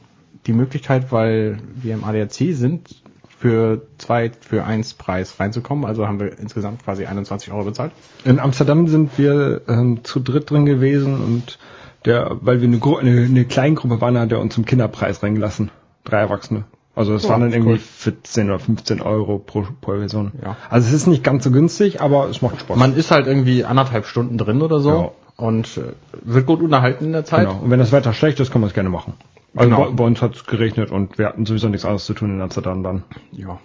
die 0.46 0.52
Möglichkeit, 0.52 1.10
weil 1.10 1.58
wir 1.74 1.94
im 1.94 2.04
ADAC 2.04 2.54
sind, 2.54 3.02
für 3.44 3.82
zwei, 3.98 4.30
für 4.40 4.64
eins 4.64 4.94
Preis 4.94 5.38
reinzukommen. 5.38 5.84
Also 5.84 6.08
haben 6.08 6.18
wir 6.18 6.38
insgesamt 6.38 6.82
quasi 6.82 7.04
21 7.04 7.52
Euro 7.52 7.64
bezahlt. 7.64 7.92
In 8.24 8.40
Amsterdam 8.40 8.88
sind 8.88 9.18
wir 9.18 9.60
ähm, 9.68 10.02
zu 10.02 10.20
dritt 10.20 10.50
drin 10.50 10.64
gewesen 10.64 11.20
und 11.22 11.58
der, 12.06 12.38
weil 12.40 12.62
wir 12.62 12.68
eine, 12.68 12.78
Gru 12.78 12.96
eine, 12.96 13.10
eine 13.24 13.44
Kleingruppe 13.44 14.00
waren, 14.00 14.18
hat 14.18 14.32
er 14.32 14.40
uns 14.40 14.54
zum 14.54 14.64
Kinderpreis 14.64 15.22
reingelassen. 15.22 15.70
Drei 16.04 16.20
Erwachsene. 16.20 16.64
Also 16.94 17.12
das 17.12 17.24
Ja, 17.24 17.28
waren 17.30 17.42
dann 17.42 17.52
irgendwie 17.52 17.72
cool. 17.72 17.78
14 17.78 18.48
oder 18.48 18.58
15 18.60 19.02
Euro 19.02 19.38
pro, 19.38 19.66
pro 19.82 19.92
Person. 19.92 20.32
Ja. 20.42 20.56
Also 20.70 20.88
es 20.88 20.94
ist 20.94 21.06
nicht 21.06 21.22
ganz 21.22 21.44
so 21.44 21.50
günstig, 21.50 22.00
aber 22.00 22.30
es 22.30 22.40
macht 22.40 22.60
Spaß. 22.60 22.78
Man 22.78 22.96
ist 22.96 23.10
halt 23.10 23.26
irgendwie 23.26 23.66
anderthalb 23.66 24.06
Stunden 24.06 24.38
drin 24.38 24.62
oder 24.62 24.80
so 24.80 24.90
Ja. 24.90 25.10
und 25.36 25.76
äh, 25.76 25.92
wird 26.22 26.46
gut 26.46 26.62
unterhalten 26.62 27.04
in 27.04 27.12
der 27.12 27.26
Zeit. 27.26 27.46
genau. 27.46 27.60
Und 27.62 27.70
wenn 27.70 27.78
das 27.78 27.92
Wetter 27.92 28.14
schlecht 28.14 28.40
ist, 28.40 28.50
kann 28.50 28.62
man 28.62 28.68
es 28.68 28.74
gerne 28.74 28.88
machen. 28.88 29.12
Also 29.56 29.70
Genau. 29.70 29.84
bei, 29.90 29.92
bei 29.96 30.04
uns 30.04 30.20
hat 30.22 30.34
es 30.34 30.46
geregnet 30.46 30.90
und 30.90 31.18
wir 31.18 31.26
hatten 31.26 31.46
sowieso 31.46 31.68
nichts 31.68 31.84
anderes 31.84 32.04
zu 32.06 32.14
tun 32.14 32.30
in 32.30 32.40
Amsterdam 32.40 32.82
dann. 32.82 33.04
Ja. 33.32 33.58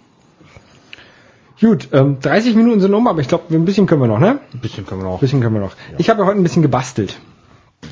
Gut, 1.60 1.88
ähm, 1.92 2.18
30 2.20 2.54
Minuten 2.56 2.80
sind 2.80 2.94
um, 2.94 3.06
aber 3.06 3.20
ich 3.20 3.28
glaube, 3.28 3.54
ein 3.54 3.64
bisschen 3.66 3.86
können 3.86 4.00
wir 4.00 4.08
noch, 4.08 4.18
ne? 4.18 4.38
Ein 4.54 4.60
bisschen 4.60 4.86
können 4.86 5.02
wir 5.02 5.04
noch. 5.08 5.14
Ein 5.16 5.20
bisschen 5.20 5.40
können 5.42 5.54
wir 5.54 5.60
noch. 5.60 5.74
Ich 5.98 6.08
habe 6.08 6.20
ja 6.20 6.26
heute 6.26 6.38
ein 6.38 6.42
bisschen 6.42 6.62
gebastelt. 6.62 7.20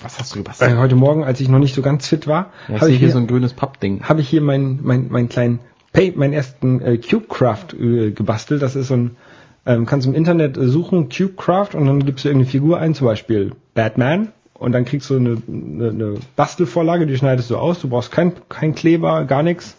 Was 0.02 0.18
hast 0.18 0.34
du 0.34 0.38
gebastelt? 0.38 0.70
Äh, 0.72 0.76
heute 0.76 0.94
Morgen, 0.96 1.22
als 1.24 1.40
ich 1.40 1.48
noch 1.48 1.58
nicht 1.58 1.74
so 1.74 1.82
ganz 1.82 2.06
fit 2.06 2.26
war, 2.26 2.50
Ja, 2.68 2.76
habe 2.80 2.90
ich 2.90 2.98
hier 2.98 3.08
hier 3.08 3.12
so 3.12 3.18
ein 3.18 3.26
grünes 3.26 3.52
Pappding. 3.52 4.04
habe 4.04 4.20
ich 4.22 4.28
hier 4.28 4.40
meinen 4.40 4.80
mein, 4.82 5.08
mein 5.10 5.28
kleinen 5.28 5.58
Pay, 5.92 6.12
meinen 6.16 6.32
ersten 6.32 6.80
äh, 6.80 6.96
Cubecraft 6.98 7.74
äh, 7.78 8.10
gebastelt. 8.12 8.62
Das 8.62 8.74
ist 8.74 8.88
so 8.88 8.94
ein, 8.94 9.16
ähm, 9.66 9.84
kannst 9.84 10.06
du 10.06 10.10
im 10.10 10.16
Internet 10.16 10.56
äh, 10.56 10.66
suchen, 10.68 11.08
Cubecraft, 11.10 11.70
und 11.74 11.86
dann 11.86 12.04
gibst 12.06 12.24
du 12.24 12.28
irgendeine 12.28 12.50
Figur 12.50 12.78
ein, 12.78 12.94
zum 12.94 13.06
Beispiel 13.06 13.52
Batman, 13.74 14.28
und 14.58 14.72
dann 14.72 14.84
kriegst 14.84 15.08
du 15.10 15.16
eine, 15.16 15.40
eine, 15.48 15.88
eine 15.88 16.14
Bastelvorlage, 16.36 17.06
die 17.06 17.16
schneidest 17.16 17.50
du 17.50 17.56
aus. 17.56 17.80
Du 17.80 17.88
brauchst 17.88 18.10
kein, 18.10 18.32
kein 18.48 18.74
Kleber, 18.74 19.24
gar 19.24 19.42
nichts, 19.42 19.76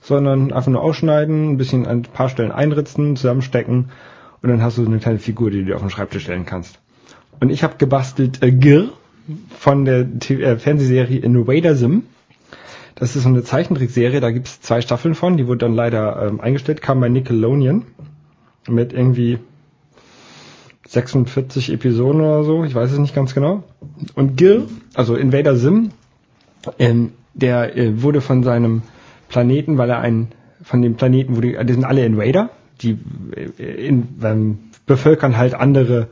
sondern 0.00 0.52
einfach 0.52 0.70
nur 0.70 0.82
ausschneiden, 0.82 1.50
ein 1.50 1.56
bisschen 1.56 1.86
an 1.86 1.98
ein 1.98 2.02
paar 2.02 2.28
Stellen 2.28 2.52
einritzen, 2.52 3.16
zusammenstecken, 3.16 3.90
und 4.42 4.48
dann 4.48 4.60
hast 4.60 4.76
du 4.76 4.82
so 4.82 4.88
eine 4.88 4.98
kleine 4.98 5.20
Figur, 5.20 5.50
die 5.50 5.58
du 5.60 5.64
dir 5.66 5.76
auf 5.76 5.82
den 5.82 5.90
Schreibtisch 5.90 6.24
stellen 6.24 6.46
kannst. 6.46 6.80
Und 7.40 7.50
ich 7.50 7.62
habe 7.62 7.76
gebastelt 7.78 8.42
äh, 8.42 8.50
Gir 8.50 8.90
von 9.56 9.84
der 9.84 10.18
T 10.18 10.42
äh, 10.42 10.58
Fernsehserie 10.58 11.20
Invader 11.20 11.76
Sim. 11.76 12.02
Das 12.96 13.16
ist 13.16 13.22
so 13.22 13.28
eine 13.28 13.42
Zeichentrickserie, 13.42 14.20
da 14.20 14.30
gibt 14.30 14.48
es 14.48 14.60
zwei 14.60 14.80
Staffeln 14.80 15.14
von, 15.14 15.36
die 15.36 15.46
wurde 15.46 15.58
dann 15.58 15.74
leider 15.74 16.26
ähm, 16.26 16.40
eingestellt, 16.40 16.82
kam 16.82 17.00
bei 17.00 17.08
Nickelodeon 17.08 17.84
mit 18.68 18.92
irgendwie 18.92 19.38
46 20.92 21.72
Episoden 21.72 22.20
oder 22.20 22.44
so, 22.44 22.64
ich 22.64 22.74
weiß 22.74 22.92
es 22.92 22.98
nicht 22.98 23.14
ganz 23.14 23.32
genau. 23.34 23.62
Und 24.14 24.36
Gil, 24.36 24.68
also 24.92 25.16
Invader 25.16 25.56
Sim, 25.56 25.90
ähm, 26.78 27.12
der 27.32 27.76
äh, 27.78 28.02
wurde 28.02 28.20
von 28.20 28.42
seinem 28.42 28.82
Planeten, 29.30 29.78
weil 29.78 29.88
er 29.88 30.00
ein, 30.00 30.28
von 30.62 30.82
dem 30.82 30.96
Planeten, 30.96 31.34
wo 31.34 31.40
die, 31.40 31.56
die 31.64 31.72
sind 31.72 31.84
alle 31.84 32.04
Invader, 32.04 32.50
die 32.82 32.98
äh, 33.34 33.86
in, 33.86 34.06
ähm, 34.22 34.58
bevölkern 34.84 35.38
halt 35.38 35.54
andere, 35.54 36.08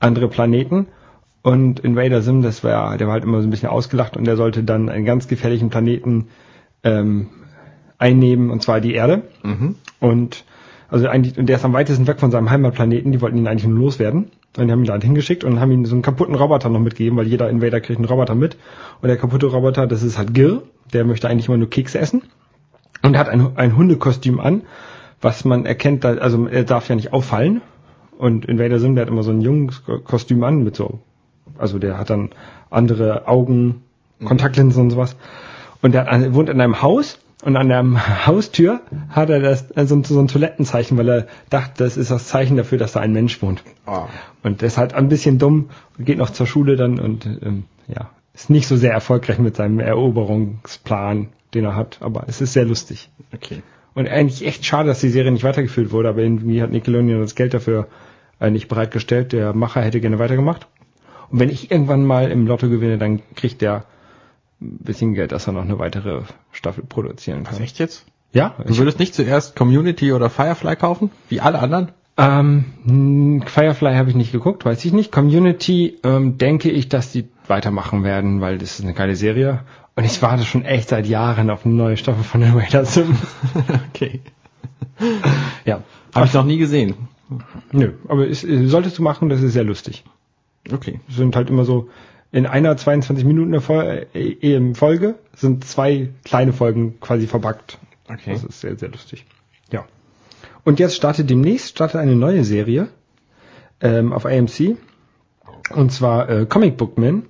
andere 0.00 0.28
Planeten. 0.28 0.86
Und 1.40 1.80
Invader 1.80 2.20
Sim, 2.20 2.42
das 2.42 2.62
war, 2.62 2.98
der 2.98 3.06
war 3.06 3.14
halt 3.14 3.24
immer 3.24 3.40
so 3.40 3.48
ein 3.48 3.50
bisschen 3.50 3.70
ausgelacht 3.70 4.18
und 4.18 4.26
der 4.26 4.36
sollte 4.36 4.64
dann 4.64 4.90
einen 4.90 5.06
ganz 5.06 5.28
gefährlichen 5.28 5.70
Planeten 5.70 6.26
ähm, 6.82 7.28
einnehmen, 7.96 8.50
und 8.50 8.62
zwar 8.62 8.82
die 8.82 8.92
Erde. 8.92 9.22
Und 10.00 10.44
also 10.94 11.08
eigentlich, 11.08 11.36
und 11.36 11.46
der 11.46 11.56
ist 11.56 11.64
am 11.64 11.72
weitesten 11.72 12.06
weg 12.06 12.20
von 12.20 12.30
seinem 12.30 12.50
Heimatplaneten, 12.50 13.10
die 13.10 13.20
wollten 13.20 13.36
ihn 13.36 13.48
eigentlich 13.48 13.66
nur 13.66 13.80
loswerden. 13.80 14.30
Und 14.56 14.66
die 14.68 14.70
haben 14.70 14.84
ihn 14.84 14.86
da 14.86 14.96
hingeschickt 14.96 15.42
und 15.42 15.58
haben 15.58 15.72
ihm 15.72 15.84
so 15.86 15.96
einen 15.96 16.02
kaputten 16.02 16.36
Roboter 16.36 16.68
noch 16.68 16.78
mitgegeben, 16.78 17.18
weil 17.18 17.26
jeder 17.26 17.50
Invader 17.50 17.80
kriegt 17.80 17.98
einen 17.98 18.06
Roboter 18.08 18.36
mit. 18.36 18.56
Und 19.02 19.08
der 19.08 19.16
kaputte 19.16 19.46
Roboter, 19.46 19.88
das 19.88 20.04
ist 20.04 20.18
halt 20.18 20.34
Gil, 20.34 20.62
der 20.92 21.04
möchte 21.04 21.28
eigentlich 21.28 21.48
immer 21.48 21.56
nur 21.56 21.68
Kekse 21.68 21.98
essen. 21.98 22.22
Und 23.02 23.14
er 23.14 23.18
hat 23.18 23.28
ein, 23.28 23.56
ein 23.56 23.76
Hundekostüm 23.76 24.38
an, 24.38 24.62
was 25.20 25.44
man 25.44 25.66
erkennt, 25.66 26.04
also 26.04 26.46
er 26.46 26.62
darf 26.62 26.88
ja 26.88 26.94
nicht 26.94 27.12
auffallen. 27.12 27.60
Und 28.16 28.44
Invader 28.44 28.78
Sim, 28.78 28.94
der 28.94 29.02
hat 29.02 29.10
immer 29.10 29.24
so 29.24 29.32
ein 29.32 29.40
junges 29.40 29.82
Kostüm 30.04 30.44
an 30.44 30.62
mit 30.62 30.76
so, 30.76 31.00
also 31.58 31.80
der 31.80 31.98
hat 31.98 32.08
dann 32.08 32.30
andere 32.70 33.26
Augen, 33.26 33.82
Kontaktlinsen 34.24 34.80
und 34.80 34.90
sowas. 34.90 35.16
Und 35.82 35.92
er 35.92 36.02
hat 36.02 36.08
eine- 36.08 36.34
wohnt 36.34 36.50
in 36.50 36.60
einem 36.60 36.82
Haus 36.82 37.18
und 37.44 37.56
an 37.56 37.68
der 37.68 38.26
Haustür 38.26 38.80
hat 39.10 39.28
er 39.28 39.40
das, 39.40 39.66
so, 39.88 39.94
ein, 39.94 40.04
so 40.04 40.18
ein 40.18 40.28
Toilettenzeichen, 40.28 40.96
weil 40.96 41.08
er 41.08 41.26
dachte, 41.50 41.84
das 41.84 41.96
ist 41.96 42.10
das 42.10 42.28
Zeichen 42.28 42.56
dafür, 42.56 42.78
dass 42.78 42.92
da 42.92 43.00
ein 43.00 43.12
Mensch 43.12 43.42
wohnt. 43.42 43.62
Ah. 43.84 44.06
Und 44.42 44.62
der 44.62 44.68
ist 44.68 44.78
halt 44.78 44.94
ein 44.94 45.08
bisschen 45.08 45.38
dumm 45.38 45.68
und 45.98 46.06
geht 46.06 46.18
noch 46.18 46.30
zur 46.30 46.46
Schule 46.46 46.76
dann 46.76 46.98
und 46.98 47.26
ähm, 47.26 47.64
ja, 47.86 48.10
ist 48.32 48.48
nicht 48.48 48.66
so 48.66 48.76
sehr 48.76 48.92
erfolgreich 48.92 49.38
mit 49.38 49.56
seinem 49.56 49.78
Eroberungsplan, 49.78 51.28
den 51.52 51.64
er 51.64 51.76
hat, 51.76 51.98
aber 52.00 52.24
es 52.28 52.40
ist 52.40 52.54
sehr 52.54 52.64
lustig. 52.64 53.10
Okay. 53.34 53.62
Und 53.94 54.08
eigentlich 54.08 54.46
echt 54.46 54.64
schade, 54.64 54.88
dass 54.88 55.00
die 55.00 55.10
Serie 55.10 55.30
nicht 55.30 55.44
weitergeführt 55.44 55.92
wurde, 55.92 56.08
aber 56.08 56.22
irgendwie 56.22 56.62
hat 56.62 56.70
Nickelodeon 56.70 57.20
das 57.20 57.34
Geld 57.34 57.52
dafür 57.52 57.88
äh, 58.40 58.50
nicht 58.50 58.68
bereitgestellt. 58.68 59.32
Der 59.32 59.52
Macher 59.52 59.82
hätte 59.82 60.00
gerne 60.00 60.18
weitergemacht. 60.18 60.66
Und 61.30 61.40
wenn 61.40 61.50
ich 61.50 61.70
irgendwann 61.70 62.04
mal 62.04 62.30
im 62.30 62.46
Lotto 62.46 62.68
gewinne, 62.68 62.98
dann 62.98 63.20
kriegt 63.36 63.60
der 63.60 63.84
bisschen 64.64 65.14
Geld, 65.14 65.32
dass 65.32 65.46
er 65.46 65.52
noch 65.52 65.62
eine 65.62 65.78
weitere 65.78 66.22
Staffel 66.52 66.84
produzieren 66.84 67.44
kann. 67.44 67.54
Was, 67.54 67.60
echt 67.60 67.78
jetzt? 67.78 68.04
Ja, 68.32 68.56
Du 68.66 68.76
würdest 68.78 68.98
nicht 68.98 69.14
zuerst 69.14 69.54
Community 69.54 70.12
oder 70.12 70.28
Firefly 70.28 70.76
kaufen? 70.76 71.10
Wie 71.28 71.40
alle 71.40 71.60
anderen? 71.60 71.92
Ähm, 72.16 73.42
Firefly 73.46 73.94
habe 73.94 74.10
ich 74.10 74.16
nicht 74.16 74.32
geguckt, 74.32 74.64
weiß 74.64 74.84
ich 74.84 74.92
nicht. 74.92 75.12
Community 75.12 75.98
ähm, 76.04 76.38
denke 76.38 76.70
ich, 76.70 76.88
dass 76.88 77.12
die 77.12 77.28
weitermachen 77.46 78.04
werden, 78.04 78.40
weil 78.40 78.58
das 78.58 78.78
ist 78.78 78.84
eine 78.84 78.94
geile 78.94 79.16
Serie. 79.16 79.60
Und 79.96 80.04
ich 80.04 80.20
warte 80.22 80.44
schon 80.44 80.64
echt 80.64 80.88
seit 80.88 81.06
Jahren 81.06 81.50
auf 81.50 81.64
eine 81.64 81.74
neue 81.74 81.96
Staffel 81.96 82.24
von 82.24 82.40
den 82.40 82.54
Raiders. 82.56 82.98
okay. 83.90 84.20
ja. 85.64 85.82
Habe 86.14 86.26
ich 86.26 86.34
noch 86.34 86.44
nie 86.44 86.58
gesehen. 86.58 86.94
Nö, 87.72 87.92
aber 88.08 88.28
es, 88.28 88.42
solltest 88.42 88.98
du 88.98 89.02
machen, 89.02 89.28
das 89.28 89.42
ist 89.42 89.52
sehr 89.52 89.64
lustig. 89.64 90.04
Okay. 90.72 91.00
Sind 91.08 91.36
halt 91.36 91.50
immer 91.50 91.64
so 91.64 91.88
in 92.34 92.46
einer 92.46 92.76
22 92.76 93.24
Minuten 93.24 93.54
äh, 93.54 94.74
Folge 94.74 95.14
sind 95.36 95.64
zwei 95.64 96.08
kleine 96.24 96.52
Folgen 96.52 96.98
quasi 96.98 97.28
verpackt. 97.28 97.78
Okay. 98.08 98.32
Das 98.32 98.42
ist 98.42 98.60
sehr, 98.60 98.76
sehr 98.76 98.88
lustig. 98.88 99.24
Ja. 99.70 99.84
Und 100.64 100.80
jetzt 100.80 100.96
startet 100.96 101.30
demnächst 101.30 101.68
startet 101.68 102.00
eine 102.00 102.16
neue 102.16 102.42
Serie 102.42 102.88
ähm, 103.80 104.12
auf 104.12 104.26
AMC. 104.26 104.76
Und 105.70 105.92
zwar 105.92 106.28
äh, 106.28 106.46
Comic 106.46 106.76
Book 106.76 106.98
Man. 106.98 107.26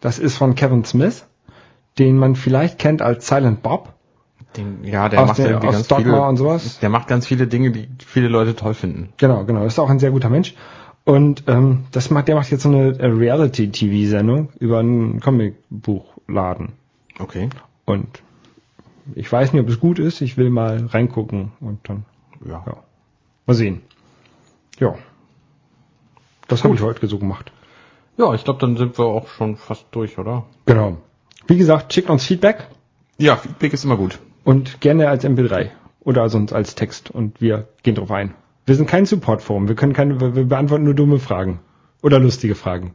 Das 0.00 0.18
ist 0.18 0.38
von 0.38 0.54
Kevin 0.54 0.86
Smith, 0.86 1.26
den 1.98 2.16
man 2.16 2.36
vielleicht 2.36 2.78
kennt 2.78 3.02
als 3.02 3.28
Silent 3.28 3.62
Bob. 3.62 3.92
Den, 4.56 4.82
ja, 4.82 5.10
der 5.10 5.20
Aus 5.20 5.28
macht 5.28 5.38
der- 5.38 5.46
irgendwie 5.50 5.68
aus 5.68 5.74
ganz 5.74 5.88
Dogma 5.88 6.02
viele, 6.04 6.22
und 6.22 6.36
sowas. 6.38 6.78
Der 6.78 6.88
macht 6.88 7.06
ganz 7.06 7.26
viele 7.26 7.46
Dinge, 7.46 7.70
die 7.70 7.86
viele 7.98 8.28
Leute 8.28 8.56
toll 8.56 8.72
finden. 8.72 9.10
Genau, 9.18 9.44
genau. 9.44 9.66
Ist 9.66 9.78
auch 9.78 9.90
ein 9.90 9.98
sehr 9.98 10.10
guter 10.10 10.30
Mensch. 10.30 10.54
Und 11.06 11.44
ähm, 11.46 11.84
das 11.92 12.10
macht, 12.10 12.26
der 12.28 12.34
macht 12.34 12.50
jetzt 12.50 12.64
so 12.64 12.68
eine 12.68 12.98
äh, 12.98 13.06
Reality-TV-Sendung 13.06 14.50
über 14.58 14.80
einen 14.80 15.20
Comicbuchladen. 15.20 16.72
Okay. 17.20 17.48
Und 17.84 18.22
ich 19.14 19.30
weiß 19.30 19.52
nicht, 19.52 19.62
ob 19.62 19.68
es 19.68 19.78
gut 19.80 19.98
ist. 20.00 20.20
Ich 20.20 20.36
will 20.36 20.50
mal 20.50 20.84
reingucken 20.86 21.52
und 21.60 21.78
dann 21.88 22.04
Ja. 22.44 22.62
ja. 22.66 22.76
mal 23.46 23.54
sehen. 23.54 23.82
Ja. 24.80 24.96
Das 26.48 26.64
habe 26.64 26.74
ich 26.74 26.82
heute 26.82 27.06
so 27.06 27.18
gemacht. 27.18 27.52
Ja, 28.18 28.34
ich 28.34 28.42
glaube, 28.44 28.58
dann 28.60 28.76
sind 28.76 28.98
wir 28.98 29.04
auch 29.04 29.28
schon 29.28 29.56
fast 29.56 29.86
durch, 29.92 30.18
oder? 30.18 30.44
Genau. 30.64 30.96
Wie 31.46 31.56
gesagt, 31.56 31.92
schickt 31.92 32.10
uns 32.10 32.24
Feedback 32.24 32.66
Ja, 33.18 33.36
Feedback 33.36 33.72
ist 33.72 33.84
immer 33.84 33.96
gut. 33.96 34.18
und 34.42 34.80
gerne 34.80 35.08
als 35.08 35.24
MP3 35.24 35.70
oder 36.00 36.28
sonst 36.28 36.52
als 36.52 36.74
Text 36.74 37.10
und 37.12 37.40
wir 37.40 37.68
gehen 37.84 37.94
drauf 37.94 38.10
ein. 38.10 38.34
Wir 38.66 38.74
sind 38.74 38.88
kein 38.88 39.06
Support-Forum. 39.06 39.68
Wir 39.68 39.74
können 39.76 39.92
keine, 39.92 40.20
wir 40.34 40.44
beantworten 40.44 40.84
nur 40.84 40.94
dumme 40.94 41.18
Fragen 41.18 41.60
oder 42.02 42.18
lustige 42.18 42.54
Fragen. 42.54 42.94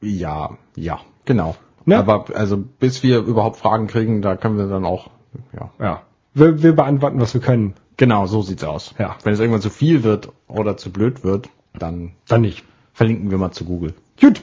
Ja, 0.00 0.56
ja, 0.76 1.00
genau. 1.24 1.56
Ne? 1.86 1.96
Aber 1.96 2.26
also 2.34 2.56
bis 2.58 3.02
wir 3.02 3.18
überhaupt 3.20 3.56
Fragen 3.56 3.86
kriegen, 3.86 4.20
da 4.22 4.36
können 4.36 4.58
wir 4.58 4.66
dann 4.66 4.84
auch, 4.84 5.08
ja. 5.54 5.70
Ja. 5.80 6.02
Wir, 6.34 6.62
wir 6.62 6.76
beantworten, 6.76 7.20
was 7.20 7.32
wir 7.34 7.40
können. 7.40 7.74
Genau, 7.96 8.26
so 8.26 8.42
sieht's 8.42 8.62
aus. 8.64 8.94
Ja. 8.98 9.16
Wenn 9.24 9.32
es 9.32 9.40
irgendwann 9.40 9.62
zu 9.62 9.70
viel 9.70 10.04
wird 10.04 10.28
oder 10.46 10.76
zu 10.76 10.92
blöd 10.92 11.24
wird, 11.24 11.48
dann 11.76 12.12
Dann 12.28 12.42
nicht. 12.42 12.64
verlinken 12.92 13.30
wir 13.30 13.38
mal 13.38 13.50
zu 13.50 13.64
Google. 13.64 13.94
Gut. 14.20 14.42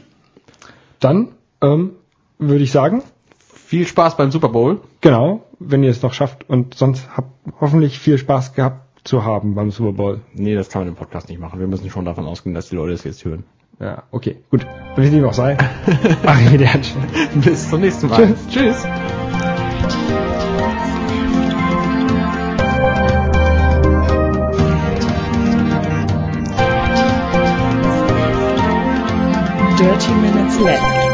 Dann 1.00 1.30
ähm, 1.62 1.92
würde 2.40 2.64
ich 2.64 2.72
sagen, 2.72 3.04
Viel 3.40 3.88
Spaß 3.88 4.18
beim 4.18 4.32
Super 4.32 4.50
Bowl. 4.50 4.82
genau, 5.02 5.44
wenn 5.60 5.84
ihr 5.84 5.90
es 5.90 6.02
noch 6.02 6.14
schafft 6.14 6.50
und 6.50 6.74
sonst 6.76 7.08
habt 7.16 7.30
hoffentlich 7.62 7.98
viel 8.00 8.18
Spaß 8.18 8.54
gehabt 8.54 8.85
zu 9.06 9.24
haben 9.24 9.56
beim 9.56 9.72
Super 9.72 9.94
Bowl. 9.94 10.22
Nee, 10.34 10.56
das 10.56 10.70
kann 10.70 10.82
man 10.82 10.90
im 10.90 10.96
Podcast 10.96 11.30
nicht 11.30 11.40
machen. 11.40 11.60
Wir 11.60 11.68
müssen 11.68 11.90
schon 11.90 12.04
davon 12.04 12.26
ausgehen, 12.26 12.54
dass 12.54 12.70
die 12.70 12.76
Leute 12.76 12.92
das 12.92 13.04
jetzt 13.06 13.24
hören. 13.24 13.46
Ja, 13.80 14.04
okay, 14.12 14.38
gut. 14.50 14.66
Wie 14.96 15.10
dem 15.10 15.26
auch 15.26 15.34
sei. 15.34 15.58
Arrivederci. 16.26 16.94
Bis 17.36 17.70
zum 17.70 17.82
nächsten 17.82 18.08
Mal. 18.08 18.34
Tschüss. 18.50 18.84
Tschüss. 18.84 18.84
Dirty 29.78 30.12
Minutes 30.14 30.60
Left. 30.62 31.05